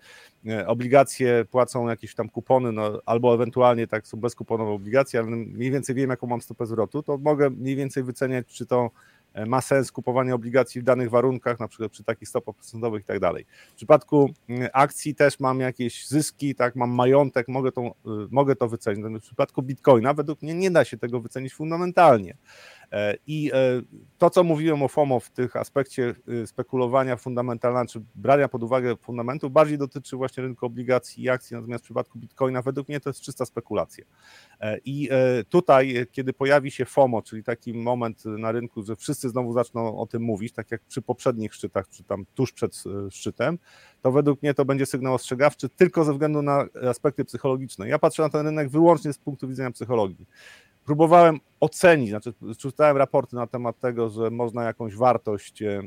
[0.47, 5.71] e, obligacje płacą jakieś tam kupony, no, albo ewentualnie tak są bezkuponowe obligacje, ale mniej
[5.71, 8.91] więcej wiem, jaką mam stopę zwrotu, to mogę mniej więcej wyceniać, czy to
[9.47, 13.21] ma sens kupowanie obligacji w danych warunkach, na przykład przy takich stopach procentowych i tak
[13.21, 13.47] dalej.
[13.73, 17.93] W przypadku mm, akcji też mam jakieś zyski, tak, mam majątek, mogę to, y,
[18.31, 19.05] mogę to wycenić.
[19.07, 22.37] W przypadku Bitcoina według mnie nie da się tego wycenić fundamentalnie.
[22.93, 23.83] E, I e,
[24.19, 28.97] to, co mówiłem o FOMO w tych aspekcie y, spekulowania fundamentalnego, czy brania pod uwagę
[28.97, 33.11] fundamentów, bardziej dotyczy właśnie rynku obligacji i akcji, natomiast w przypadku Bitcoina według mnie to
[33.11, 34.05] jest czysta spekulacja.
[34.61, 35.09] E, I
[35.49, 40.07] tutaj, kiedy pojawi się FOMO, czyli taki moment na rynku, że wszyscy znowu zaczną o
[40.07, 43.59] tym mówić, tak jak przy poprzednich szczytach, czy tam tuż przed szczytem,
[44.03, 47.89] to według mnie to będzie sygnał ostrzegawczy tylko ze względu na aspekty psychologiczne.
[47.89, 50.27] Ja patrzę na ten rynek wyłącznie z punktu widzenia psychologii
[50.89, 55.83] próbowałem ocenić, znaczy czytałem raporty na temat tego, że można jakąś wartość e,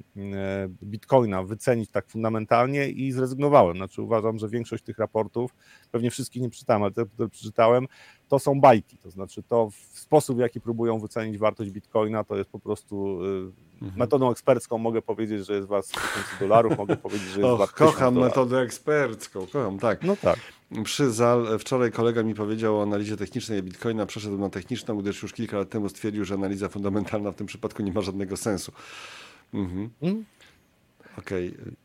[0.84, 3.78] bitcoina wycenić tak fundamentalnie i zrezygnowałem.
[3.78, 5.52] Znaczy uważam, że większość tych raportów,
[5.92, 7.88] pewnie wszystkich nie przeczytałem, ale te, które przeczytałem,
[8.28, 8.98] to są bajki.
[8.98, 13.20] To znaczy to w sposób, w jaki próbują wycenić wartość bitcoina, to jest po prostu
[13.24, 14.00] e, mhm.
[14.00, 16.02] metodą ekspercką mogę powiedzieć, że jest wart 1000
[16.40, 20.04] dolarów, mogę powiedzieć, że jest wart Kocham metodę ekspercką, kocham, tak.
[20.04, 20.40] No tak.
[20.84, 25.34] Przy ZAL wczoraj kolega mi powiedział o analizie technicznej Bitcoina, przeszedł na techniczną, gdyż już
[25.34, 28.72] kilka lat temu stwierdził, że analiza fundamentalna w tym przypadku nie ma żadnego sensu.
[29.54, 29.90] Mhm.
[30.02, 30.26] Mm.
[31.18, 31.50] Okej.
[31.50, 31.76] Okay.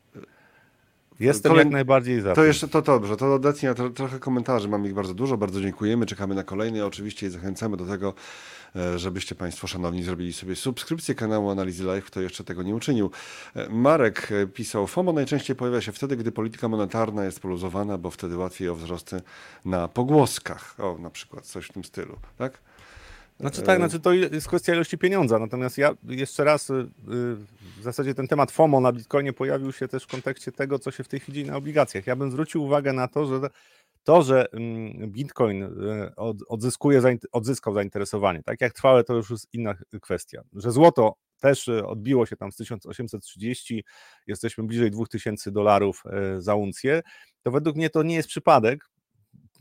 [1.21, 4.89] Jestem Kolej- jak najbardziej za To jeszcze to dobrze, to obecnie tro, trochę komentarzy, mamy
[4.89, 8.15] ich bardzo dużo, bardzo dziękujemy, czekamy na kolejne oczywiście i zachęcamy do tego,
[8.77, 13.11] e, żebyście Państwo szanowni zrobili sobie subskrypcję kanału Analizy Live, kto jeszcze tego nie uczynił.
[13.55, 18.11] E, Marek e, pisał, FOMO najczęściej pojawia się wtedy, gdy polityka monetarna jest poluzowana, bo
[18.11, 19.23] wtedy łatwiej o wzrosty
[19.65, 22.59] na pogłoskach, o na przykład coś w tym stylu, tak?
[23.41, 25.39] Znaczy tak, znaczy to jest kwestia ilości pieniądza.
[25.39, 26.87] Natomiast ja jeszcze raz y, y,
[27.79, 31.05] w zasadzie ten temat FOMO na Bitcoinie pojawił się też w kontekście tego, co się
[31.05, 32.07] w tej chwili dzieje na obligacjach.
[32.07, 33.49] Ja bym zwrócił uwagę na to, że
[34.05, 35.69] to, że mm, Bitcoin y,
[36.17, 40.43] od- odzyskuje, odzyskał zainteresowanie, tak jak trwałe, to już jest inna kwestia.
[40.53, 43.85] Że złoto też odbiło się tam z 1830,
[44.27, 46.03] jesteśmy bliżej 2000 dolarów
[46.39, 47.03] za uncję,
[47.43, 48.89] to według mnie to nie jest przypadek,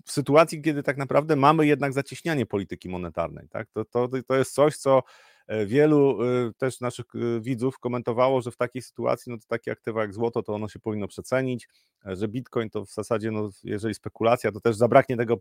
[0.05, 3.47] w sytuacji, kiedy tak naprawdę mamy jednak zacieśnianie polityki monetarnej.
[3.49, 3.67] Tak?
[3.73, 5.03] To, to, to jest coś, co
[5.47, 9.71] e, wielu e, też naszych e, widzów komentowało, że w takiej sytuacji, no to takie
[9.71, 11.69] aktywa jak złoto, to ono się powinno przecenić,
[12.05, 15.37] że bitcoin to w zasadzie, no, jeżeli spekulacja, to też zabraknie tego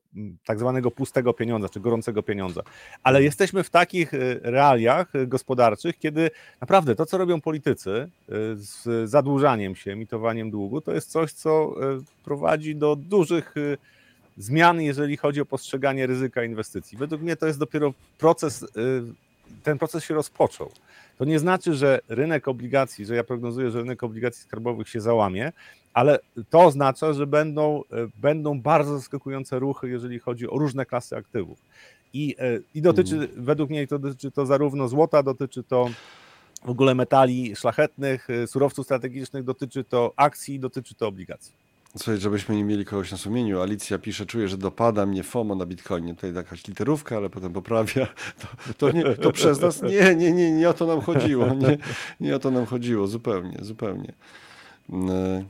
[0.46, 2.62] tak zwanego pustego pieniądza, czy gorącego pieniądza.
[3.02, 4.12] Ale jesteśmy w takich
[4.42, 8.10] realiach gospodarczych, kiedy naprawdę to, co robią politycy
[8.54, 11.74] z zadłużaniem się, emitowaniem długu, to jest coś, co
[12.24, 13.54] prowadzi do dużych
[14.38, 16.98] zmian, jeżeli chodzi o postrzeganie ryzyka inwestycji.
[16.98, 18.66] Według mnie to jest dopiero proces, y,
[19.62, 20.70] ten proces się rozpoczął.
[21.18, 25.52] To nie znaczy, że rynek obligacji, że ja prognozuję, że rynek obligacji skarbowych się załamie,
[25.94, 26.18] ale
[26.50, 31.58] to oznacza, że będą, y, będą bardzo zaskakujące ruchy, jeżeli chodzi o różne klasy aktywów.
[32.12, 35.90] I, y, i dotyczy, według mnie to dotyczy to zarówno złota, dotyczy to
[36.64, 41.52] w ogóle metali szlachetnych, surowców strategicznych, dotyczy to akcji, dotyczy to obligacji.
[41.96, 43.60] Słuchaj, żebyśmy nie mieli kogoś na sumieniu.
[43.60, 46.14] Alicja pisze, czuję, że dopada mnie FOMO na Bitcoinie.
[46.14, 48.06] Tutaj jakaś literówka, ale potem poprawia.
[48.40, 51.46] To, to, nie, to przez nas nie, nie, nie, nie o to nam chodziło.
[51.54, 51.78] Nie,
[52.20, 54.12] nie o to nam chodziło, zupełnie, zupełnie.
[54.90, 55.44] Mm,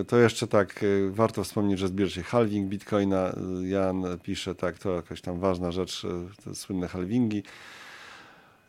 [0.00, 3.28] e, To jeszcze tak, e, warto wspomnieć, że zbierze się halving Bitcoina.
[3.28, 6.06] E, Jan pisze, tak, to jakaś tam ważna rzecz,
[6.44, 7.42] te słynne halvingi.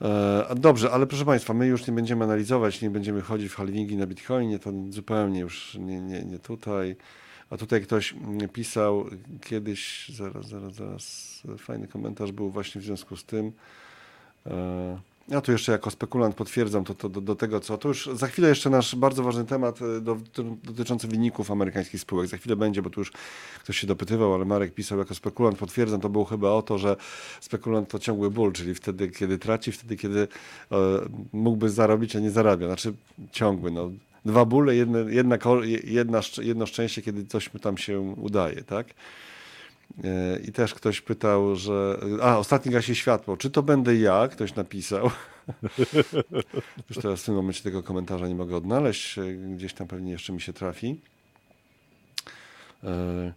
[0.02, 3.98] E, Dobrze, ale proszę Państwa, my już nie będziemy analizować, nie będziemy chodzić w halvingi
[3.98, 6.96] na Bitcoinie, to zupełnie już nie, nie, nie tutaj.
[7.50, 8.16] A tutaj ktoś
[8.54, 9.06] pisał
[9.42, 13.52] kiedyś, zaraz, zaraz, zaraz, fajny komentarz był właśnie w związku z tym.
[15.30, 17.78] Ja tu jeszcze jako spekulant potwierdzam to, to do, do tego, co.
[17.78, 20.18] To już za chwilę jeszcze nasz bardzo ważny temat e, do,
[20.64, 22.28] dotyczący wyników amerykańskich spółek.
[22.28, 23.12] Za chwilę będzie, bo tu już
[23.60, 26.96] ktoś się dopytywał, ale Marek pisał jako spekulant, potwierdzam, to było chyba o to, że
[27.42, 30.76] spekulant to ciągły ból, czyli wtedy, kiedy traci, wtedy, kiedy e,
[31.34, 32.68] mógłby zarobić, a nie zarabia.
[32.68, 32.94] Znaczy
[33.32, 33.92] ciągły, no.
[34.26, 35.38] Dwa bóle, jedne, jedna,
[35.84, 38.88] jedna, jedno szczęście, kiedy coś mu tam się udaje, tak?
[40.04, 42.00] E, I też ktoś pytał, że.
[42.22, 43.38] A, ostatni gasi światło.
[43.38, 44.28] Czy to będę ja?
[44.28, 45.10] Ktoś napisał.
[46.90, 49.18] Już teraz w tym momencie tego komentarza nie mogę odnaleźć.
[49.18, 51.02] e, Gdzieś tam pewnie jeszcze mi się trafi.
[52.84, 53.34] E,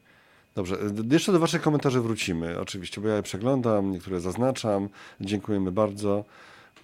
[0.55, 0.77] Dobrze,
[1.11, 4.89] jeszcze do Waszych komentarzy wrócimy, oczywiście, bo ja je przeglądam, niektóre zaznaczam.
[5.21, 6.25] Dziękujemy bardzo.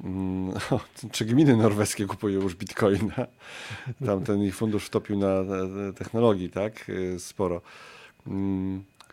[0.05, 0.81] Mm, o,
[1.13, 3.27] Czy gminy norweskie kupują już bitcoina?
[4.07, 5.29] Tam ten ich fundusz wtopił na
[5.99, 6.91] technologii, tak?
[7.19, 7.61] Sporo.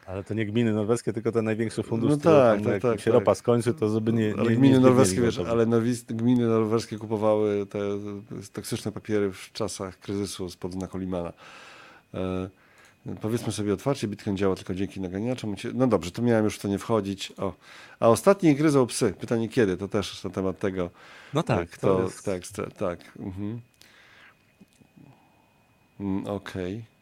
[0.06, 3.00] Ale to nie gminy norweskie, tylko ten największy fundusz, No tak, tam, tak, jak tak,
[3.00, 3.14] się tak.
[3.14, 6.48] ropa skończy, to żeby nie, nie ale nie gminy zbiednieli norweskie, wiesz, ale norwis, gminy
[6.48, 7.80] norweskie kupowały te
[8.54, 11.34] toksyczne papiery w czasach kryzysu spod znaku Limana.
[12.14, 12.50] E,
[13.22, 15.56] powiedzmy sobie otwarcie, Bitcoin działa tylko dzięki naganiaczom.
[15.74, 17.34] No dobrze, to miałem już w to nie wchodzić.
[17.38, 17.54] O.
[18.00, 19.14] A ostatni gryzą psy.
[19.20, 19.78] Pytanie kiedy?
[19.78, 20.90] To też na temat tego.
[21.34, 22.26] No tak, kto, to jest...
[22.26, 23.00] tak, tak.
[23.20, 23.62] Mhm.
[26.00, 26.93] Mm, Okej.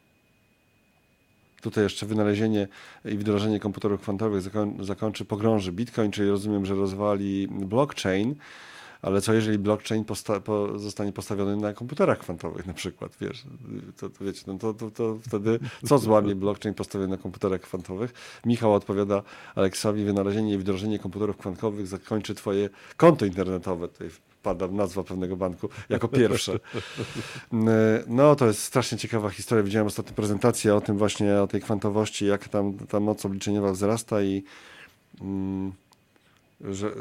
[1.61, 2.67] Tutaj jeszcze wynalezienie
[3.05, 8.35] i wdrożenie komputerów kwantowych zakoń, zakończy, pogrąży Bitcoin, czyli rozumiem, że rozwali blockchain,
[9.01, 13.43] ale co jeżeli blockchain posta, po, zostanie postawiony na komputerach kwantowych na przykład, wiesz,
[13.97, 18.13] to, to wiecie, no to, to, to wtedy co złamie blockchain postawiony na komputerach kwantowych?
[18.45, 19.23] Michał odpowiada
[19.55, 24.09] Aleksowi, wynalezienie i wdrożenie komputerów kwantowych zakończy twoje konto internetowe, tutaj
[24.41, 26.59] wpada nazwa pewnego banku jako pierwsze.
[28.07, 29.63] No to jest strasznie ciekawa historia.
[29.63, 34.21] Widziałem ostatnią prezentację o tym właśnie, o tej kwantowości, jak tam ta moc obliczeniowa wzrasta
[34.21, 34.43] i,
[35.21, 35.71] mm,
[36.69, 36.91] że,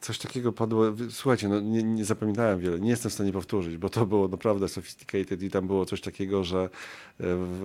[0.00, 0.84] coś takiego padło.
[1.10, 4.68] Słuchajcie, no nie, nie zapamiętałem wiele, nie jestem w stanie powtórzyć, bo to było naprawdę
[4.68, 6.68] sophisticated i tam było coś takiego, że e,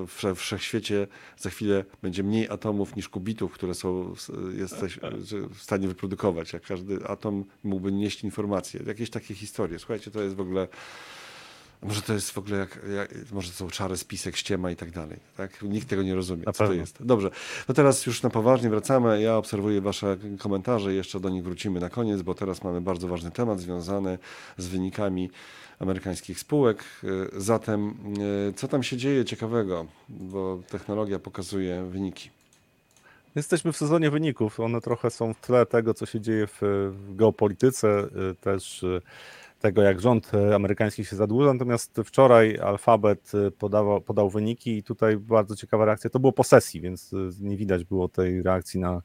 [0.06, 1.08] w, w wszechświecie
[1.38, 4.14] za chwilę będzie mniej atomów niż kubitów, które są
[4.58, 5.00] jesteś
[5.54, 8.80] w stanie wyprodukować, jak każdy atom mógłby nieść informacje.
[8.88, 9.80] Jakieś takie historie.
[9.80, 10.68] Słuchajcie, to jest w ogóle
[11.84, 14.92] Może to jest w ogóle jak, jak może to są czary, spisek, ściema i tak
[14.92, 15.20] dalej.
[15.38, 15.62] Tak?
[15.62, 16.76] Nikt tego nie rozumie, na co pewno.
[16.76, 17.06] to jest.
[17.06, 17.32] Dobrze,
[17.68, 19.22] to teraz już na poważnie wracamy.
[19.22, 23.32] Ja obserwuję wasze komentarze, jeszcze do nich wrócimy na koniec, bo teraz mamy bardzo ważny
[23.32, 24.18] temat związany
[24.58, 25.30] z wynikami
[25.80, 26.84] amerykańskich spółek.
[27.38, 27.98] Zatem
[28.56, 32.30] co tam się dzieje ciekawego, bo technologia pokazuje wyniki.
[33.36, 34.60] Jesteśmy w sezonie wyników.
[34.60, 36.60] One trochę są w tle tego, co się dzieje w,
[36.92, 38.08] w geopolityce,
[38.42, 38.86] też
[39.60, 41.54] tego, jak rząd e, amerykański się zadłuża.
[41.54, 46.10] Natomiast wczoraj Alphabet e, podawał, podał wyniki i tutaj bardzo ciekawa reakcja.
[46.10, 49.02] To było po sesji, więc e, nie widać było tej reakcji na,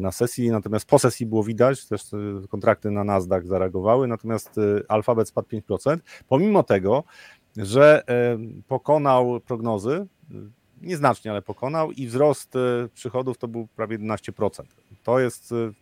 [0.00, 0.50] na sesji.
[0.50, 2.02] Natomiast po sesji było widać, też
[2.48, 4.56] kontrakty na Nasdaq zareagowały, natomiast
[4.88, 5.98] Alphabet spadł 5%,
[6.28, 7.04] pomimo tego,
[7.56, 8.02] że
[8.68, 10.06] pokonał prognozy
[10.82, 12.54] nieznacznie, ale pokonał i wzrost
[12.94, 14.62] przychodów to był prawie 11%.
[15.04, 15.72] To jest e,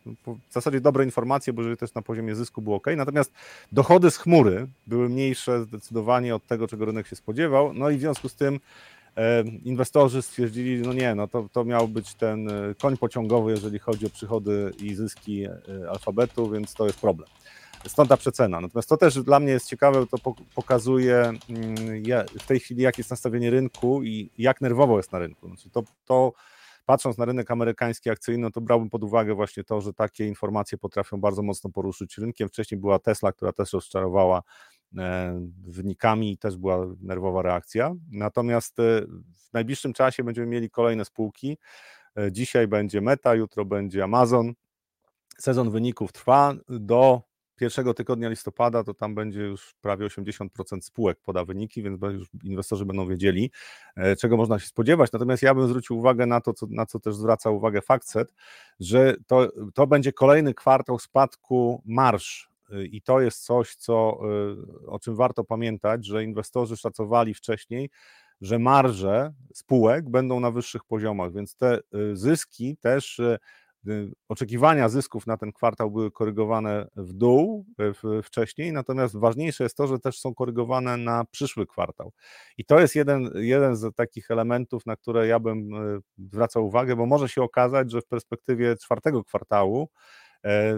[0.48, 2.86] w zasadzie dobre informacje, bo jeżeli też na poziomie zysku było ok.
[2.96, 3.32] Natomiast
[3.72, 7.72] dochody z chmury były mniejsze zdecydowanie od tego, czego rynek się spodziewał.
[7.72, 8.60] No i w związku z tym
[9.16, 12.48] e, inwestorzy stwierdzili, no nie, no to, to miał być ten
[12.82, 15.46] koń pociągowy, jeżeli chodzi o przychody i zyski
[15.90, 17.28] alfabetu, więc to jest problem.
[17.88, 18.60] Stąd ta przecena.
[18.60, 21.38] Natomiast to też dla mnie jest ciekawe, to pokazuje mm,
[22.40, 25.48] w tej chwili, jakie jest nastawienie rynku i jak nerwowo jest na rynku.
[25.48, 26.32] Znaczy to, to
[26.90, 31.20] patrząc na rynek amerykański akcyjny, to brałbym pod uwagę właśnie to, że takie informacje potrafią
[31.20, 32.48] bardzo mocno poruszyć rynkiem.
[32.48, 34.42] Wcześniej była Tesla, która też rozczarowała
[34.98, 37.94] e, wynikami i też była nerwowa reakcja.
[38.12, 38.82] Natomiast e,
[39.48, 41.58] w najbliższym czasie będziemy mieli kolejne spółki.
[42.18, 44.52] E, dzisiaj będzie Meta, jutro będzie Amazon.
[45.38, 47.22] Sezon wyników trwa do
[47.60, 52.86] pierwszego tygodnia listopada to tam będzie już prawie 80% spółek poda wyniki, więc już inwestorzy
[52.86, 53.50] będą wiedzieli,
[53.96, 55.12] e, czego można się spodziewać.
[55.12, 58.34] Natomiast ja bym zwrócił uwagę na to, co, na co też zwraca uwagę FactSet,
[58.80, 64.20] że to, to będzie kolejny kwartał spadku marsz e, i to jest coś, co,
[64.82, 67.90] e, o czym warto pamiętać, że inwestorzy szacowali wcześniej,
[68.40, 71.80] że marże spółek będą na wyższych poziomach, więc te
[72.12, 73.20] zyski też
[74.28, 77.66] oczekiwania zysków na ten kwartał były korygowane w dół
[78.18, 82.12] y, wcześniej, natomiast ważniejsze jest to, że też są korygowane na przyszły kwartał.
[82.58, 86.96] I to jest jeden, jeden z takich elementów, na które ja bym y, zwracał uwagę,
[86.96, 89.88] bo może się okazać, że w perspektywie czwartego kwartału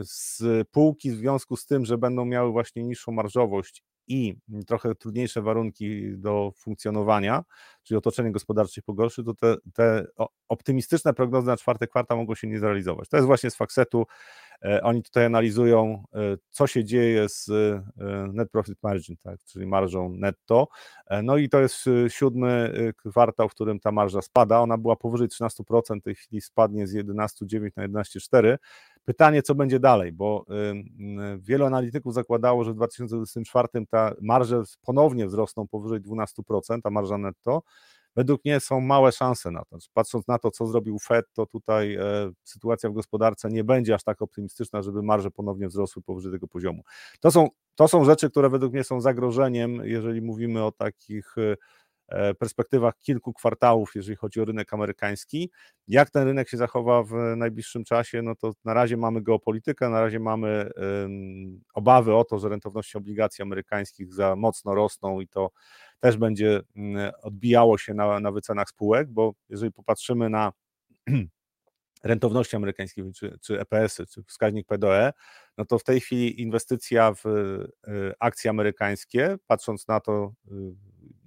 [0.05, 4.35] spółki w związku z tym, że będą miały właśnie niższą marżowość i
[4.67, 7.45] trochę trudniejsze warunki do funkcjonowania,
[7.83, 10.07] czyli otoczenie gospodarcze się pogorszy, to te, te
[10.49, 13.09] optymistyczne prognozy na czwarty kwartał mogą się nie zrealizować.
[13.09, 14.07] To jest właśnie z Faksetu.
[14.65, 16.19] E, oni tutaj analizują, e,
[16.51, 17.83] co się dzieje z e,
[18.33, 20.69] net profit margin, tak, czyli marżą netto.
[21.23, 24.61] No i to jest siódmy kwartał, w którym ta marża spada.
[24.61, 28.59] Ona była powyżej 13%, w tej chwili spadnie z 11,9 na 11,4%.
[29.05, 30.45] Pytanie, co będzie dalej, bo
[31.39, 37.63] wielu analityków zakładało, że w 2024 ta marże ponownie wzrosną powyżej 12%, ta marża netto.
[38.17, 39.79] Według mnie są małe szanse na to.
[39.95, 44.05] Patrząc na to, co zrobił Fed, to tutaj e, sytuacja w gospodarce nie będzie aż
[44.05, 46.83] tak optymistyczna, żeby marże ponownie wzrosły powyżej tego poziomu.
[47.21, 51.57] To są, to są rzeczy, które według mnie są zagrożeniem, jeżeli mówimy o takich E,
[52.39, 55.51] perspektywach kilku kwartałów, jeżeli chodzi o rynek amerykański.
[55.89, 58.23] Jak ten rynek się zachowa w najbliższym czasie?
[58.23, 60.71] No to na razie mamy geopolitykę, na razie mamy
[61.75, 65.51] obawy o to, że rentowności obligacji amerykańskich za mocno rosną i to
[66.01, 70.53] też będzie mm, odbijało się na, na wycenach spółek, bo jeżeli popatrzymy na
[72.05, 75.13] rentowności amerykańskich, czy, czy EPS-y, czy wskaźnik PDE,
[75.59, 80.75] no to w tej chwili inwestycja w e, akcje amerykańskie, patrząc na to, y,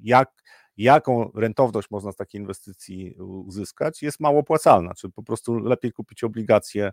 [0.04, 0.32] jak
[0.78, 6.24] jaką rentowność można z takiej inwestycji uzyskać, jest mało opłacalna, czy po prostu lepiej kupić
[6.24, 6.92] obligacje,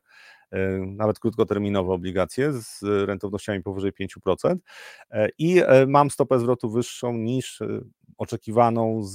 [0.51, 4.57] e, nawet krótkoterminowe obligacje z rentownościami powyżej 5%
[5.11, 7.61] e, i e, mam stopę zwrotu wyższą niż
[8.19, 9.15] oczekiwaną z,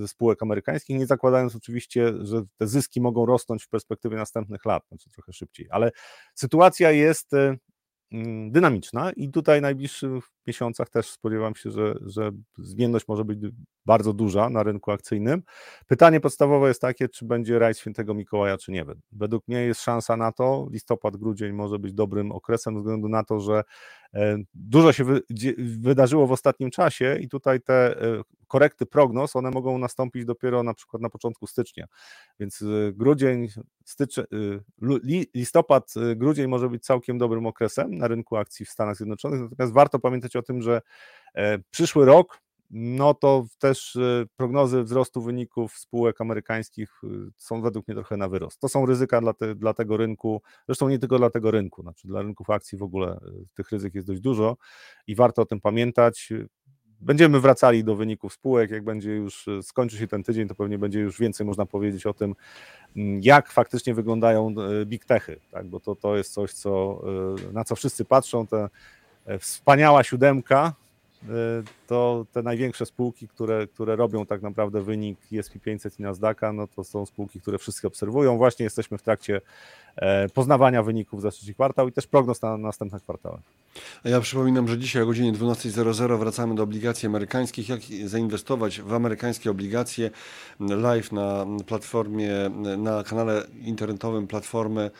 [0.00, 4.82] ze spółek amerykańskich, nie zakładając oczywiście, że te zyski mogą rosnąć w perspektywie następnych lat,
[4.88, 5.90] znaczy trochę szybciej, ale
[6.34, 7.32] sytuacja jest
[8.12, 13.38] Mm, dynamiczna i tutaj najbliższych miesiącach też spodziewam się, że, że zmienność może być
[13.86, 15.42] bardzo duża na rynku akcyjnym.
[15.86, 18.84] Pytanie podstawowe jest takie, czy będzie rajd świętego Mikołaja, czy nie.
[19.12, 20.68] Według mnie jest szansa na to.
[20.70, 23.62] Listopad, grudzień może być dobrym okresem, ze względu na to, że
[24.14, 25.04] e, dużo się
[25.58, 30.74] wydarzyło w ostatnim czasie i tutaj te e, korekty prognoz, one mogą nastąpić dopiero na
[30.74, 31.86] przykład na początku stycznia.
[32.40, 33.48] Więc e, grudzień,
[33.84, 34.24] styczeń,
[35.34, 39.40] listopad, grudzień może być całkiem dobrym okresem na rynku akcji w Stanach Zjednoczonych.
[39.40, 40.80] Natomiast warto pamiętać o tym, że
[41.70, 47.94] przyszły rok no to też y, prognozy wzrostu wyników spółek amerykańskich y, są według mnie
[47.94, 48.60] trochę na wyrost.
[48.60, 52.08] To są ryzyka dla, te, dla tego rynku, zresztą nie tylko dla tego rynku, znaczy
[52.08, 53.20] dla rynków akcji w ogóle
[53.54, 54.56] tych ryzyk jest dość dużo
[55.06, 56.32] i warto o tym pamiętać.
[57.00, 61.00] Będziemy wracali do wyników spółek, jak będzie już skończy się ten tydzień, to pewnie będzie
[61.00, 62.34] już więcej można powiedzieć o tym,
[63.20, 65.66] jak faktycznie wyglądają big techy, tak?
[65.66, 67.02] bo to, to jest coś, co,
[67.52, 68.68] na co wszyscy patrzą, te
[69.40, 70.72] wspaniała siódemka,
[71.86, 76.66] to te największe spółki, które, które robią tak naprawdę wynik ESP 500 i Nasdaqa, no
[76.66, 78.36] to są spółki, które wszyscy obserwują.
[78.36, 79.40] Właśnie jesteśmy w trakcie
[79.96, 83.38] e, poznawania wyników za trzeci kwartał i też prognoz na następne kwartały.
[84.04, 87.68] Ja przypominam, że dzisiaj o godzinie 12.00 wracamy do obligacji amerykańskich.
[87.68, 90.10] Jak zainwestować w amerykańskie obligacje
[90.60, 92.30] live na platformie,
[92.78, 94.90] na kanale internetowym platformy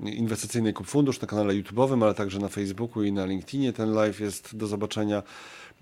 [0.00, 3.72] inwestycyjnej Kup Fundusz, na kanale YouTube'owym, ale także na Facebooku i na LinkedInie.
[3.72, 5.22] Ten live jest do zobaczenia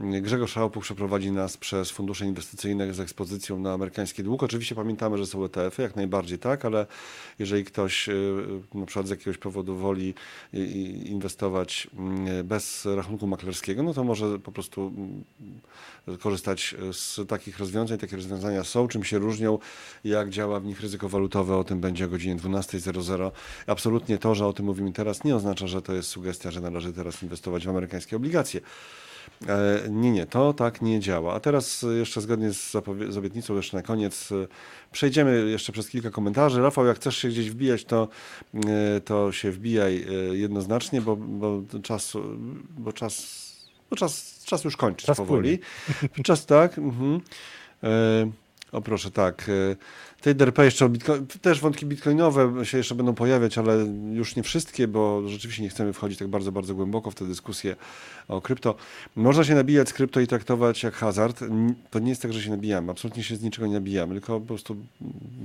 [0.01, 4.43] Grzegorz Szałpuch przeprowadzi nas przez fundusze inwestycyjne z ekspozycją na amerykański dług.
[4.43, 6.87] Oczywiście pamiętamy, że są ETF-y, jak najbardziej tak, ale
[7.39, 8.45] jeżeli ktoś y,
[8.75, 10.15] na przykład z jakiegoś powodu woli
[11.05, 14.93] inwestować mm, bez rachunku maklerskiego, no to może po prostu
[16.21, 17.99] korzystać z takich rozwiązań.
[17.99, 19.59] Takie rozwiązania są, czym się różnią,
[20.05, 23.31] jak działa w nich ryzyko walutowe, o tym będzie o godzinie 12.00.
[23.67, 26.93] Absolutnie to, że o tym mówimy teraz, nie oznacza, że to jest sugestia, że należy
[26.93, 28.61] teraz inwestować w amerykańskie obligacje.
[29.49, 31.35] E, nie, nie, to tak nie działa.
[31.35, 32.73] A teraz jeszcze zgodnie z,
[33.09, 34.35] z obietnicą, jeszcze na koniec e,
[34.93, 36.63] przejdziemy jeszcze przez kilka komentarzy.
[36.63, 38.09] Rafał, jak chcesz się gdzieś wbijać, to,
[38.55, 42.13] e, to się wbijaj jednoznacznie, bo, bo czas,
[42.79, 43.41] bo czas,
[43.91, 45.59] bo czas, czas już kończy czas powoli.
[45.59, 46.25] Płynie.
[46.25, 46.79] Czas tak.
[46.79, 47.21] Mhm.
[48.73, 49.51] O proszę, tak.
[50.21, 54.89] Tej DRP jeszcze Bitcoin, też wątki bitcoinowe się jeszcze będą pojawiać, ale już nie wszystkie,
[54.89, 57.77] bo rzeczywiście nie chcemy wchodzić tak bardzo, bardzo głęboko w tę dyskusję
[58.29, 58.75] o krypto.
[59.17, 61.41] Można się nabijać z krypto i traktować jak hazard.
[61.91, 62.91] To nie jest tak, że się nabijamy.
[62.91, 64.77] Absolutnie się z niczego nie nabijamy, tylko po prostu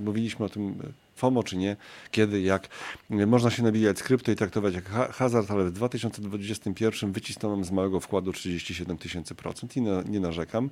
[0.06, 0.76] mówiliśmy o tym
[1.16, 1.76] FOMO czy nie,
[2.12, 2.68] kiedy, jak.
[3.10, 8.00] Można się nabijać z krypto i traktować jak hazard, ale w 2021 wycisnąłem z małego
[8.00, 10.70] wkładu 37 tysięcy procent i nie narzekam.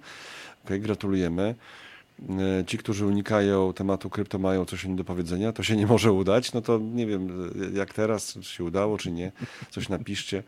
[0.66, 1.56] Okay, gratulujemy.
[2.20, 6.54] E, ci, którzy unikają tematu krypto, mają coś do powiedzenia, to się nie może udać.
[6.54, 9.32] No to nie wiem, jak teraz, czy się udało, czy nie.
[9.72, 10.44] Coś napiszcie.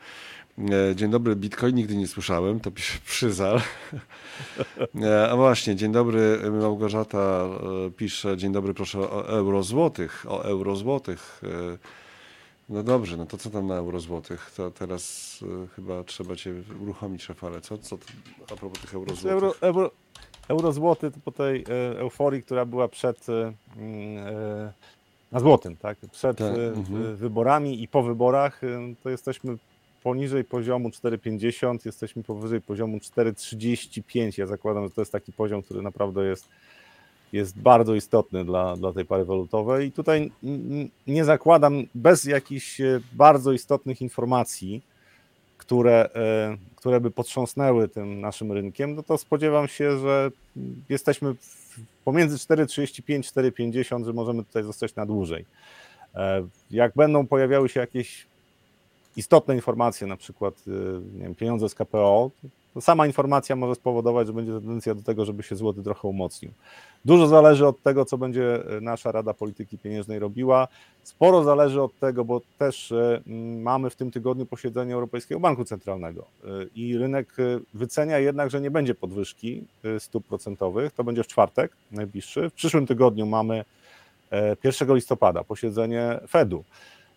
[0.60, 3.62] E, dzień dobry, Bitcoin nigdy nie słyszałem, to pisze Przyzal.
[5.02, 7.50] E, a właśnie, dzień dobry, Małgorzata
[7.98, 11.42] pisze, dzień dobry, proszę o euro złotych, o euro złotych.
[12.70, 14.52] No dobrze, no to co tam na euro złotych?
[14.58, 15.38] To teraz
[15.76, 17.62] chyba trzeba cię uruchomić, Rafale.
[17.62, 17.98] Co, co
[18.54, 19.32] a propos tych euro złotych?
[19.32, 19.92] Euro, euro,
[20.48, 24.74] Euro złoty to po tej e, euforii, która była przed e, e,
[25.32, 25.98] na złotym, tak?
[26.12, 27.16] Przed tak, mhm.
[27.16, 28.62] wyborami i po wyborach,
[29.04, 29.58] to jesteśmy
[30.04, 34.40] poniżej poziomu 4,50, jesteśmy powyżej poziomu 4,35.
[34.40, 36.48] Ja zakładam, że to jest taki poziom, który naprawdę jest,
[37.34, 39.88] jest bardzo istotny dla, dla tej pary walutowej.
[39.88, 40.32] I tutaj
[41.08, 42.82] nie zakładam bez jakichś
[43.14, 44.82] bardzo istotnych informacji,
[45.58, 50.32] które, e, które by potrząsnęły tym naszym rynkiem, no to spodziewam się, że
[50.90, 51.36] jesteśmy
[52.06, 55.46] pomiędzy 4,35 4,50, że możemy tutaj zostać na dłużej.
[56.16, 58.26] E, jak będą pojawiały się jakieś
[59.18, 62.32] istotne informacje, na przykład e, wiem, pieniądze z KPO,
[62.74, 66.52] to sama informacja może spowodować, że będzie tendencja do tego, żeby się złoty trochę umocnił.
[67.06, 70.68] Dużo zależy od tego, co będzie e, nasza Rada Polityki Pieniężnej robiła.
[71.04, 73.22] Sporo zależy od tego, bo też e,
[73.62, 77.36] mamy w tym tygodniu posiedzenie Europejskiego Banku Centralnego e, i rynek
[77.74, 79.64] wycenia jednak, że nie będzie podwyżki
[80.00, 80.94] stóp procentowych.
[80.94, 82.50] To będzie w czwartek najbliższy.
[82.50, 83.66] W przyszłym tygodniu mamy
[84.64, 86.64] 1 listopada posiedzenie Fedu.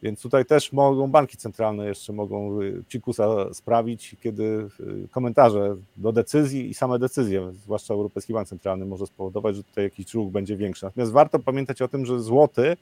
[0.02, 4.68] Więc tutaj też mogą banki centralne jeszcze mogą cikusa sprawić, kiedy
[5.10, 10.14] komentarze do decyzji i same decyzje, zwłaszcza Europejski Bank Centralny, może spowodować, że tutaj jakiś
[10.14, 10.84] ruch będzie większy.
[10.84, 12.76] Natomiast warto pamiętać o tym, że złoty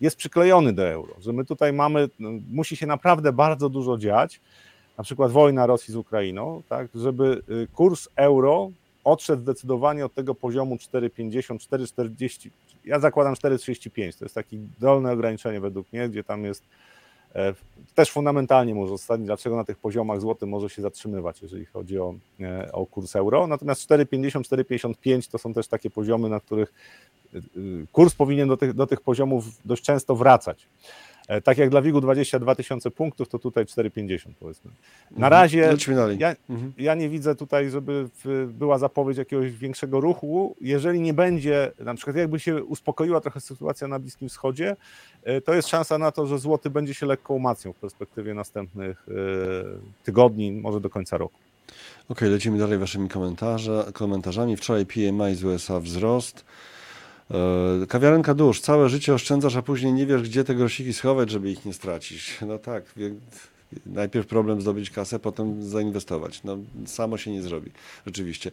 [0.00, 4.40] jest przyklejony do euro, że my tutaj mamy, no, musi się naprawdę bardzo dużo dziać,
[4.98, 8.70] na przykład wojna Rosji z Ukrainą, tak, żeby y, kurs euro
[9.04, 12.50] odszedł zdecydowanie od tego poziomu 4,50, 4,40,
[12.84, 16.64] ja zakładam 4,35, to jest takie dolne ograniczenie według mnie, gdzie tam jest
[17.34, 17.54] e,
[17.94, 22.14] też fundamentalnie może zostać, dlaczego na tych poziomach złoty może się zatrzymywać, jeżeli chodzi o,
[22.40, 23.46] e, o kurs euro.
[23.46, 26.72] Natomiast 4,50, 4,55 to są też takie poziomy, na których
[27.34, 27.38] e,
[27.92, 30.68] kurs powinien do tych, do tych poziomów dość często wracać.
[31.28, 34.70] E, tak jak dla WIG-u 22 tysiące punktów, to tutaj 4,50 powiedzmy.
[35.10, 35.32] Na mhm.
[35.32, 36.72] razie ja, mhm.
[36.78, 38.08] ja, nie widzę tutaj, żeby
[38.48, 40.56] była zapowiedź jakiegoś większego ruchu.
[40.60, 44.76] Jeżeli nie będzie, na przykład jakby się uspokoiła trochę sytuacja na Bliskim Wschodzie,
[45.22, 49.06] e, to jest szansa na to, że złoty będzie się lekko umacniał w perspektywie następnych
[49.08, 49.12] e,
[50.04, 51.38] tygodni, może do końca roku.
[52.04, 53.08] Okej, okay, lecimy dalej waszymi
[53.92, 54.56] komentarzami.
[54.56, 56.44] Wczoraj PMI z USA wzrost.
[57.32, 61.50] E, kawiarenka dusz, całe życie oszczędzasz, a później nie wiesz, gdzie te grosiki schować, żeby
[61.50, 62.38] ich nie stracić.
[62.46, 62.84] No tak,
[63.86, 66.44] Najpierw problem zdobyć kasę, potem zainwestować.
[66.44, 67.70] No, samo się nie zrobi,
[68.06, 68.50] rzeczywiście.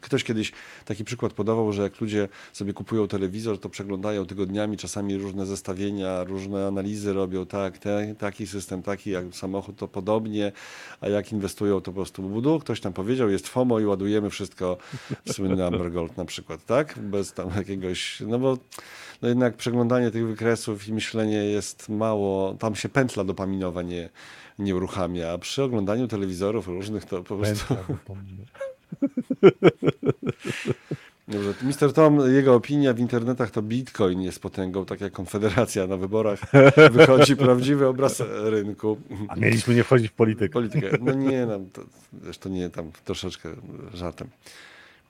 [0.00, 0.52] Ktoś kiedyś
[0.84, 6.24] taki przykład podawał, że jak ludzie sobie kupują telewizor, to przeglądają tygodniami czasami różne zestawienia,
[6.24, 10.52] różne analizy robią, tak, te, taki system, taki jak samochód, to podobnie,
[11.00, 12.58] a jak inwestują, to po prostu budu.
[12.58, 14.78] Ktoś tam powiedział, jest FOMO i ładujemy wszystko,
[15.32, 16.98] słynny Ambergold na przykład, tak?
[16.98, 18.58] Bez tam jakiegoś, no bo
[19.22, 24.08] no jednak przeglądanie tych wykresów i myślenie jest mało, tam się pętla dopaminowa nie,
[24.60, 27.76] nie uruchamia, a przy oglądaniu telewizorów różnych to po prostu...
[31.28, 31.92] Dobrze, Mr.
[31.92, 36.40] Tom, jego opinia w internetach to Bitcoin jest potęgą, tak jak Konfederacja na wyborach
[36.92, 38.98] wychodzi prawdziwy obraz rynku.
[39.28, 40.52] A mieliśmy nie wchodzić w politykę.
[40.52, 40.88] Politykę.
[41.00, 41.82] No nie, no, to,
[42.40, 43.48] to nie tam troszeczkę
[43.94, 44.28] żartem.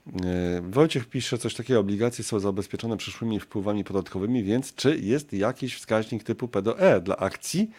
[0.06, 5.76] E, Wojciech pisze coś takiego, obligacje są zabezpieczone przyszłymi wpływami podatkowymi, więc czy jest jakiś
[5.76, 7.70] wskaźnik typu PDE dla akcji,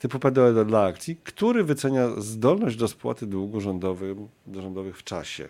[0.00, 4.16] typu PDE dla akcji, który wycenia zdolność do spłaty długu rządowych,
[4.52, 5.48] rządowych w czasie?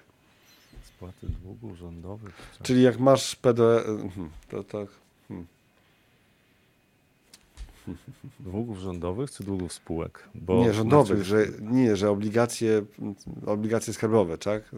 [0.84, 2.64] Spłaty długu rządowych w czasie.
[2.64, 4.88] Czyli jak masz PDE, hmm, to tak...
[8.40, 10.28] Długów rządowych czy długów spółek?
[10.34, 11.46] Bo nie, rządowych, znaczy...
[11.46, 12.82] że nie, że obligacje,
[13.46, 14.70] obligacje skarbowe, tak?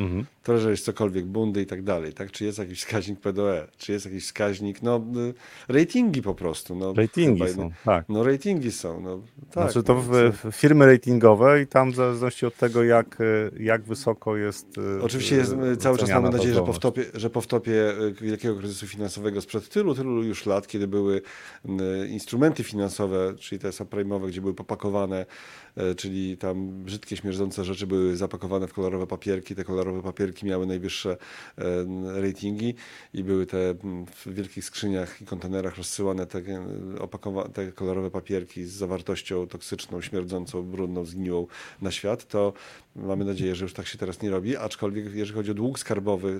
[0.00, 0.26] mhm.
[0.42, 2.30] to, że jest cokolwiek, bundy i tak dalej, tak?
[2.30, 5.34] Czy jest jakiś wskaźnik PDE, czy jest jakiś wskaźnik, no y,
[5.72, 6.74] ratingi po prostu.
[6.74, 8.04] No, ratingi chyba, są, tak.
[8.08, 9.72] No ratingi są, no tak.
[9.72, 10.10] Znaczy to w,
[10.44, 15.02] w firmy ratingowe i tam w zależności od tego, jak, y, jak wysoko jest y,
[15.02, 19.40] Oczywiście jest, cały czas mamy nadzieję, że po, wtopie, że po wtopie wielkiego kryzysu finansowego
[19.40, 21.22] sprzed tylu, tylu już lat, kiedy były
[22.08, 25.26] instrumenty finansowe, czyli te subprime'owe, gdzie były popakowane
[25.78, 29.54] E, czyli tam brzydkie, śmierdzące rzeczy były zapakowane w kolorowe papierki.
[29.54, 31.16] Te kolorowe papierki miały najwyższe
[31.58, 32.74] e, ratingi
[33.14, 33.74] i były te
[34.14, 36.42] w wielkich skrzyniach i kontenerach rozsyłane te,
[36.98, 41.46] opakowa- te kolorowe papierki z zawartością toksyczną, śmierdzącą, brudną, zgniłą
[41.82, 42.28] na świat.
[42.28, 42.52] To
[42.96, 46.38] mamy nadzieję, że już tak się teraz nie robi, aczkolwiek jeżeli chodzi o dług skarbowy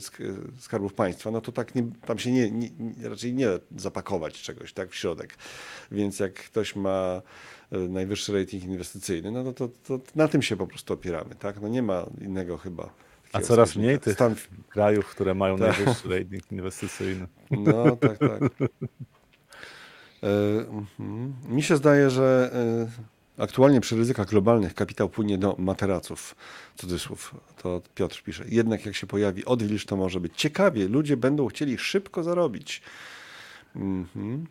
[0.58, 2.70] skarbów państwa, no to tak nie, tam się nie, nie,
[3.08, 5.36] raczej nie zapakować czegoś tak w środek.
[5.90, 7.22] Więc jak ktoś ma
[7.72, 11.60] E, najwyższy rating inwestycyjny, no to, to, to, na tym się po prostu opieramy, tak?
[11.60, 12.90] No nie ma innego chyba.
[13.32, 14.34] A coraz mniej tych Stan...
[14.68, 15.76] krajów, które mają tak.
[15.76, 17.26] najwyższy rating inwestycyjny.
[17.50, 18.42] No tak, tak.
[20.22, 20.28] E,
[21.00, 22.50] mm, mi się zdaje, że
[23.38, 26.34] e, aktualnie przy ryzykach globalnych kapitał płynie do materaców,
[26.76, 28.44] cudzysłów, to Piotr pisze.
[28.48, 32.82] Jednak jak się pojawi odwilż, to może być ciekawie, ludzie będą chcieli szybko zarobić.
[33.76, 34.46] Mhm.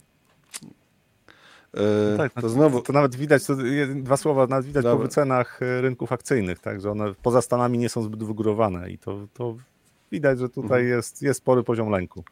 [2.11, 2.81] No tak, to no, znowu.
[2.81, 3.55] To nawet widać, to
[3.95, 4.97] dwa słowa, nawet widać Dobra.
[4.97, 8.97] po wycenach e, rynków akcyjnych, tak, że one poza Stanami nie są zbyt wygórowane i
[8.97, 9.55] to, to
[10.11, 10.87] widać, że tutaj mhm.
[10.87, 12.23] jest, jest spory poziom lęku.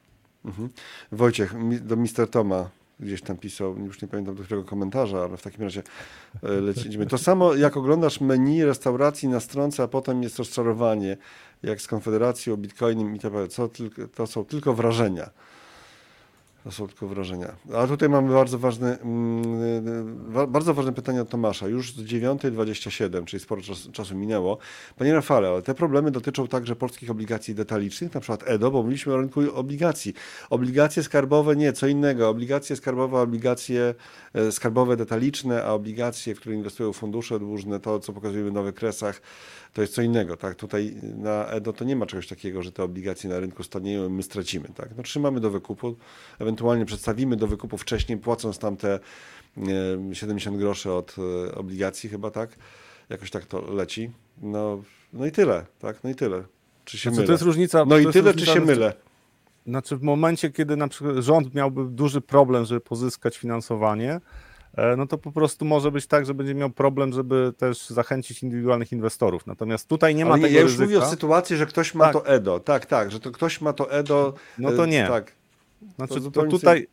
[0.45, 0.69] Mhm.
[1.11, 2.69] Wojciech, do Mister Toma
[2.99, 5.83] gdzieś tam pisał, już nie pamiętam do którego komentarza, ale w takim razie
[6.43, 7.05] e, lecimy.
[7.05, 11.17] To samo jak oglądasz menu restauracji na stronce, a potem jest rozczarowanie,
[11.63, 13.69] jak z Konfederacją, Bitcoinem i tak co,
[14.15, 15.29] to są tylko wrażenia.
[16.71, 17.55] Tylko wrażenia.
[17.75, 21.67] A tutaj mamy bardzo ważne, mm, bardzo ważne pytanie od Tomasza.
[21.67, 24.57] Już z 9.27, czyli sporo czas, czasu minęło.
[24.97, 29.13] Panie Rafale, ale te problemy dotyczą także polskich obligacji detalicznych, na przykład EDO, bo mówiliśmy
[29.13, 30.13] o rynku obligacji.
[30.49, 32.29] Obligacje skarbowe nie, co innego.
[32.29, 33.95] Obligacje skarbowe, obligacje
[34.33, 39.21] e, skarbowe detaliczne, a obligacje, w które inwestują fundusze dłużne, to co pokazujemy na wykresach,
[39.75, 40.37] to jest co innego.
[40.37, 40.55] Tak?
[40.55, 44.09] Tutaj na EDO to nie ma czegoś takiego, że te obligacje na rynku stanieją i
[44.09, 44.69] my stracimy.
[44.75, 44.89] Tak?
[44.97, 45.95] No, trzymamy do wykupu,
[46.39, 48.99] ewentualnie przedstawimy do wykupu wcześniej, płacąc tam te
[50.13, 51.15] 70 groszy od
[51.47, 52.49] e, obligacji chyba, tak?
[53.09, 54.11] Jakoś tak to leci.
[54.41, 56.03] No, no i tyle, tak?
[56.03, 56.43] No i tyle.
[56.85, 57.27] Czy się znaczy, mylę?
[57.27, 57.85] To jest różnica.
[57.85, 58.93] No i tyle, czy się mylę?
[59.67, 64.21] Znaczy w momencie, kiedy na przykład rząd miałby duży problem, żeby pozyskać finansowanie, E,
[64.97, 68.91] no to po prostu może być tak, że będzie miał problem, żeby też zachęcić indywidualnych
[68.91, 69.47] inwestorów.
[69.47, 70.85] Natomiast tutaj nie ma Ale tego Ja już ryzyka.
[70.85, 72.13] mówię o sytuacji, że ktoś ma tak.
[72.13, 72.59] to EDO.
[72.59, 74.33] Tak, tak, że to ktoś ma to EDO.
[74.57, 75.07] No to e, nie.
[75.07, 75.31] Tak.
[75.95, 76.87] Znaczy to, to tutaj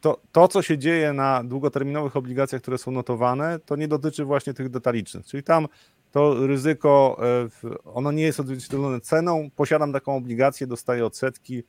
[0.00, 4.54] to, to, co się dzieje na długoterminowych obligacjach, które są notowane, to nie dotyczy właśnie
[4.54, 5.26] tych detalicznych.
[5.26, 5.68] Czyli tam
[6.12, 7.20] to ryzyko,
[7.64, 9.48] e, ono nie jest odzwierciedlone ceną.
[9.56, 11.62] Posiadam taką obligację, dostaję odsetki,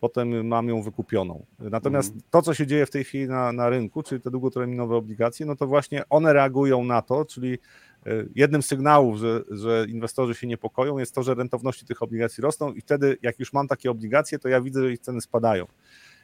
[0.00, 1.46] potem mam ją wykupioną.
[1.58, 2.22] Natomiast mm.
[2.30, 5.56] to, co się dzieje w tej chwili na, na rynku, czyli te długoterminowe obligacje, no
[5.56, 10.46] to właśnie one reagują na to, czyli e, jednym z sygnałów, że, że inwestorzy się
[10.46, 14.38] niepokoją, jest to, że rentowności tych obligacji rosną i wtedy, jak już mam takie obligacje,
[14.38, 15.66] to ja widzę, że ich ceny spadają.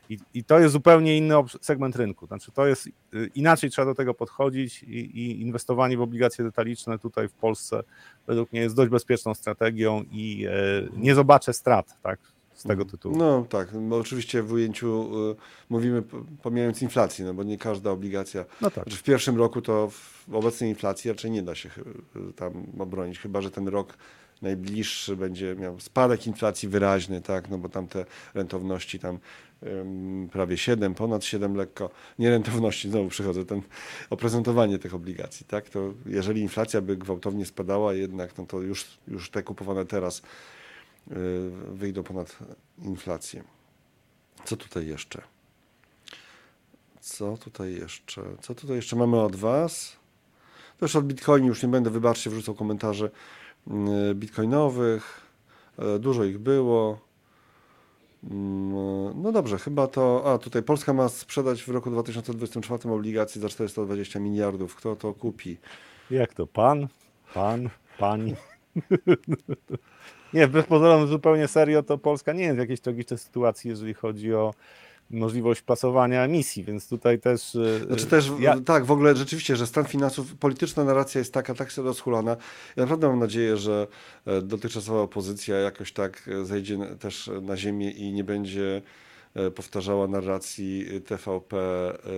[0.08, 2.26] I, I, to jest zupełnie inny segment rynku.
[2.26, 2.90] Znaczy, to jest e,
[3.34, 7.82] inaczej trzeba do tego podchodzić i, i, inwestowanie w obligacje detaliczne tutaj w Polsce
[8.26, 10.52] według mnie jest dość bezpieczną strategią i e,
[10.96, 12.18] nie zobaczę strat, tak?
[12.54, 13.16] Z tego tytułu.
[13.16, 15.36] No tak, bo oczywiście w ujęciu y,
[15.70, 16.02] mówimy
[16.42, 18.44] pomijając inflację, no bo nie każda obligacja.
[18.60, 18.84] No tak.
[18.84, 21.80] Znaczy w pierwszym roku to w obecnej inflacji raczej nie da się chy-
[22.30, 23.94] y, tam obronić, chyba że ten rok
[24.42, 28.04] najbliższy będzie miał spadek inflacji wyraźny, tak, no bo tam te
[28.34, 29.18] rentowności tam
[29.62, 33.62] ym, prawie 7, ponad 7 lekko, nie rentowności, znowu przychodzę, ten
[34.10, 39.30] oprezentowanie tych obligacji, tak, to jeżeli inflacja by gwałtownie spadała jednak, no to już, już
[39.30, 40.22] te kupowane teraz y,
[41.72, 42.38] wyjdą ponad
[42.78, 43.44] inflację.
[44.44, 45.22] Co tutaj jeszcze?
[47.00, 48.22] Co tutaj jeszcze?
[48.40, 49.96] Co tutaj jeszcze mamy od Was?
[50.80, 53.10] Też od Bitcoin już nie będę, wybaczcie, wrzucał komentarzy
[53.66, 55.20] mm, bitcoinowych.
[55.78, 56.98] E, Dużo ich było.
[58.30, 60.32] Mm, No dobrze, chyba to.
[60.32, 64.74] A tutaj Polska ma sprzedać w roku 2024 obligacji za 420 miliardów.
[64.76, 65.56] Kto to kupi?
[66.10, 66.46] Jak to?
[66.46, 66.88] Pan?
[67.34, 67.68] Pan?
[67.98, 68.34] Pani?
[70.34, 74.34] nie, wbrew pozorom zupełnie serio, to Polska nie jest w jakiejś tragicznej sytuacji, jeżeli chodzi
[74.34, 74.54] o
[75.10, 77.54] możliwość plasowania emisji, więc tutaj też...
[77.56, 81.54] e, Znaczy też, ja, tak, w ogóle rzeczywiście, że stan finansów, polityczna narracja jest taka,
[81.54, 82.36] tak sobie rozchulana.
[82.76, 83.86] Ja naprawdę mam nadzieję, że
[84.26, 88.82] e, dotychczasowa opozycja jakoś tak e, zejdzie też na ziemię i nie będzie
[89.34, 91.56] e, powtarzała narracji TVP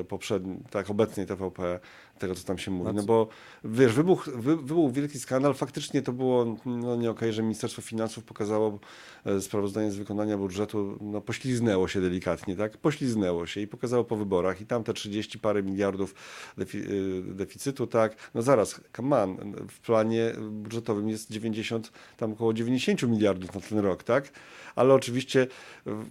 [0.01, 1.81] e, poprzedniej, tak, obecnej TVP,
[2.19, 2.85] tego co tam się mówi.
[2.85, 3.29] No Znaczy- bo
[3.65, 5.55] wiesz, wybuch, wy, wybuchł wielki skandal.
[5.55, 8.79] Faktycznie to było no, nie okej, że Ministerstwo Finansów pokazało
[9.25, 12.77] e, sprawozdanie z wykonania budżetu, no pośliznęło się delikatnie, tak?
[12.77, 16.15] Pośliznęło się i pokazało po wyborach i tam te 30 parę miliardów
[16.59, 18.31] defi, y, deficytu, tak?
[18.35, 19.37] No zaraz, come on,
[19.71, 24.33] w planie budżetowym jest 90, tam około 90 miliardów na ten rok, tak?
[24.77, 25.47] Ale oczywiście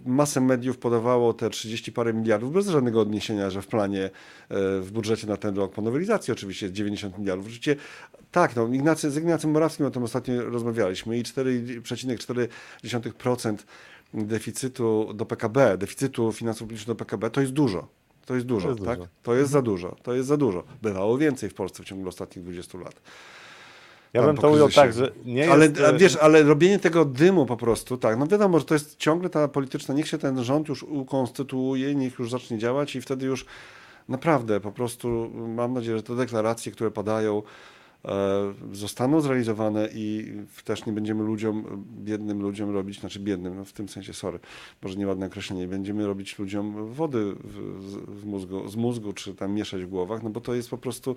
[0.06, 4.10] masę mediów podawało te 30 parę miliardów bez żadnego odniesienia, że w planie, e,
[4.80, 7.46] w budżecie na ten rok, po nowelizacji oczywiście jest 90 miliardów.
[7.46, 7.76] Oczywiście
[8.32, 13.56] tak, no, Ignacy, z Ignacym Morawskim o tym ostatnio rozmawialiśmy i 4,3%
[14.14, 17.88] deficytu do PKB, deficytu finansów publicznych do PKB to jest dużo.
[18.26, 18.98] To jest dużo, jest tak?
[18.98, 19.08] dużo.
[19.22, 20.64] To jest za dużo, to jest za dużo.
[20.82, 22.94] Bywało więcej w Polsce w ciągu ostatnich 20 lat.
[24.12, 25.80] ja bym to ujął tak, że nie ale jest...
[25.80, 28.98] a e, wiesz, ale robienie tego dymu po prostu, tak, no wiadomo, że to jest
[28.98, 33.26] ciągle ta polityczna, niech się ten rząd już ukonstytuuje, niech już zacznie działać i wtedy
[33.26, 33.46] już
[34.08, 37.42] naprawdę po prostu mam nadzieję, że te deklaracje, które padają,
[38.04, 40.32] e, zostaną zrealizowane i
[40.64, 44.38] też nie będziemy ludziom, biednym ludziom robić, znaczy biednym, no w tym sensie, sorry,
[44.82, 47.34] może nieładne określenie, będziemy robić ludziom wody
[48.06, 51.16] w, mózgu, z mózgu, czy tam mieszać w głowach, no bo to jest po prostu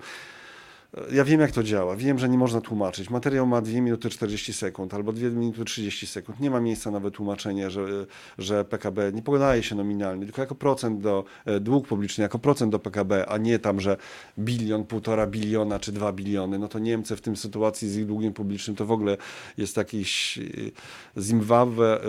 [1.12, 1.96] ja wiem, jak to działa.
[1.96, 3.10] Wiem, że nie można tłumaczyć.
[3.10, 6.40] Materiał ma 2 minuty 40 sekund albo 2 minuty 30 sekund.
[6.40, 8.06] Nie ma miejsca na wytłumaczenie, że,
[8.38, 12.72] że PKB nie podaje się nominalnie, tylko jako procent do e, dług publiczny, jako procent
[12.72, 13.96] do PKB, a nie tam, że
[14.38, 16.58] bilion, półtora biliona czy dwa biliony.
[16.58, 19.16] No to Niemcy w tym sytuacji z ich długiem publicznym to w ogóle
[19.58, 22.08] jest jakiś e, Zimbabwe e,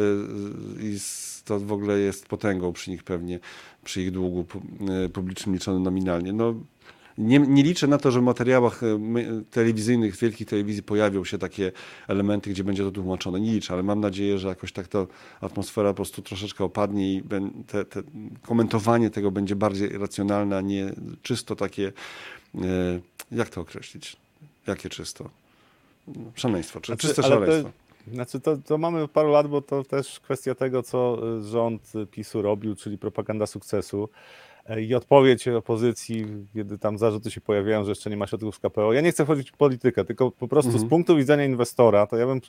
[0.83, 0.97] i
[1.45, 3.39] to w ogóle jest potęgą przy nich pewnie,
[3.83, 6.33] przy ich długu pu- publicznym liczonym nominalnie.
[6.33, 6.53] No,
[7.19, 8.99] nie, nie liczę na to, że w materiałach e,
[9.51, 11.71] telewizyjnych, wielkich telewizji pojawią się takie
[12.07, 13.39] elementy, gdzie będzie to tłumaczone.
[13.39, 15.05] Nie liczę, ale mam nadzieję, że jakoś tak ta
[15.41, 17.23] atmosfera po prostu troszeczkę opadnie i
[17.67, 18.01] te, te
[18.41, 21.91] komentowanie tego będzie bardziej racjonalne, a nie czysto takie,
[22.55, 22.59] e,
[23.31, 24.17] jak to określić?
[24.67, 25.29] Jakie czysto?
[26.35, 27.71] Szaleństwo, czy Znaczy, czyste ale to- szaleństwo.
[28.13, 32.75] Znaczy to, to mamy paru lat, bo to też kwestia tego, co rząd PiSu robił,
[32.75, 34.09] czyli propaganda sukcesu.
[34.65, 38.59] E, I odpowiedź opozycji, kiedy tam zarzuty się pojawiają, że jeszcze nie ma środków z
[38.59, 38.93] KPO.
[38.93, 40.87] Ja nie chcę wchodzić w politykę, tylko po prostu Mhm.
[40.87, 42.41] z punktu widzenia inwestora, to ja bym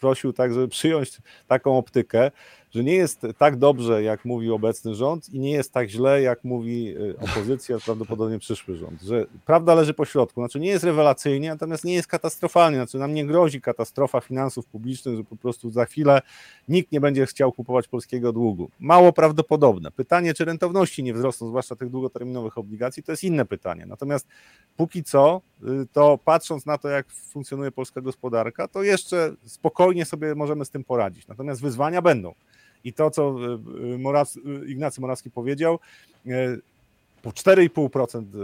[0.00, 2.30] prosił tak, żeby przyjąć taką optykę,
[2.70, 6.44] że nie jest tak dobrze, jak mówi obecny rząd i nie jest tak źle, jak
[6.44, 9.02] mówi y, opozycja, prawdopodobnie przyszły rząd.
[9.02, 10.40] Że prawda leży po środku.
[10.40, 12.76] Znaczy nie jest rewelacyjnie, natomiast nie jest katastrofalnie.
[12.76, 16.22] Znaczy nam nie grozi katastrofa finansów publicznych, że po prostu za chwilę
[16.68, 18.70] nikt nie będzie chciał kupować polskiego długu.
[18.80, 19.90] Mało prawdopodobne.
[19.90, 23.86] Pytanie, czy rentowności nie wzrosną, zwłaszcza tych długoterminowych obligacji, to jest inne pytanie.
[23.86, 24.26] Natomiast
[24.76, 30.34] póki co, y, to patrząc na to, jak funkcjonuje polska gospodarka, to jeszcze spokojnie sobie
[30.34, 31.28] możemy z tym poradzić.
[31.28, 32.34] Natomiast wyzwania będą.
[32.84, 33.36] I to, co
[33.94, 35.78] y, Moraw, y, Ignacy Morawski powiedział,
[37.22, 38.38] po 4,5% y,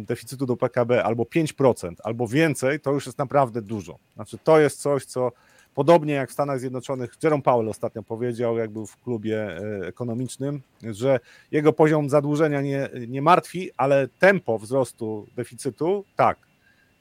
[0.00, 3.98] y, deficytu do PKB albo 5% albo więcej, to już jest naprawdę dużo.
[4.14, 5.32] Znaczy to jest coś, co
[5.74, 11.20] podobnie jak w Stanach Zjednoczonych, Jerome Powell ostatnio powiedział, jak był w klubie ekonomicznym, że
[11.50, 16.38] jego poziom zadłużenia nie, nie martwi, ale tempo wzrostu deficytu tak.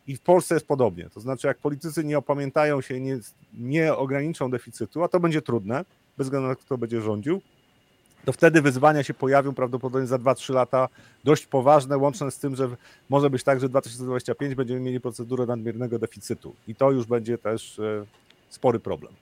[0.07, 1.09] I w Polsce jest podobnie.
[1.09, 3.19] To znaczy, jak politycy nie opamiętają się, nie,
[3.53, 5.85] nie ograniczą deficytu, a to będzie trudne,
[6.17, 7.41] bez względu na to, kto będzie rządził,
[8.25, 10.89] to wtedy wyzwania się pojawią prawdopodobnie za 2-3 lata
[11.23, 12.69] dość poważne, łączne z tym, że
[13.09, 17.37] może być tak, że w 2025 będziemy mieli procedurę nadmiernego deficytu i to już będzie
[17.37, 18.05] też e,
[18.49, 19.13] spory problem.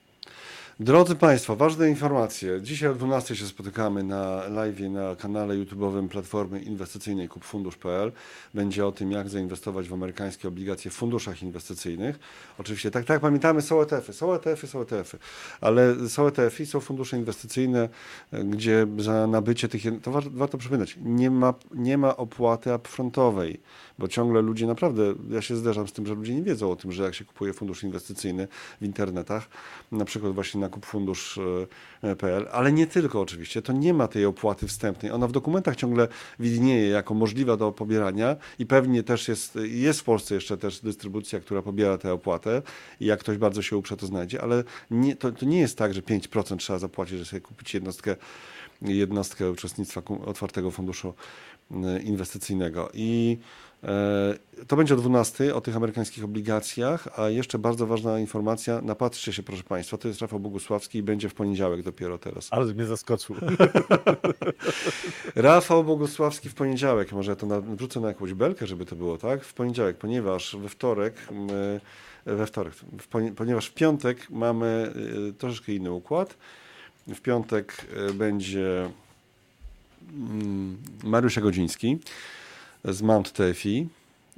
[0.81, 2.61] Drodzy Państwo, ważne informacje.
[2.61, 8.11] Dzisiaj o 12 się spotykamy na live na kanale YouTube'owym Platformy Inwestycyjnej kupfundusz.pl.
[8.53, 12.19] Będzie o tym, jak zainwestować w amerykańskie obligacje w funduszach inwestycyjnych.
[12.57, 15.17] Oczywiście, tak, tak, pamiętamy, są ETF-y, są ETF-y, są ETF-y,
[15.61, 17.89] ale są ETF-y, są fundusze inwestycyjne,
[18.43, 23.59] gdzie za nabycie tych, to warto, warto przypominać, nie ma, nie ma opłaty upfrontowej,
[23.99, 26.91] bo ciągle ludzie naprawdę, ja się zderzam z tym, że ludzie nie wiedzą o tym,
[26.91, 28.47] że jak się kupuje fundusz inwestycyjny
[28.81, 29.49] w internetach,
[29.91, 35.11] na przykład właśnie na kupfundusz.pl, ale nie tylko oczywiście, to nie ma tej opłaty wstępnej.
[35.11, 36.07] Ona w dokumentach ciągle
[36.39, 41.39] widnieje jako możliwa do pobierania i pewnie też jest, jest w Polsce jeszcze też dystrybucja,
[41.39, 42.61] która pobiera tę opłatę
[42.99, 45.93] i jak ktoś bardzo się uprze, to znajdzie, ale nie, to, to nie jest tak,
[45.93, 48.15] że 5% trzeba zapłacić, żeby sobie kupić jednostkę
[48.81, 51.13] jednostkę uczestnictwa otwartego funduszu
[52.03, 52.89] inwestycyjnego.
[52.93, 53.70] I E,
[54.67, 59.43] to będzie o 12 o tych amerykańskich obligacjach, a jeszcze bardzo ważna informacja, napatrzcie się
[59.43, 62.47] proszę Państwa, to jest Rafał Bogusławski i będzie w poniedziałek dopiero teraz.
[62.51, 63.35] Ale mnie zaskoczył.
[65.35, 69.43] Rafał Bogusławski w poniedziałek, może ja to wrzucę na jakąś belkę, żeby to było, tak?
[69.43, 71.15] W poniedziałek, ponieważ we wtorek,
[72.25, 74.93] we wtorek, w ponieważ w piątek mamy
[75.29, 76.37] y, troszeczkę inny układ.
[77.07, 78.89] W piątek będzie
[80.13, 81.99] mm, Mariusz Godziński
[82.85, 83.87] z Mount TFI.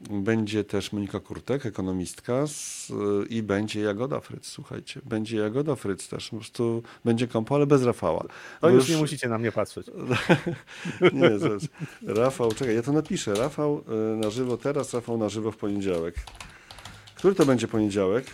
[0.10, 2.92] Będzie też Monika Kurtek, ekonomistka z,
[3.30, 5.02] i będzie Jagoda Fryc, słuchajcie.
[5.06, 8.26] Będzie Jagoda Fryc też, po prostu będzie kompo, ale bez Rafała.
[8.62, 9.88] To już, już nie musicie na mnie patrzeć.
[11.14, 11.68] nie, zaraz.
[12.02, 13.34] Rafał, czekaj, ja to napiszę.
[13.34, 13.84] Rafał
[14.14, 16.16] y, na żywo teraz, Rafał na żywo w poniedziałek.
[17.16, 18.26] Który to będzie poniedziałek?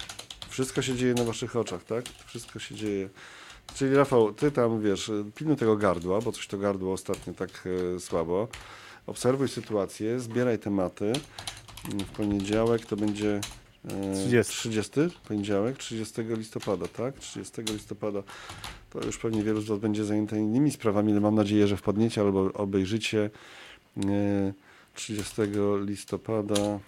[0.49, 2.05] Wszystko się dzieje na waszych oczach, tak?
[2.25, 3.09] Wszystko się dzieje.
[3.75, 7.49] Czyli Rafał, ty tam, wiesz, pilnuj tego gardła, bo coś to gardło ostatnio tak
[7.95, 8.47] y, słabo
[9.09, 11.13] obserwuj sytuację, zbieraj tematy.
[11.85, 13.41] W poniedziałek to będzie
[14.13, 14.53] 30.
[14.53, 14.91] 30
[15.27, 17.17] poniedziałek, 30 listopada, tak?
[17.19, 18.23] 30 listopada.
[18.89, 22.21] To już pewnie wielu z Was będzie zajęte innymi sprawami, ale mam nadzieję, że wpadniecie
[22.21, 23.29] albo obejrzycie
[24.95, 25.41] 30
[25.85, 26.79] listopada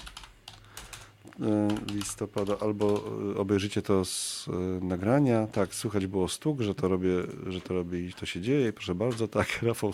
[1.94, 3.04] listopada albo
[3.38, 4.50] obejrzycie to z
[4.82, 5.48] nagrania.
[5.48, 7.10] Tak, słychać było stuk, że to robię,
[7.48, 8.74] że to robię i to się dzieje.
[8.74, 9.92] Proszę bardzo, tak, Rafał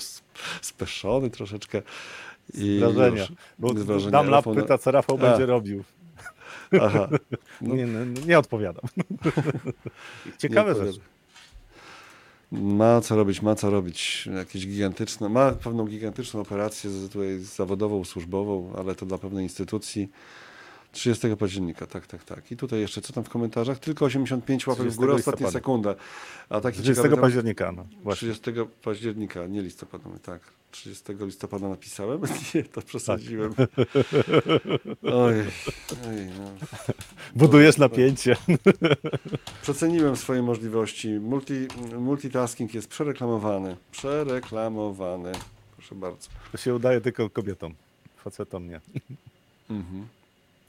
[0.62, 1.82] speszony troszeczkę.
[2.54, 3.22] I wrażenia.
[3.22, 4.12] Już, bo wrażenia.
[4.12, 5.20] Dam lap pyta, co Rafał A.
[5.20, 5.84] będzie robił.
[6.82, 7.08] Aha.
[7.62, 7.76] No.
[7.76, 8.84] Nie, nie, nie odpowiadam.
[10.38, 11.00] Ciekawe rzeczy.
[12.52, 14.30] Ma co robić, ma co robić.
[14.36, 20.10] Jakieś gigantyczne, ma pewną gigantyczną operację tutaj zawodową, służbową, ale to dla pewnej instytucji.
[20.98, 22.52] 30 października, tak, tak, tak.
[22.52, 23.80] I tutaj jeszcze, co tam w komentarzach?
[23.80, 25.96] Tylko 85 łapek w górę, ostatnia sekunda.
[26.50, 27.86] A taki 30 ciekawy, października, no.
[28.04, 28.34] Właśnie.
[28.34, 28.52] 30
[28.84, 30.42] października, nie listopada, tak.
[30.72, 32.22] 30 listopada napisałem?
[32.56, 33.54] Nie, to przesadziłem.
[33.54, 33.70] Tak.
[35.14, 35.36] Oj,
[36.08, 36.52] oj no.
[37.36, 38.36] Budujesz napięcie.
[39.62, 41.10] Przeceniłem swoje możliwości.
[41.10, 41.68] Multi,
[42.00, 43.78] multitasking jest przereklamowany.
[43.92, 45.32] Przereklamowany.
[45.78, 46.30] Proszę bardzo.
[46.52, 47.74] To się udaje tylko kobietom.
[48.18, 48.82] Facetom nie.
[49.70, 50.17] Mhm.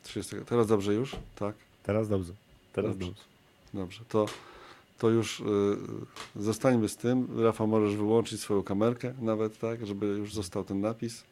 [0.09, 0.36] 30.
[0.47, 1.16] Teraz dobrze już?
[1.36, 1.55] Tak.
[1.82, 2.32] Teraz dobrze.
[2.72, 3.06] Teraz dobrze.
[3.06, 3.20] Dobrze,
[3.74, 4.01] dobrze.
[4.09, 4.26] to,
[4.98, 5.44] to już y,
[6.36, 7.43] zostańmy z tym.
[7.43, 11.24] Rafał, możesz wyłączyć swoją kamerkę nawet, tak, żeby już został ten napis.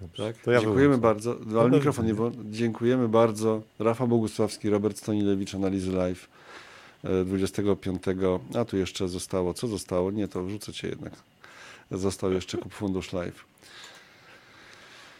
[0.00, 0.32] Dobrze.
[0.32, 0.46] Tak?
[0.46, 1.02] Ja Dziękujemy wyłączę.
[1.02, 1.36] bardzo.
[1.46, 2.14] No, ale mikrofon nie.
[2.50, 3.62] Dziękujemy bardzo.
[3.78, 6.28] Rafał Bogusławski, Robert Stonilewicz, Analizy Live
[7.24, 8.02] 25.
[8.54, 9.54] A tu jeszcze zostało.
[9.54, 10.10] Co zostało?
[10.10, 11.12] Nie, to wrzucę cię jednak.
[11.90, 13.47] Został jeszcze Kup Fundusz Live.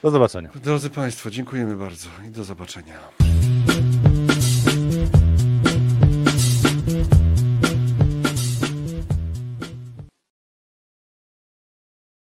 [0.02, 0.50] Do zobaczenia.
[0.54, 2.94] Drodzy Państwo, dziękujemy bardzo i do zobaczenia.